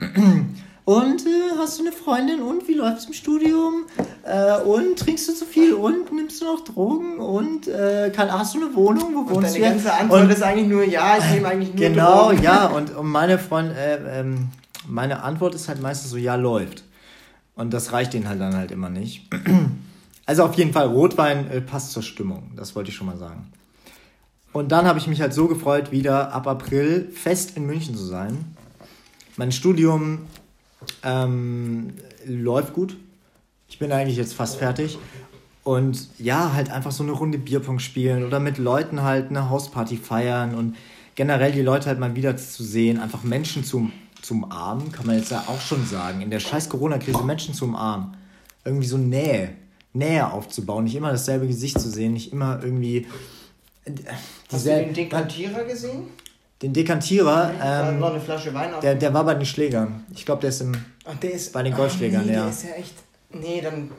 Und 0.86 1.26
äh, 1.26 1.58
hast 1.58 1.80
du 1.80 1.84
eine 1.84 1.92
Freundin 1.92 2.42
und 2.44 2.68
wie 2.68 2.74
läuft's 2.76 3.06
im 3.06 3.14
Studium? 3.14 3.86
Äh, 4.24 4.60
und 4.62 5.00
trinkst 5.00 5.28
du 5.28 5.34
zu 5.34 5.46
viel 5.46 5.74
und 5.74 6.12
nimmst 6.14 6.42
du 6.42 6.46
noch 6.46 6.64
Drogen 6.64 7.18
und 7.20 7.68
äh, 7.68 8.12
kann, 8.16 8.32
hast 8.32 8.54
du 8.54 8.64
eine 8.64 8.76
Wohnung? 8.76 9.16
Wo 9.16 9.20
Und 9.22 9.30
wohnst 9.32 9.56
deine 9.56 9.66
du? 9.66 9.72
ganze 9.72 9.94
Antwort 9.94 10.22
Und- 10.24 10.30
ist 10.32 10.44
eigentlich 10.44 10.68
nur 10.68 10.84
ja, 10.84 11.18
ich 11.18 11.32
nehme 11.32 11.48
eigentlich 11.48 11.74
nur 11.74 11.90
Genau, 11.90 12.30
Drogen. 12.30 12.44
ja, 12.44 12.68
und, 12.76 12.96
und 12.96 13.08
meine 13.08 13.40
Freund, 13.40 13.72
äh, 13.76 14.20
ähm, 14.20 14.50
meine 14.88 15.24
Antwort 15.24 15.56
ist 15.56 15.68
halt 15.68 15.82
meistens 15.82 16.12
so, 16.12 16.18
ja, 16.18 16.36
läuft. 16.36 16.84
Und 17.56 17.74
das 17.74 17.92
reicht 17.92 18.14
denen 18.14 18.28
halt 18.30 18.40
dann 18.40 18.56
halt 18.56 18.72
immer 18.72 18.90
nicht. 18.90 19.28
Also 20.28 20.42
auf 20.44 20.56
jeden 20.56 20.74
Fall, 20.74 20.88
Rotwein 20.88 21.52
äh, 21.52 21.62
passt 21.62 21.92
zur 21.92 22.02
Stimmung, 22.02 22.52
das 22.56 22.76
wollte 22.76 22.90
ich 22.90 22.96
schon 22.96 23.06
mal 23.06 23.16
sagen. 23.18 23.52
Und 24.54 24.72
dann 24.72 24.88
habe 24.88 24.98
ich 24.98 25.06
mich 25.06 25.22
halt 25.22 25.36
so 25.36 25.48
gefreut, 25.48 25.92
wieder 25.92 26.34
ab 26.34 26.48
April 26.48 27.12
fest 27.14 27.56
in 27.56 27.68
München 27.68 27.96
zu 27.96 28.04
sein. 28.04 28.44
Mein 29.38 29.52
Studium 29.52 30.22
ähm, 31.04 31.94
läuft 32.26 32.74
gut. 32.74 32.98
Ich 33.68 33.80
bin 33.80 33.92
eigentlich 33.92 34.18
jetzt 34.18 34.34
fast 34.34 34.58
fertig. 34.58 34.98
Und 35.64 36.10
ja, 36.20 36.54
halt 36.54 36.70
einfach 36.70 36.92
so 36.92 37.02
eine 37.02 37.12
Runde 37.14 37.40
Bierpong 37.40 37.80
spielen 37.80 38.24
oder 38.24 38.40
mit 38.40 38.60
Leuten 38.60 39.02
halt 39.02 39.30
eine 39.30 39.50
Hausparty 39.50 39.98
feiern 39.98 40.54
und 40.54 40.76
generell 41.16 41.52
die 41.52 41.64
Leute 41.64 41.88
halt 41.88 42.00
mal 42.00 42.16
wieder 42.16 42.38
zu 42.38 42.64
sehen, 42.64 43.00
einfach 43.00 43.24
Menschen 43.24 43.64
zum, 43.64 43.92
zum 44.22 44.44
Umarmen, 44.44 44.92
kann 44.92 45.08
man 45.08 45.18
jetzt 45.18 45.32
ja 45.32 45.44
auch 45.48 45.60
schon 45.60 45.84
sagen. 45.86 46.22
In 46.22 46.30
der 46.30 46.40
scheiß 46.40 46.70
Corona-Krise 46.70 47.24
Menschen 47.24 47.56
zu 47.56 47.66
umarmen. 47.66 48.16
Irgendwie 48.64 48.86
so 48.86 48.98
Nähe, 48.98 49.56
Nähe 49.94 50.32
aufzubauen, 50.32 50.84
nicht 50.84 50.96
immer 50.96 51.12
dasselbe 51.12 51.48
Gesicht 51.48 51.80
zu 51.80 51.90
sehen, 51.90 52.14
nicht 52.14 52.32
immer 52.32 52.60
irgendwie. 52.62 53.08
äh, 53.86 53.92
Hast 54.52 54.66
du 54.68 54.70
den 54.70 54.94
Dekantierer 54.94 55.64
gesehen? 55.64 56.04
Den 56.62 56.74
Dekantierer, 56.74 57.52
ähm, 57.62 58.00
noch 58.00 58.12
eine 58.12 58.20
Flasche 58.22 58.54
Wein 58.54 58.74
auf. 58.74 58.80
der, 58.80 58.96
der 58.96 59.14
war 59.14 59.24
bei 59.26 59.34
den 59.36 59.46
Schlägern. 59.46 60.06
Ich 60.14 60.26
glaube, 60.26 60.42
der 60.42 60.50
ist 60.50 60.62
im. 60.62 60.74
Ach, 61.06 61.16
der 61.18 61.32
ist 61.34 61.52
bei 61.54 61.62
den 61.64 61.74
Golfschlägern, 61.74 62.26
nee, 62.26 62.34
ja. 62.34 62.42
Der 62.44 62.50
ist 62.50 62.64
ja 62.64 62.70
echt. 62.72 62.94
Nee, 63.32 63.62
dann 63.62 63.92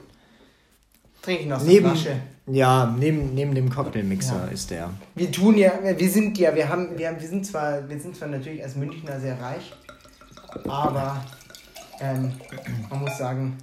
trinke 1.22 1.42
ich 1.42 1.48
noch 1.48 1.60
so 1.60 1.66
Neben, 1.66 1.86
eine 1.86 1.96
Flasche. 1.96 2.20
ja, 2.46 2.94
neben, 2.98 3.34
neben 3.34 3.54
dem 3.54 3.68
Cocktailmixer 3.68 4.46
Ja. 4.46 4.52
ist 4.52 4.70
der. 4.70 4.90
Wir 5.14 5.30
tun 5.30 5.58
ja, 5.58 5.72
wir 5.96 6.10
sind 6.10 6.38
ja, 6.38 6.54
wir 6.54 6.68
haben, 6.68 6.96
wir 6.96 7.08
haben, 7.08 7.20
wir 7.20 7.28
sind 7.28 7.44
zwar, 7.44 7.88
wir 7.88 8.00
sind 8.00 8.16
zwar 8.16 8.28
natürlich 8.28 8.62
als 8.62 8.74
Münchner 8.76 9.20
sehr 9.20 9.38
reich, 9.40 9.72
aber 10.66 11.24
ähm, 12.00 12.32
man 12.90 13.00
muss 13.00 13.18
sagen, 13.18 13.58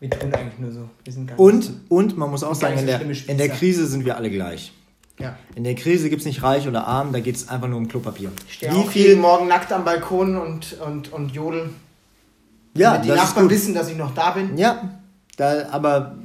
wir 0.00 0.10
tun 0.10 0.32
eigentlich 0.34 0.58
nur 0.58 0.72
so. 0.72 0.88
Wir 1.04 1.12
sind 1.12 1.26
ganz 1.28 1.40
Und, 1.40 1.72
und 1.88 2.16
man 2.16 2.30
muss 2.30 2.42
auch 2.44 2.48
Gar 2.50 2.54
sagen, 2.54 2.74
nicht 2.74 2.82
in 3.00 3.14
so 3.14 3.22
der, 3.26 3.28
in 3.32 3.38
der 3.38 3.48
Krise 3.48 3.86
sind 3.86 4.04
wir 4.04 4.16
alle 4.16 4.30
gleich. 4.30 4.72
Ja. 5.18 5.36
In 5.54 5.64
der 5.64 5.74
Krise 5.74 6.08
gibt 6.10 6.20
es 6.20 6.26
nicht 6.26 6.42
reich 6.42 6.66
oder 6.66 6.86
arm, 6.86 7.12
da 7.12 7.20
geht 7.20 7.36
es 7.36 7.48
einfach 7.48 7.68
nur 7.68 7.78
um 7.78 7.88
Klopapier. 7.88 8.30
Wie 8.60 8.68
auch 8.68 8.90
viel? 8.90 9.16
Morgen 9.16 9.46
nackt 9.48 9.72
am 9.72 9.84
Balkon 9.84 10.36
und, 10.36 10.76
und, 10.80 11.12
und 11.12 11.32
jodel. 11.32 11.70
Ja, 12.74 12.92
damit 12.92 13.04
die 13.04 13.08
das 13.08 13.18
ist 13.18 13.24
Nachbarn 13.24 13.44
gut. 13.46 13.54
wissen, 13.54 13.74
dass 13.74 13.88
ich 13.88 13.96
noch 13.96 14.14
da 14.14 14.30
bin. 14.30 14.56
Ja, 14.56 14.90
da, 15.36 15.68
aber 15.70 16.16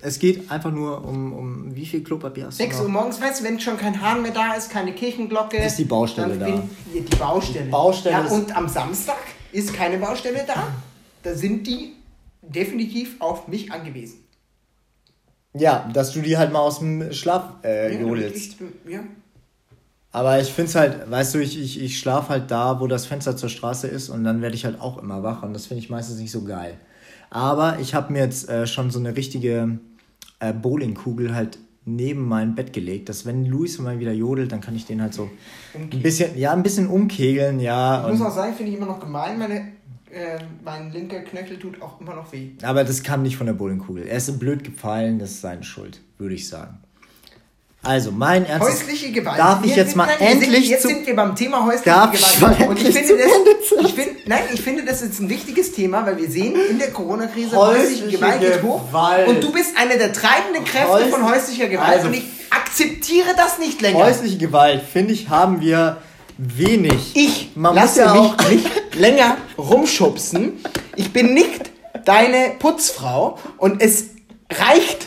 es 0.00 0.18
geht 0.18 0.50
einfach 0.50 0.70
nur 0.70 1.04
um, 1.04 1.32
um 1.32 1.74
wie 1.74 1.84
viel 1.86 2.04
Klopapier 2.04 2.46
hast 2.46 2.58
6 2.58 2.76
du 2.76 2.82
Uhr 2.82 2.88
noch? 2.88 3.00
morgens, 3.00 3.20
weißt 3.20 3.40
du, 3.40 3.44
wenn 3.44 3.58
schon 3.58 3.76
kein 3.76 4.00
Hahn 4.00 4.22
mehr 4.22 4.30
da 4.32 4.54
ist, 4.54 4.70
keine 4.70 4.92
Kirchenglocke. 4.92 5.56
Ist 5.56 5.78
die 5.78 5.84
Baustelle 5.84 6.36
dann 6.36 6.52
da. 6.52 6.62
die 6.94 7.16
Baustelle. 7.16 7.64
Die 7.64 7.70
Baustelle 7.70 8.14
Ja, 8.24 8.26
und 8.26 8.56
am 8.56 8.68
Samstag 8.68 9.18
ist 9.52 9.74
keine 9.74 9.98
Baustelle 9.98 10.44
da. 10.46 10.68
Da 11.22 11.34
sind 11.34 11.66
die 11.66 11.94
definitiv 12.42 13.16
auf 13.20 13.48
mich 13.48 13.72
angewiesen. 13.72 14.20
Ja, 15.58 15.88
dass 15.92 16.12
du 16.12 16.20
die 16.20 16.36
halt 16.36 16.52
mal 16.52 16.60
aus 16.60 16.78
dem 16.78 17.12
Schlaf 17.12 17.54
äh, 17.64 17.94
Ja, 17.94 18.00
jodelst. 18.00 18.56
Ja. 18.88 19.00
Aber 20.12 20.40
ich 20.40 20.48
finde 20.48 20.70
es 20.70 20.74
halt, 20.74 21.10
weißt 21.10 21.34
du, 21.34 21.38
ich, 21.40 21.60
ich, 21.60 21.82
ich 21.82 21.98
schlafe 21.98 22.30
halt 22.30 22.50
da, 22.50 22.80
wo 22.80 22.86
das 22.86 23.04
Fenster 23.04 23.36
zur 23.36 23.50
Straße 23.50 23.86
ist 23.86 24.08
und 24.08 24.24
dann 24.24 24.40
werde 24.40 24.54
ich 24.54 24.64
halt 24.64 24.80
auch 24.80 24.96
immer 24.96 25.22
wach 25.22 25.42
und 25.42 25.52
das 25.52 25.66
finde 25.66 25.82
ich 25.82 25.90
meistens 25.90 26.18
nicht 26.18 26.30
so 26.30 26.42
geil. 26.42 26.74
Aber 27.28 27.78
ich 27.80 27.94
habe 27.94 28.12
mir 28.12 28.20
jetzt 28.20 28.48
äh, 28.48 28.66
schon 28.66 28.90
so 28.90 28.98
eine 28.98 29.14
richtige 29.14 29.78
äh, 30.40 30.52
Bowlingkugel 30.52 31.34
halt 31.34 31.58
neben 31.84 32.26
mein 32.26 32.54
Bett 32.54 32.72
gelegt, 32.72 33.08
dass 33.08 33.26
wenn 33.26 33.44
Luis 33.44 33.78
mal 33.78 34.00
wieder 34.00 34.12
jodelt, 34.12 34.50
dann 34.52 34.60
kann 34.60 34.74
ich 34.74 34.86
den 34.86 35.00
halt 35.00 35.14
so 35.14 35.30
ein 35.74 35.88
bisschen, 36.02 36.36
ja, 36.36 36.52
ein 36.52 36.62
bisschen 36.62 36.88
umkegeln, 36.88 37.60
ja. 37.60 38.04
Ich 38.10 38.18
muss 38.18 38.26
auch 38.26 38.34
sagen, 38.34 38.54
finde 38.54 38.72
ich 38.72 38.78
immer 38.78 38.86
noch 38.86 38.98
gemein, 38.98 39.38
meine, 39.38 39.75
äh, 40.16 40.38
mein 40.64 40.90
linker 40.92 41.20
Knöchel 41.20 41.58
tut 41.58 41.80
auch 41.82 42.00
immer 42.00 42.14
noch 42.14 42.32
weh. 42.32 42.50
aber 42.62 42.84
das 42.84 43.02
kam 43.02 43.22
nicht 43.22 43.36
von 43.36 43.46
der 43.46 43.52
Bowlingkugel. 43.54 44.06
Er 44.06 44.16
ist 44.16 44.38
blöd 44.38 44.64
gefallen, 44.64 45.18
das 45.18 45.30
ist 45.32 45.40
seine 45.42 45.62
Schuld, 45.62 46.00
würde 46.18 46.34
ich 46.34 46.48
sagen. 46.48 46.78
Also, 47.82 48.10
mein 48.10 48.44
ernstes... 48.46 48.80
Häusliche 48.82 49.12
Gewalt. 49.12 49.38
Darf 49.38 49.64
ich 49.64 49.76
jetzt 49.76 49.94
mal 49.94 50.08
wir 50.08 50.26
sind, 50.28 50.42
endlich 50.42 50.68
Jetzt 50.70 50.82
zu- 50.82 50.88
sind 50.88 51.06
wir 51.06 51.14
beim 51.14 51.36
Thema 51.36 51.64
häusliche 51.64 51.84
Darf 51.90 52.12
ich 52.14 52.34
Gewalt. 52.36 52.58
mal 52.60 52.68
Und 52.68 52.78
ich 52.80 52.86
endlich 52.86 53.06
finde, 53.06 53.22
das, 53.22 53.84
ich 53.86 53.94
find, 53.94 54.26
nein, 54.28 54.42
ich 54.52 54.60
finde, 54.60 54.84
das 54.84 55.02
ist 55.02 55.20
ein 55.20 55.28
wichtiges 55.28 55.70
Thema, 55.72 56.04
weil 56.04 56.16
wir 56.16 56.28
sehen, 56.28 56.54
in 56.68 56.78
der 56.80 56.90
Corona-Krise 56.90 57.54
Häusliche 57.56 58.06
häusliche 58.06 58.16
Gewalt 58.18 58.40
geht 58.40 58.62
hoch. 58.64 58.82
Und 59.28 59.40
du 59.44 59.52
bist 59.52 59.76
eine 59.78 59.98
der 59.98 60.12
treibenden 60.12 60.64
Kräfte 60.64 60.88
Häus- 60.88 61.10
von 61.10 61.30
häuslicher 61.30 61.68
Gewalt. 61.68 61.88
Also- 61.98 62.08
und 62.08 62.14
ich 62.14 62.24
akzeptiere 62.50 63.28
das 63.36 63.58
nicht 63.60 63.80
länger. 63.80 63.98
Häusliche 63.98 64.38
Gewalt, 64.38 64.82
finde 64.82 65.12
ich, 65.12 65.28
haben 65.28 65.60
wir 65.60 65.98
wenig. 66.38 67.14
Ich 67.14 67.50
Man 67.54 67.74
muss 67.74 67.82
lasse 67.82 68.00
ja 68.00 68.12
mich 68.12 68.20
auch- 68.22 68.48
nicht 68.50 68.94
länger 68.94 69.36
rumschubsen. 69.58 70.52
Ich 70.96 71.12
bin 71.12 71.34
nicht 71.34 71.70
deine 72.04 72.54
Putzfrau 72.58 73.38
und 73.58 73.80
es 73.82 74.10
reicht. 74.52 75.06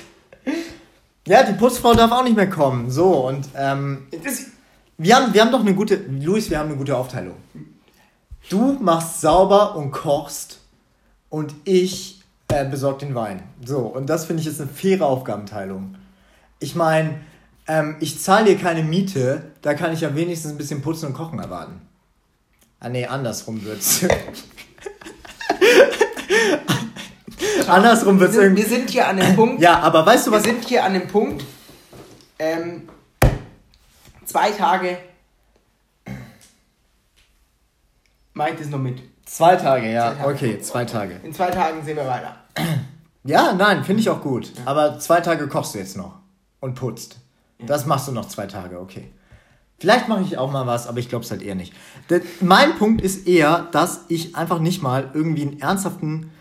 Ja, 1.28 1.44
die 1.44 1.54
Putzfrau 1.54 1.94
darf 1.94 2.12
auch 2.12 2.24
nicht 2.24 2.36
mehr 2.36 2.50
kommen. 2.50 2.90
So, 2.90 3.28
und 3.28 3.48
ähm, 3.56 4.08
Das, 4.24 4.46
wir, 4.98 5.16
haben, 5.16 5.34
wir 5.34 5.42
haben 5.42 5.52
doch 5.52 5.60
eine 5.60 5.76
gute. 5.76 5.96
Luis, 6.20 6.50
wir 6.50 6.58
haben 6.60 6.70
eine 6.70 6.78
gute 6.78 6.98
Aufteilung. 6.98 7.36
Du 8.50 8.74
machst 8.82 9.22
sauber 9.22 9.76
und 9.76 9.92
kochst 9.92 10.60
und 11.30 11.54
ich 11.66 12.22
äh, 12.48 12.66
besorge 12.66 13.06
den 13.06 13.14
Wein. 13.14 13.44
So, 13.64 13.80
und 13.80 14.08
das 14.10 14.26
finde 14.26 14.42
ich 14.42 14.48
jetzt 14.48 14.60
eine 14.60 14.70
faire 14.70 15.06
Aufgabenteilung. 15.06 15.96
Ich 16.60 16.74
meine, 16.76 17.22
ähm, 17.70 17.96
ich 18.00 18.20
zahle 18.20 18.46
dir 18.46 18.58
keine 18.58 18.84
Miete, 18.84 19.52
da 19.62 19.76
kann 19.76 19.94
ich 19.94 20.02
ja 20.02 20.16
wenigstens 20.16 20.52
ein 20.52 20.58
bisschen 20.58 20.82
putzen 20.82 21.06
und 21.06 21.14
kochen 21.14 21.40
erwarten. 21.40 21.80
Ah, 22.80 22.90
nee, 22.90 23.06
andersrum 23.06 23.64
wird's. 23.64 24.04
andersrum 27.68 28.16
wir, 28.16 28.22
wird's 28.22 28.34
sind, 28.34 28.44
irgendwie. 28.44 28.64
wir 28.64 28.70
sind 28.70 28.90
hier 28.90 29.08
an 29.08 29.18
dem 29.18 29.36
Punkt. 29.36 29.62
Ja, 29.62 29.80
aber 29.82 30.04
weißt 30.06 30.26
du 30.28 30.32
Wir 30.32 30.38
was? 30.38 30.44
sind 30.46 30.66
hier 30.66 30.84
an 30.84 30.94
dem 30.94 31.08
Punkt. 31.08 31.46
Ähm, 32.40 32.90
zwei 34.26 34.50
Tage. 34.52 34.98
Meint 38.34 38.60
es 38.60 38.70
noch 38.70 38.80
mit. 38.80 39.04
Zwei 39.26 39.58
Tage, 39.58 39.92
ja. 39.92 40.14
Zwei 40.14 40.16
Tage. 40.24 40.34
Okay, 40.34 40.60
zwei 40.62 40.86
Tage. 40.86 41.20
In 41.24 41.34
zwei 41.34 41.52
Tagen 41.52 41.84
sehen 41.84 41.98
wir 41.98 42.08
weiter. 42.08 42.36
Ja, 43.26 43.54
nein, 43.54 43.84
finde 43.84 44.02
ich 44.02 44.10
auch 44.10 44.22
gut. 44.22 44.54
Aber 44.66 44.98
zwei 44.98 45.22
Tage 45.22 45.48
kochst 45.48 45.76
du 45.76 45.80
jetzt 45.80 45.98
noch 45.98 46.16
und 46.62 46.74
putzt. 46.74 47.20
Das 47.66 47.86
machst 47.86 48.08
du 48.08 48.12
noch 48.12 48.28
zwei 48.28 48.48
Tage, 48.48 48.80
okay. 48.80 49.12
Vielleicht 49.80 50.08
mache 50.08 50.24
ich 50.24 50.38
auch 50.38 50.52
mal 50.52 50.68
was, 50.68 50.88
aber 50.88 51.00
ich 51.00 51.08
glaube 51.08 51.24
es 51.24 51.32
halt 51.32 51.42
eher 51.42 51.56
nicht. 51.56 51.74
Der, 52.10 52.22
mein 52.42 52.78
Punkt 52.78 53.02
ist 53.02 53.28
eher, 53.28 53.68
dass 53.72 54.02
ich 54.10 54.36
einfach 54.36 54.60
nicht 54.60 54.82
mal 54.82 55.12
irgendwie 55.14 55.44
einen 55.44 55.62
ernsthaften 55.62 56.32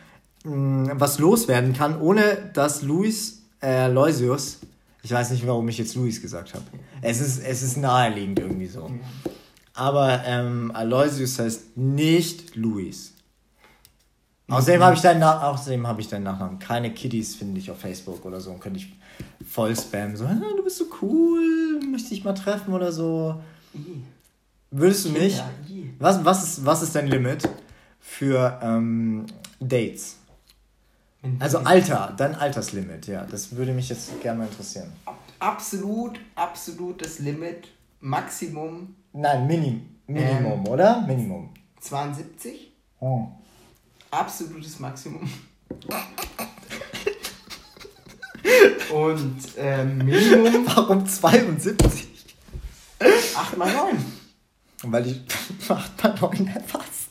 mh, 0.44 0.92
was 0.94 1.18
loswerden 1.18 1.72
kann, 1.72 2.00
ohne 2.00 2.50
dass 2.54 2.82
Luis 2.82 3.42
äh, 3.62 3.88
Loisius, 3.90 4.58
ich 5.02 5.12
weiß 5.12 5.30
nicht, 5.30 5.46
warum 5.46 5.68
ich 5.68 5.78
jetzt 5.78 5.94
Luis 5.94 6.20
gesagt 6.20 6.54
habe. 6.54 6.64
Es 7.00 7.20
ist, 7.20 7.42
es 7.44 7.62
ist 7.62 7.76
naheliegend 7.76 8.38
irgendwie 8.38 8.66
so. 8.66 8.90
Aber 9.74 10.24
ähm, 10.24 10.72
Aloysius 10.74 11.38
heißt 11.38 11.76
nicht 11.76 12.56
Luis. 12.56 13.14
Außerdem 14.48 14.82
habe 14.82 14.96
ich 14.96 15.02
deinen 15.02 15.20
Na 15.20 15.50
außerdem 15.50 15.86
habe 15.86 16.00
ich 16.00 16.08
deinen 16.08 16.24
Nachnamen. 16.24 16.58
Keine 16.58 16.92
Kiddies 16.92 17.36
finde 17.36 17.60
ich 17.60 17.70
auf 17.70 17.78
Facebook 17.78 18.24
oder 18.24 18.40
so. 18.40 18.50
Und 18.50 18.60
könnte 18.60 18.80
ich 18.80 18.92
voll 19.46 19.76
spammen. 19.76 20.16
So, 20.16 20.24
"Ah, 20.24 20.34
du 20.56 20.62
bist 20.62 20.78
so 20.78 20.86
cool, 21.02 21.80
möchte 21.90 22.14
ich 22.14 22.24
mal 22.24 22.34
treffen 22.34 22.72
oder 22.74 22.92
so. 22.92 23.40
Würdest 24.70 25.06
du 25.06 25.10
nicht? 25.10 25.38
Ja. 25.38 25.50
Was, 25.98 26.24
was, 26.24 26.44
ist, 26.44 26.66
was 26.66 26.82
ist 26.82 26.94
dein 26.94 27.06
Limit 27.06 27.48
für 28.00 28.58
ähm, 28.62 29.26
Dates? 29.60 30.16
Also 31.40 31.58
Alter, 31.58 32.14
dein 32.16 32.34
Alterslimit, 32.34 33.06
ja. 33.06 33.24
Das 33.24 33.56
würde 33.56 33.72
mich 33.72 33.88
jetzt 33.88 34.20
gerne 34.20 34.40
mal 34.40 34.46
interessieren. 34.46 34.92
Absolut, 35.38 36.20
absolut 36.34 37.02
das 37.02 37.18
Limit. 37.18 37.68
Maximum 38.00 38.94
Nein, 39.12 39.46
Minim, 39.46 39.80
Minimum, 40.06 40.68
oder? 40.68 41.00
Minimum. 41.06 41.50
72. 41.80 42.72
Oh. 43.00 43.26
Absolutes 44.10 44.78
Maximum. 44.78 45.28
Und 48.92 49.36
ähm, 49.56 49.98
Minimum 49.98 50.66
Warum 50.74 51.06
72? 51.06 52.06
8 53.36 53.56
mal 53.56 53.72
9. 53.72 54.04
Weil 54.84 55.06
ich 55.08 55.20
8 55.68 56.04
mal 56.04 56.14
9 56.20 56.46
erfasst. 56.54 57.08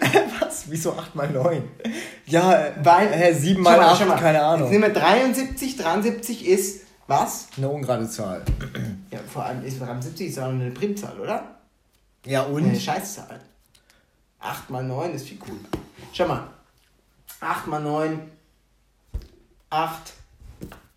Äh, 0.00 0.20
Was? 0.40 0.64
Wieso 0.68 0.92
8 0.96 1.14
mal 1.14 1.30
9? 1.30 1.62
Ja, 2.26 2.52
äh, 2.66 2.72
Weil, 2.82 3.08
hä, 3.12 3.32
7 3.32 3.56
Schau 3.56 3.70
mal 3.70 3.76
mal, 3.78 3.86
8, 3.90 3.98
schau 4.00 4.06
mal. 4.06 4.16
keine 4.18 4.38
Jetzt 4.38 4.44
Ahnung. 4.46 4.70
nehmen 4.70 4.82
wir 4.84 4.92
73. 4.92 5.76
73 5.76 6.46
ist 6.46 6.82
was? 7.06 7.48
Eine 7.56 7.68
ungerade 7.68 8.08
Zahl. 8.08 8.42
Ja, 9.10 9.18
vor 9.32 9.44
allem 9.44 9.64
ist 9.64 9.80
73 9.80 10.28
ist 10.28 10.38
auch 10.38 10.48
eine 10.48 10.70
Primzahl, 10.70 11.18
oder? 11.20 11.56
Ja, 12.24 12.44
Eine 12.46 12.54
und? 12.54 12.76
Scheißzahl. 12.80 13.40
8 14.40 14.70
mal 14.70 14.82
9 14.84 15.14
ist 15.14 15.28
viel 15.28 15.38
cool. 15.48 15.56
Schau 16.12 16.26
mal. 16.28 16.48
8 17.40 17.66
mal 17.66 17.80
9. 17.80 18.20
8. 19.72 20.12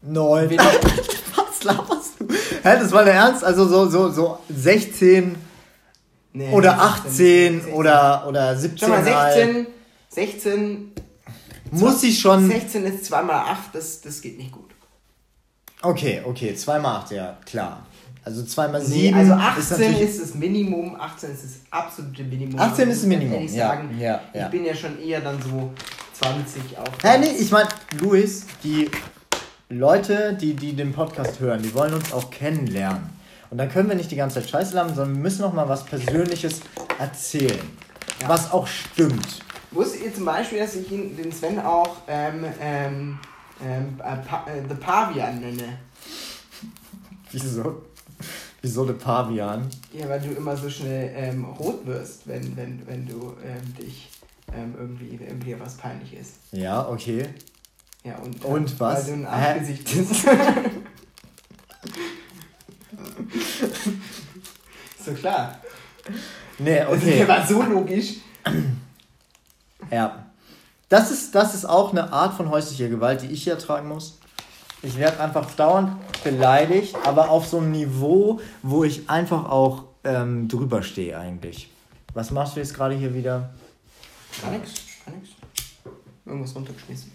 9. 0.02 0.50
Will- 0.50 0.58
Was 0.58 1.64
laberst 1.64 2.12
du? 2.20 2.28
Hä, 2.30 2.78
das 2.80 2.92
war 2.92 3.04
der 3.04 3.14
Ernst? 3.14 3.44
Also 3.44 3.68
so, 3.68 3.88
so, 3.90 4.12
so 4.12 4.40
16 4.50 5.36
Nee, 6.34 6.50
oder 6.52 6.72
16, 6.72 6.82
18 6.82 7.54
16. 7.62 7.74
oder, 7.74 8.26
oder 8.28 8.56
17. 8.58 8.78
Schau 8.78 8.88
mal, 8.90 9.06
halt. 9.16 9.34
16. 9.36 9.68
16. 10.10 10.92
Muss 11.72 12.04
ich 12.04 12.20
schon. 12.20 12.48
16 12.50 12.84
ist 12.86 13.06
2 13.06 13.24
mal 13.24 13.40
8, 13.52 13.74
das, 13.74 14.02
das 14.02 14.22
geht 14.22 14.38
nicht 14.38 14.52
gut. 14.52 14.70
Okay, 15.82 16.22
okay, 16.26 16.54
2 16.56 16.80
mal 16.80 16.98
8, 16.98 17.12
ja, 17.12 17.38
klar. 17.46 17.86
Also 18.24 18.44
2 18.44 18.68
mal 18.70 18.82
7. 18.82 19.00
Nee, 19.02 19.14
also 19.14 19.34
ist 19.34 19.40
18 19.72 19.88
natürlich. 19.88 20.10
ist, 20.10 20.22
das 20.22 20.34
Minimum, 20.36 20.96
18 21.00 21.32
ist 21.32 21.44
das 21.44 21.52
absolute 21.70 22.24
Minimum. 22.24 22.60
18 22.60 22.90
ist 22.90 22.98
das 22.98 23.04
Ich 23.04 23.10
Minimum, 23.10 23.34
ehrlich 23.36 23.54
ja, 23.54 23.68
Sagen, 23.70 23.98
ja, 24.00 24.22
ja. 24.34 24.46
Ich 24.46 24.52
bin 24.52 24.66
ja 24.66 24.76
schon 24.76 25.00
eher 25.02 25.22
dann 25.22 25.42
so 25.42 25.72
20 26.20 26.78
auf. 26.78 26.88
Hä, 27.02 27.18
nee, 27.20 27.36
ich 27.40 27.52
meine, 27.52 27.70
Luis, 28.00 28.46
die 28.64 28.90
Leute, 29.70 30.38
die, 30.40 30.54
die 30.54 30.74
den 30.74 30.94
Podcast 30.94 31.40
hören, 31.40 31.62
die 31.62 31.74
wollen 31.74 31.94
uns 31.94 32.14
auch 32.14 32.30
kennenlernen. 32.30 33.10
Und 33.50 33.58
dann 33.58 33.70
können 33.70 33.90
wir 33.90 33.96
nicht 33.96 34.12
die 34.12 34.16
ganze 34.16 34.40
Zeit 34.40 34.50
Scheiße 34.50 34.76
labern, 34.76 34.96
sondern 34.96 35.16
wir 35.16 35.24
müssen 35.24 35.42
noch 35.42 35.54
mal 35.54 35.68
was 35.68 35.84
Persönliches 35.86 36.62
erzählen. 37.00 37.60
Ja. 38.22 38.30
Was 38.30 38.52
auch 38.52 38.66
stimmt. 38.68 39.44
Wusstet 39.72 40.04
ihr 40.04 40.14
zum 40.14 40.26
Beispiel, 40.26 40.60
dass 40.60 40.76
ich 40.76 40.90
ihn, 40.92 41.18
den 41.18 41.32
Sven 41.32 41.60
auch 41.60 41.98
ähm, 42.08 42.46
ähm, 42.62 43.20
ähm, 43.62 44.00
äh, 44.00 44.16
pa 44.26 44.46
äh, 44.48 44.62
The 44.68 44.76
Pavian 44.76 45.40
nenne? 45.42 45.80
Wieso? 47.32 47.82
Wieso 48.62 48.86
der 48.86 48.94
Pavian? 48.94 49.70
Ja, 49.94 50.08
weil 50.10 50.22
du 50.22 50.30
immer 50.32 50.56
so 50.56 50.70
schnell 50.70 51.12
ähm, 51.16 51.46
rot 51.46 51.86
wirst, 51.86 52.28
wenn, 52.28 52.56
wenn, 52.56 52.82
wenn 52.88 53.06
du 53.06 53.36
ähm, 53.44 53.76
dich 53.76 54.10
ähm, 54.56 54.76
irgendwie, 54.78 55.18
dir 55.18 55.60
was 55.60 55.76
peinlich 55.78 56.14
ist. 56.14 56.36
Ja, 56.52 56.88
okay. 56.88 57.28
Ja, 58.04 58.18
und, 58.20 58.44
Und 58.46 58.80
was? 58.80 59.08
Weil 59.08 59.18
du 59.18 59.20
ein? 59.22 59.26
Arschgesicht 59.28 59.84
bist. 59.84 60.26
so 65.06 65.12
klar. 65.14 65.60
Nee, 66.60 66.80
Also, 66.80 67.08
okay. 67.08 67.18
der 67.18 67.28
war 67.28 67.46
so 67.46 67.62
logisch. 67.64 68.16
Ja. 69.92 70.26
Das 70.88 71.12
ist, 71.12 71.34
das 71.34 71.56
ist 71.56 71.66
auch 71.66 71.92
eine 71.92 72.14
Art 72.14 72.36
von 72.36 72.50
häuslicher 72.50 72.88
Gewalt, 72.90 73.24
die 73.24 73.28
ich 73.28 73.44
hier 73.44 73.54
ertragen 73.54 73.88
muss. 73.88 74.20
Ich 74.84 74.98
werde 75.00 75.20
einfach 75.20 75.52
dauernd 75.56 75.98
beleidigt, 76.24 76.96
aber 77.04 77.30
auf 77.32 77.48
so 77.48 77.58
einem 77.58 77.72
Niveau, 77.72 78.40
wo 78.62 78.84
ich 78.84 79.10
einfach 79.10 79.50
auch 79.50 79.86
ähm, 80.04 80.48
drüber 80.48 80.84
stehe 80.84 81.18
eigentlich. 81.18 81.72
Was 82.14 82.30
machst 82.30 82.56
du 82.56 82.60
jetzt 82.60 82.76
gerade 82.76 82.94
hier 82.94 83.16
wieder? 83.16 83.50
Gar 84.42 84.52
nichts, 84.52 84.74
gar 85.06 85.16
nichts. 85.16 85.36
Irgendwas 86.26 86.56
runtergeschmissen. 86.56 87.12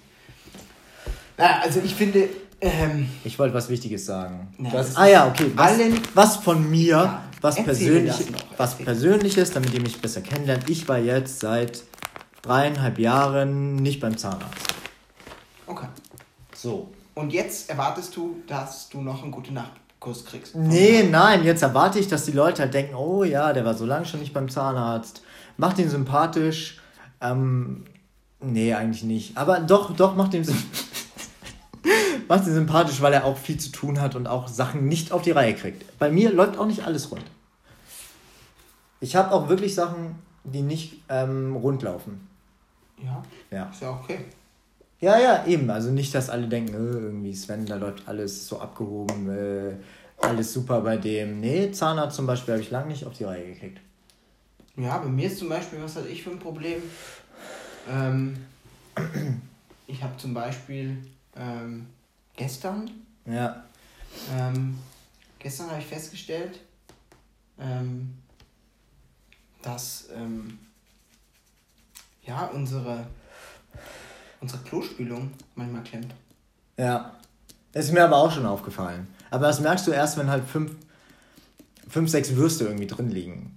Naja, 1.36 1.60
also 1.62 1.80
ich 1.84 1.94
finde, 1.94 2.28
ähm, 2.60 3.08
Ich 3.24 3.38
wollte 3.38 3.54
was 3.54 3.68
Wichtiges 3.68 4.04
sagen. 4.06 4.54
Ja, 4.58 4.72
hast- 4.72 4.96
ah 4.98 5.06
ja, 5.06 5.26
okay. 5.28 5.50
Was, 5.54 5.66
allen- 5.72 6.00
was 6.14 6.36
von 6.36 6.68
mir, 6.70 6.86
Ja, 6.88 7.22
was, 7.40 7.56
persönlich, 7.56 8.14
was. 8.56 8.76
Persönliches, 8.76 9.50
damit 9.52 9.72
ihr 9.72 9.80
mich 9.80 10.00
besser 10.00 10.20
kennenlernt. 10.20 10.68
Ich 10.68 10.86
war 10.88 10.98
jetzt 10.98 11.40
seit 11.40 11.82
dreieinhalb 12.42 12.98
Jahren 12.98 13.76
nicht 13.76 14.00
beim 14.00 14.16
Zahnarzt. 14.16 14.74
okay. 15.66 15.86
So. 16.54 16.90
Und 17.14 17.32
jetzt 17.32 17.68
erwartest 17.70 18.14
du, 18.16 18.42
dass 18.46 18.88
du 18.90 19.00
noch 19.00 19.22
einen 19.22 19.32
gute 19.32 19.52
Nachtkuss 19.52 20.24
kriegst. 20.26 20.54
Nee, 20.54 21.02
nein, 21.02 21.42
jetzt 21.44 21.62
erwarte 21.62 21.98
ich, 21.98 22.08
dass 22.08 22.24
die 22.26 22.32
Leute 22.32 22.62
halt 22.62 22.72
denken, 22.74 22.94
oh 22.94 23.24
ja, 23.24 23.52
der 23.52 23.64
war 23.64 23.74
so 23.74 23.84
lange 23.86 24.04
schon 24.06 24.20
nicht 24.20 24.32
beim 24.34 24.48
Zahnarzt. 24.48 25.22
Macht 25.56 25.78
ihn 25.78 25.88
sympathisch. 25.90 26.79
Ähm, 27.20 27.84
nee, 28.40 28.74
eigentlich 28.74 29.04
nicht. 29.04 29.36
Aber 29.36 29.60
doch, 29.60 29.94
doch, 29.94 30.14
macht 30.14 30.34
sympathisch. 30.44 30.80
macht 32.28 32.46
ihn 32.46 32.54
sympathisch, 32.54 33.00
weil 33.00 33.12
er 33.12 33.24
auch 33.24 33.36
viel 33.36 33.58
zu 33.58 33.70
tun 33.70 34.00
hat 34.00 34.14
und 34.14 34.26
auch 34.26 34.48
Sachen 34.48 34.86
nicht 34.86 35.12
auf 35.12 35.22
die 35.22 35.32
Reihe 35.32 35.54
kriegt. 35.54 35.98
Bei 35.98 36.10
mir 36.10 36.32
läuft 36.32 36.58
auch 36.58 36.66
nicht 36.66 36.84
alles 36.84 37.10
rund. 37.10 37.24
Ich 39.00 39.16
habe 39.16 39.32
auch 39.32 39.48
wirklich 39.48 39.74
Sachen, 39.74 40.16
die 40.44 40.62
nicht 40.62 41.02
ähm, 41.08 41.56
rund 41.56 41.82
laufen. 41.82 42.28
Ja. 43.02 43.22
Ja. 43.50 43.70
Ist 43.70 43.82
ja 43.82 43.90
okay. 43.90 44.20
Ja, 45.00 45.18
ja, 45.18 45.46
eben. 45.46 45.70
Also 45.70 45.90
nicht, 45.90 46.14
dass 46.14 46.28
alle 46.28 46.46
denken, 46.46 46.74
äh, 46.74 46.98
irgendwie 47.04 47.34
Sven, 47.34 47.64
da 47.64 47.76
läuft 47.76 48.06
alles 48.06 48.46
so 48.46 48.60
abgehoben, 48.60 49.30
äh, 49.30 49.74
alles 50.18 50.52
super 50.52 50.82
bei 50.82 50.98
dem. 50.98 51.40
Nee, 51.40 51.70
Zahnarzt 51.72 52.16
zum 52.16 52.26
Beispiel 52.26 52.54
habe 52.54 52.62
ich 52.62 52.70
lange 52.70 52.88
nicht 52.88 53.06
auf 53.06 53.14
die 53.14 53.24
Reihe 53.24 53.46
gekriegt. 53.46 53.80
Ja, 54.76 54.98
bei 54.98 55.08
mir 55.08 55.26
ist 55.26 55.38
zum 55.38 55.48
Beispiel, 55.48 55.82
was 55.82 55.96
hatte 55.96 56.08
ich 56.08 56.22
für 56.22 56.30
ein 56.30 56.38
Problem? 56.38 56.82
Ähm, 57.88 58.36
ich 59.86 60.02
habe 60.02 60.16
zum 60.16 60.32
Beispiel 60.34 60.96
ähm, 61.36 61.86
gestern, 62.36 62.90
Ja. 63.26 63.64
ähm, 64.32 64.78
gestern 65.38 65.70
habe 65.70 65.80
ich 65.80 65.86
festgestellt, 65.86 66.60
ähm, 67.58 68.14
dass 69.62 70.08
ähm, 70.14 70.58
ja 72.26 72.46
unsere 72.46 73.06
unsere 74.40 74.62
Klospülung 74.62 75.30
manchmal 75.54 75.82
klemmt. 75.82 76.14
Ja. 76.78 77.16
Ist 77.72 77.92
mir 77.92 78.02
aber 78.04 78.16
auch 78.16 78.32
schon 78.32 78.46
aufgefallen. 78.46 79.06
Aber 79.30 79.46
das 79.46 79.60
merkst 79.60 79.86
du 79.86 79.92
erst, 79.92 80.16
wenn 80.18 80.28
halt 80.28 80.44
fünf, 80.48 80.74
fünf 81.88 82.10
sechs 82.10 82.34
Würste 82.34 82.64
irgendwie 82.64 82.86
drin 82.88 83.10
liegen. 83.10 83.49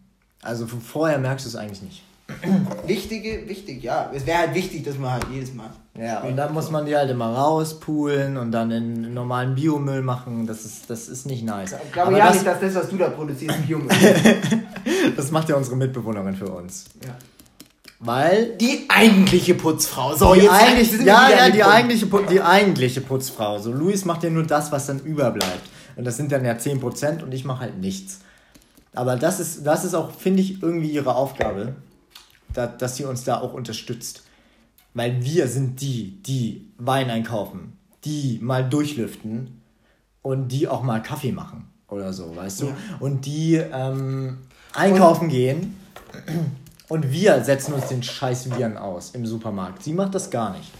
Also 0.43 0.67
vorher 0.67 1.17
merkst 1.17 1.45
du 1.45 1.49
es 1.49 1.55
eigentlich 1.55 1.81
nicht. 1.81 2.03
Wichtige, 2.85 3.47
wichtig, 3.47 3.83
ja. 3.83 4.09
Es 4.13 4.25
wäre 4.25 4.39
halt 4.39 4.55
wichtig, 4.55 4.83
dass 4.83 4.97
man 4.97 5.11
halt 5.11 5.25
jedes 5.31 5.53
Mal. 5.53 5.69
Ja, 5.97 6.21
und 6.21 6.35
dann 6.37 6.53
muss 6.53 6.71
man 6.71 6.85
die 6.85 6.95
halt 6.95 7.09
immer 7.11 7.33
rauspulen 7.35 8.37
und 8.37 8.51
dann 8.51 8.71
in 8.71 9.13
normalen 9.13 9.55
Biomüll 9.55 10.01
machen. 10.01 10.47
Das 10.47 10.65
ist, 10.65 10.89
das 10.89 11.07
ist 11.07 11.25
nicht 11.25 11.43
nice. 11.43 11.75
Ich 11.85 11.91
glaube 11.91 12.09
Aber 12.09 12.17
ja 12.17 12.27
das, 12.27 12.35
nicht, 12.35 12.47
dass 12.47 12.59
das, 12.59 12.75
was 12.75 12.89
du 12.89 12.97
da 12.97 13.09
produzierst, 13.09 13.59
Junge. 13.67 13.89
das 15.15 15.31
macht 15.31 15.49
ja 15.49 15.55
unsere 15.55 15.75
Mitbewohnerin 15.75 16.35
für 16.35 16.47
uns. 16.47 16.85
ja. 17.05 17.15
Weil 18.05 18.57
Die 18.57 18.85
eigentliche 18.89 19.53
Putzfrau. 19.53 20.13
So, 20.15 20.33
die 20.33 20.41
jetzt 20.41 20.51
eigentlich, 20.51 20.91
sind 20.91 21.05
ja, 21.05 21.29
ja, 21.29 21.49
die 21.49 21.63
eigentliche, 21.63 22.05
die 22.29 22.41
eigentliche 22.41 22.99
Putzfrau. 22.99 23.59
So, 23.59 23.71
Luis 23.71 24.03
macht 24.03 24.23
ja 24.23 24.29
nur 24.29 24.43
das, 24.43 24.73
was 24.73 24.87
dann 24.87 24.99
überbleibt. 24.99 25.61
Und 25.95 26.03
das 26.03 26.17
sind 26.17 26.31
dann 26.31 26.43
ja 26.43 26.53
10% 26.53 27.23
und 27.23 27.31
ich 27.33 27.45
mache 27.45 27.61
halt 27.61 27.79
nichts. 27.79 28.19
Aber 28.93 29.15
das 29.15 29.39
ist, 29.39 29.65
das 29.65 29.85
ist 29.85 29.93
auch, 29.93 30.11
finde 30.11 30.41
ich, 30.41 30.61
irgendwie 30.61 30.91
ihre 30.91 31.15
Aufgabe, 31.15 31.75
da, 32.53 32.67
dass 32.67 32.97
sie 32.97 33.05
uns 33.05 33.23
da 33.23 33.39
auch 33.41 33.53
unterstützt. 33.53 34.23
Weil 34.93 35.23
wir 35.23 35.47
sind 35.47 35.81
die, 35.81 36.21
die 36.21 36.71
Wein 36.77 37.09
einkaufen, 37.09 37.77
die 38.05 38.39
mal 38.41 38.67
durchlüften 38.67 39.61
und 40.21 40.49
die 40.49 40.67
auch 40.67 40.83
mal 40.83 41.01
Kaffee 41.01 41.31
machen 41.31 41.67
oder 41.87 42.13
so, 42.13 42.35
weißt 42.35 42.61
du? 42.61 42.65
Ja. 42.67 42.75
Und 42.99 43.25
die 43.25 43.55
ähm, 43.55 44.37
einkaufen 44.73 45.29
gehen 45.29 45.75
und 46.89 47.11
wir 47.11 47.43
setzen 47.43 47.73
uns 47.73 47.87
den 47.87 48.03
scheiß 48.03 48.51
Viren 48.51 48.77
aus 48.77 49.11
im 49.11 49.25
Supermarkt. 49.25 49.83
Sie 49.83 49.93
macht 49.93 50.13
das 50.13 50.29
gar 50.29 50.55
nicht. 50.55 50.71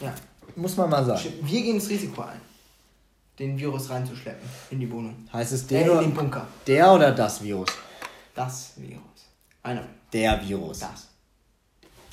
Ja. 0.00 0.14
Muss 0.56 0.76
man 0.76 0.90
mal 0.90 1.04
sagen. 1.04 1.22
Wir 1.42 1.62
gehen 1.62 1.78
das 1.78 1.88
Risiko 1.88 2.22
ein, 2.22 2.40
den 3.38 3.58
Virus 3.58 3.88
reinzuschleppen 3.90 4.48
in 4.70 4.80
die 4.80 4.90
Wohnung. 4.90 5.14
Heißt 5.32 5.52
es 5.52 5.64
Äh, 5.64 5.66
der, 5.68 5.82
in 5.82 5.90
oder, 5.90 6.00
den 6.02 6.14
Bunker. 6.14 6.46
der 6.66 6.92
oder 6.92 7.12
das 7.12 7.42
Virus? 7.42 7.68
Das 8.34 8.72
Virus. 8.76 9.02
Einer. 9.62 9.82
Der 10.12 10.40
Virus. 10.46 10.80
Das. 10.80 11.08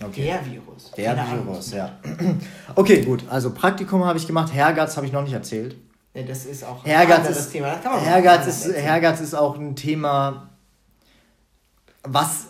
Okay. 0.03 0.25
Der 0.25 0.45
Virus. 0.45 0.91
Der 0.97 1.15
Keine. 1.15 1.45
Virus, 1.45 1.71
ja. 1.71 1.97
Okay, 2.75 3.01
gut. 3.03 3.23
Also 3.29 3.53
Praktikum 3.53 4.03
habe 4.03 4.17
ich 4.19 4.27
gemacht. 4.27 4.53
Hergatz 4.53 4.97
habe 4.97 5.05
ich 5.07 5.13
noch 5.13 5.23
nicht 5.23 5.33
erzählt. 5.33 5.75
Ja, 6.13 6.23
das 6.23 6.45
ist 6.45 6.63
auch 6.63 6.83
ein 6.85 7.11
anderes 7.11 7.37
ist, 7.37 7.51
Thema. 7.51 7.71
Das 7.73 7.83
kann 7.83 7.91
man 7.93 7.99
anders 8.13 8.47
ist, 8.47 8.65
erzählen. 8.67 9.13
Ist 9.23 9.33
auch 9.35 9.57
ein 9.57 9.75
Thema, 9.75 10.49
was 12.03 12.47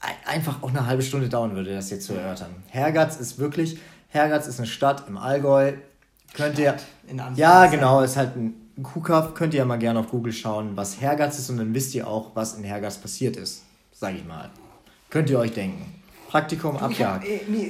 ei- 0.00 0.28
einfach 0.30 0.62
auch 0.62 0.68
eine 0.70 0.86
halbe 0.86 1.02
Stunde 1.02 1.28
dauern 1.28 1.54
würde, 1.54 1.74
das 1.74 1.90
jetzt 1.90 2.06
zu 2.06 2.14
erörtern. 2.14 2.54
Hergatz 2.68 3.16
ist 3.16 3.38
wirklich, 3.38 3.78
Hergatz 4.08 4.46
ist 4.46 4.58
eine 4.58 4.66
Stadt 4.66 5.04
im 5.08 5.16
Allgäu. 5.16 5.72
Könnt 6.36 6.58
ihr, 6.58 6.76
ja 7.34 7.66
genau, 7.66 8.02
ist 8.02 8.16
halt 8.16 8.36
ein 8.36 8.54
Kuhkauf. 8.82 9.34
Könnt 9.34 9.54
ihr 9.54 9.58
ja 9.58 9.64
mal 9.64 9.78
gerne 9.78 9.98
auf 10.00 10.08
Google 10.08 10.32
schauen, 10.32 10.72
was 10.76 11.00
Hergatz 11.00 11.38
ist 11.38 11.48
und 11.50 11.56
dann 11.56 11.72
wisst 11.74 11.94
ihr 11.94 12.06
auch, 12.06 12.30
was 12.34 12.54
in 12.54 12.64
Hergatz 12.64 12.98
passiert 12.98 13.36
ist, 13.36 13.62
sag 13.92 14.14
ich 14.14 14.24
mal. 14.24 14.50
Könnt 15.10 15.30
ihr 15.30 15.38
euch 15.38 15.52
denken. 15.52 15.94
Praktikum 16.28 16.76
abgehakt. 16.76 17.24
äh, 17.26 17.40
mir- 17.48 17.68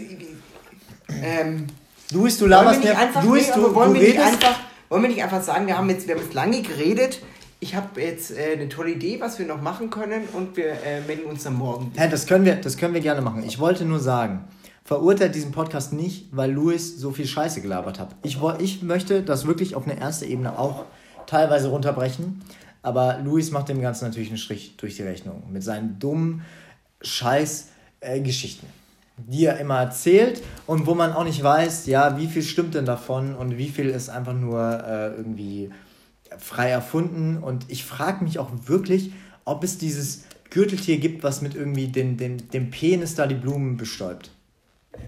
ähm, 1.22 1.66
Luis, 2.12 2.38
du 2.38 2.46
laberst 2.46 2.80
nicht 2.82 2.92
mir, 2.94 3.22
Luis, 3.22 3.48
nee, 3.48 3.54
du, 3.54 3.74
wollen, 3.74 3.94
du 3.94 4.00
wir 4.00 4.08
nicht 4.08 4.18
redest, 4.18 4.44
einfach, 4.44 4.58
wollen 4.88 5.02
wir 5.02 5.08
nicht 5.10 5.22
einfach 5.22 5.42
sagen, 5.42 5.66
wir 5.66 5.76
haben 5.76 5.88
jetzt, 5.90 6.06
wir 6.08 6.14
haben 6.14 6.22
jetzt 6.22 6.34
lange 6.34 6.62
geredet. 6.62 7.20
Ich 7.58 7.74
habe 7.74 8.00
jetzt 8.00 8.32
äh, 8.36 8.52
eine 8.52 8.68
tolle 8.68 8.90
Idee, 8.90 9.18
was 9.20 9.38
wir 9.38 9.46
noch 9.46 9.60
machen 9.62 9.90
können 9.90 10.24
und 10.34 10.56
wir 10.56 10.72
äh, 10.84 11.00
melden 11.06 11.24
uns 11.24 11.44
dann 11.44 11.54
morgen. 11.54 11.92
Hä, 11.96 12.08
das 12.10 12.26
können 12.26 12.44
wir, 12.44 12.56
das 12.56 12.76
können 12.76 12.94
wir 12.94 13.00
gerne 13.00 13.22
machen. 13.22 13.42
Ich 13.44 13.58
wollte 13.58 13.84
nur 13.84 13.98
sagen, 13.98 14.44
verurteilt 14.86 15.34
diesen 15.34 15.50
Podcast 15.50 15.92
nicht, 15.92 16.28
weil 16.30 16.52
Louis 16.52 16.96
so 16.96 17.10
viel 17.10 17.26
Scheiße 17.26 17.60
gelabert 17.60 17.98
hat. 17.98 18.14
Ich, 18.22 18.38
ich 18.60 18.82
möchte 18.82 19.22
das 19.22 19.44
wirklich 19.44 19.74
auf 19.74 19.84
eine 19.84 19.98
erste 19.98 20.26
Ebene 20.26 20.56
auch 20.56 20.84
teilweise 21.26 21.68
runterbrechen. 21.68 22.40
Aber 22.82 23.18
Louis 23.18 23.50
macht 23.50 23.68
dem 23.68 23.80
Ganzen 23.82 24.04
natürlich 24.04 24.28
einen 24.28 24.38
Strich 24.38 24.76
durch 24.76 24.94
die 24.94 25.02
Rechnung. 25.02 25.42
Mit 25.52 25.64
seinen 25.64 25.98
dummen 25.98 26.42
Scheiß-Geschichten, 27.02 28.68
die 29.16 29.46
er 29.46 29.58
immer 29.58 29.80
erzählt 29.80 30.40
und 30.68 30.86
wo 30.86 30.94
man 30.94 31.12
auch 31.12 31.24
nicht 31.24 31.42
weiß, 31.42 31.86
ja, 31.86 32.16
wie 32.16 32.28
viel 32.28 32.42
stimmt 32.42 32.76
denn 32.76 32.86
davon 32.86 33.34
und 33.34 33.58
wie 33.58 33.68
viel 33.68 33.86
ist 33.88 34.08
einfach 34.08 34.34
nur 34.34 34.84
äh, 34.86 35.16
irgendwie 35.16 35.70
frei 36.38 36.70
erfunden. 36.70 37.38
Und 37.38 37.64
ich 37.66 37.84
frage 37.84 38.22
mich 38.22 38.38
auch 38.38 38.50
wirklich, 38.66 39.10
ob 39.44 39.64
es 39.64 39.78
dieses 39.78 40.26
Gürteltier 40.50 40.98
gibt, 40.98 41.24
was 41.24 41.42
mit 41.42 41.56
irgendwie 41.56 41.88
den, 41.88 42.16
den, 42.16 42.48
dem 42.50 42.70
Penis 42.70 43.16
da 43.16 43.26
die 43.26 43.34
Blumen 43.34 43.76
bestäubt. 43.76 44.30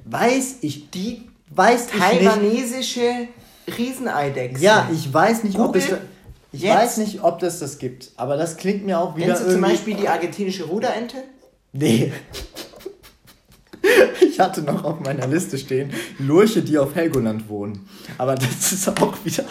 Weiß 0.04 0.56
ich, 0.62 0.90
die 0.90 1.28
weiß. 1.50 1.88
Taiwanesische 1.88 3.28
Rieseneidechse. 3.76 4.62
Ja, 4.62 4.88
ich 4.92 5.12
weiß 5.12 5.44
nicht, 5.44 5.58
ob 5.58 5.76
es. 5.76 5.84
Google 5.86 6.00
Ich 6.52 6.62
jetzt. 6.62 6.76
weiß 6.76 6.96
nicht, 6.98 7.22
ob 7.22 7.38
das 7.40 7.58
das 7.58 7.78
gibt, 7.78 8.10
aber 8.16 8.36
das 8.36 8.56
klingt 8.56 8.86
mir 8.86 8.98
auch 8.98 9.16
wieder 9.16 9.26
Kennst 9.28 9.46
du 9.46 9.52
zum. 9.52 9.60
Beispiel 9.60 9.94
die 9.94 10.08
argentinische 10.08 10.64
Ruderente? 10.64 11.16
Nee. 11.72 12.12
Ich 14.20 14.38
hatte 14.40 14.62
noch 14.62 14.84
auf 14.84 15.00
meiner 15.00 15.26
Liste 15.26 15.56
stehen 15.58 15.92
Lurche, 16.18 16.62
die 16.62 16.78
auf 16.78 16.94
Helgoland 16.94 17.48
wohnen. 17.48 17.88
Aber 18.18 18.34
das 18.34 18.72
ist 18.72 18.88
auch 18.88 19.16
wieder. 19.24 19.44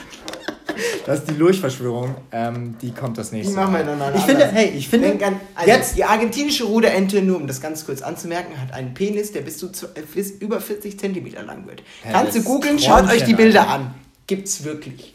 Das 1.06 1.20
ist 1.20 1.30
die 1.30 1.34
Lurchverschwörung. 1.36 2.16
Ähm, 2.32 2.78
die 2.82 2.92
kommt 2.92 3.18
das 3.18 3.32
nächste 3.32 3.52
Die 3.54 3.56
machen 3.60 3.74
wir 3.74 3.80
Mal. 3.80 3.86
dann 3.86 4.00
mal 4.00 4.14
Ich 4.16 4.22
finde, 4.24 4.46
hey, 4.48 4.70
ich 4.70 4.88
finde. 4.90 5.26
An, 5.26 5.40
also 5.56 5.70
jetzt. 5.70 5.98
Die 5.98 6.04
argentinische 6.04 6.64
Ruderente, 6.66 7.22
nur 7.22 7.38
um 7.38 7.48
das 7.48 7.62
ganz 7.62 7.86
kurz 7.86 8.02
anzumerken, 8.02 8.60
hat 8.62 8.74
einen 8.74 8.94
Penis, 8.94 9.32
der 9.32 9.42
bis 9.42 9.58
zu 9.58 9.68
äh, 9.68 10.02
bis 10.14 10.32
über 10.32 10.60
40 10.62 11.00
Zentimeter 11.00 11.44
lang 11.44 11.68
wird. 11.68 11.82
Ja, 12.06 12.12
Kannst 12.12 12.36
du 12.38 12.44
googeln, 12.44 12.80
schaut 12.80 13.10
euch 13.10 13.24
die 13.24 13.34
Bilder 13.36 13.68
an. 13.68 13.94
Gibt's 14.28 14.64
wirklich. 14.64 15.14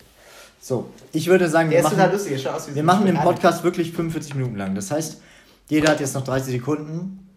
So, 0.61 0.91
ich 1.13 1.27
würde 1.27 1.49
sagen, 1.49 1.71
Der 1.71 1.83
wir 1.83 1.91
machen, 1.91 2.13
lustig, 2.13 2.49
aus 2.49 2.73
wir 2.73 2.83
machen 2.85 3.07
den. 3.07 3.17
Podcast 3.17 3.65
wirklich 3.65 3.93
45 3.93 4.37
Minuten 4.37 4.57
lang. 4.57 4.75
Das 4.77 4.91
heißt, 4.93 5.21
jeder 5.69 5.91
hat 5.91 6.01
jetzt 6.01 6.15
noch 6.15 6.23
30 6.25 6.53
Sekunden, 6.53 7.29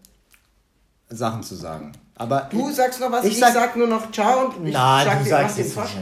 Sachen 1.09 1.41
zu 1.43 1.55
sagen. 1.55 1.91
Aber 2.15 2.47
Du 2.51 2.71
sagst 2.71 2.99
noch 3.01 3.11
was, 3.11 3.26
Ich 3.26 3.34
ich, 3.34 3.39
sag- 3.39 3.53
sag, 3.53 3.76
nur 3.76 3.88
noch 3.88 4.11
Ciao 4.11 4.53
und 4.55 4.67
ich 4.67 4.73
Nein, 4.73 5.05
sag 5.05 5.17
du 5.17 5.23
dir, 5.26 5.30
sagst 5.30 5.47
mach 5.49 5.55
den 5.55 5.63
jetzt 5.65 5.73
Vorschlag. 5.73 6.01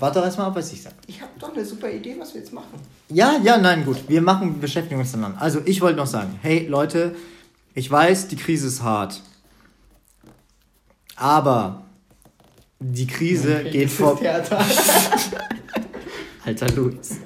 Warte 0.00 0.18
doch 0.18 0.24
erstmal 0.26 0.48
ab, 0.48 0.56
was 0.56 0.72
ich 0.72 0.82
sage. 0.82 0.96
Ich 1.06 1.20
habe 1.20 1.30
doch 1.38 1.52
eine 1.52 1.64
super 1.64 1.90
Idee, 1.90 2.16
was 2.18 2.34
wir 2.34 2.40
jetzt 2.40 2.52
machen. 2.52 2.68
Ja, 3.08 3.36
ja, 3.42 3.58
nein, 3.58 3.84
gut. 3.84 3.98
Wir 4.08 4.22
machen, 4.22 4.60
beschäftigen 4.60 5.00
uns 5.00 5.12
dann 5.12 5.24
an. 5.24 5.36
Also, 5.38 5.60
ich 5.64 5.80
wollte 5.80 5.96
noch 5.98 6.06
sagen, 6.06 6.38
hey 6.42 6.66
Leute, 6.66 7.14
ich 7.74 7.90
weiß, 7.90 8.28
die 8.28 8.36
Krise 8.36 8.66
ist 8.68 8.82
hart. 8.82 9.22
Aber 11.16 11.82
die 12.78 13.06
Krise 13.06 13.64
geht 13.70 13.90
vor. 13.90 14.18
Alter 16.44 16.68
Luis. 16.74 17.18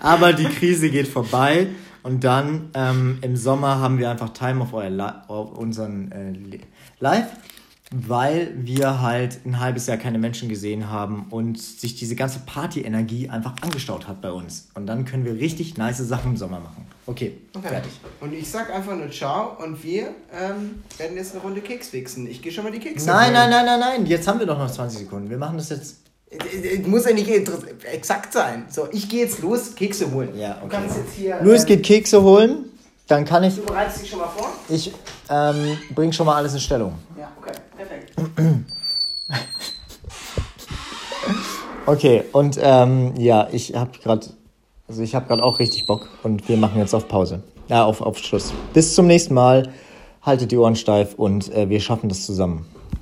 Aber 0.00 0.32
die 0.32 0.44
Krise 0.46 0.90
geht 0.90 1.08
vorbei 1.08 1.68
und 2.02 2.24
dann 2.24 2.70
ähm, 2.74 3.18
im 3.20 3.36
Sommer 3.36 3.78
haben 3.80 3.98
wir 3.98 4.10
einfach 4.10 4.30
Time 4.30 4.62
auf, 4.62 4.72
euer 4.72 4.88
Li 4.90 5.02
auf 5.28 5.52
unseren 5.58 6.10
äh, 6.12 6.30
Li- 6.30 6.60
Live, 7.00 7.26
weil 7.90 8.52
wir 8.56 9.00
halt 9.00 9.38
ein 9.46 9.60
halbes 9.60 9.86
Jahr 9.86 9.96
keine 9.96 10.18
Menschen 10.18 10.48
gesehen 10.48 10.90
haben 10.90 11.26
und 11.30 11.58
sich 11.60 11.96
diese 11.96 12.14
ganze 12.16 12.40
Party-Energie 12.40 13.30
einfach 13.30 13.54
angestaut 13.62 14.06
hat 14.06 14.20
bei 14.20 14.30
uns. 14.30 14.68
Und 14.74 14.86
dann 14.86 15.04
können 15.06 15.24
wir 15.24 15.34
richtig 15.34 15.78
nice 15.78 15.98
Sachen 15.98 16.32
im 16.32 16.36
Sommer 16.36 16.60
machen. 16.60 16.86
Okay, 17.06 17.38
Okay. 17.56 17.68
fertig. 17.68 17.92
Und 18.20 18.34
ich 18.34 18.48
sag 18.50 18.70
einfach 18.74 18.94
nur 18.94 19.10
Ciao 19.10 19.56
und 19.64 19.82
wir 19.82 20.08
ähm, 20.38 20.82
werden 20.98 21.16
jetzt 21.16 21.32
eine 21.32 21.40
Runde 21.42 21.62
Keks 21.62 21.92
wichsen. 21.94 22.26
Ich 22.26 22.42
gehe 22.42 22.52
schon 22.52 22.64
mal 22.64 22.70
die 22.72 22.78
Kekse 22.78 23.06
Nein, 23.06 23.24
holen. 23.26 23.32
nein, 23.34 23.50
nein, 23.50 23.64
nein, 23.64 23.80
nein. 23.80 24.06
Jetzt 24.06 24.28
haben 24.28 24.38
wir 24.38 24.46
doch 24.46 24.58
noch 24.58 24.70
20 24.70 24.98
Sekunden. 25.00 25.30
Wir 25.30 25.38
machen 25.38 25.56
das 25.56 25.70
jetzt 25.70 25.96
Es 26.30 26.86
muss 26.86 27.06
ja 27.06 27.14
nicht 27.14 27.30
exakt 27.90 28.34
sein. 28.34 28.66
So, 28.68 28.86
ich 28.92 29.08
gehe 29.08 29.24
jetzt 29.24 29.40
los, 29.40 29.74
Kekse 29.74 30.10
holen. 30.12 30.36
Ja, 30.36 30.56
okay. 30.56 30.60
Du 30.64 30.68
kannst 30.68 30.96
jetzt 30.98 31.14
hier. 31.14 31.38
Luis 31.42 31.64
äh, 31.64 31.68
geht 31.68 31.84
Kekse 31.86 32.22
holen, 32.22 32.66
dann 33.06 33.24
kann 33.24 33.42
ich. 33.44 33.54
Du 33.56 33.62
bereitest 33.62 34.02
dich 34.02 34.10
schon 34.10 34.18
mal 34.18 34.28
vor? 34.28 34.52
Ich 34.68 34.92
ähm, 35.30 35.78
bring 35.94 36.12
schon 36.12 36.26
mal 36.26 36.36
alles 36.36 36.52
in 36.52 36.60
Stellung. 36.60 36.92
Ja, 37.18 37.32
okay. 37.40 37.52
Okay, 41.86 42.22
und 42.32 42.58
ähm, 42.60 43.14
ja, 43.16 43.48
ich 43.50 43.74
habe 43.74 43.92
gerade, 44.02 44.26
also 44.88 45.02
ich 45.02 45.14
habe 45.14 45.26
gerade 45.26 45.42
auch 45.42 45.58
richtig 45.58 45.86
Bock 45.86 46.08
und 46.22 46.46
wir 46.46 46.58
machen 46.58 46.78
jetzt 46.78 46.92
auf 46.92 47.08
Pause. 47.08 47.42
Ja, 47.68 47.84
auf, 47.84 48.02
auf 48.02 48.18
Schluss. 48.18 48.52
Bis 48.74 48.94
zum 48.94 49.06
nächsten 49.06 49.32
Mal. 49.32 49.70
Haltet 50.20 50.52
die 50.52 50.58
Ohren 50.58 50.76
steif 50.76 51.14
und 51.14 51.50
äh, 51.54 51.70
wir 51.70 51.80
schaffen 51.80 52.10
das 52.10 52.26
zusammen. 52.26 52.66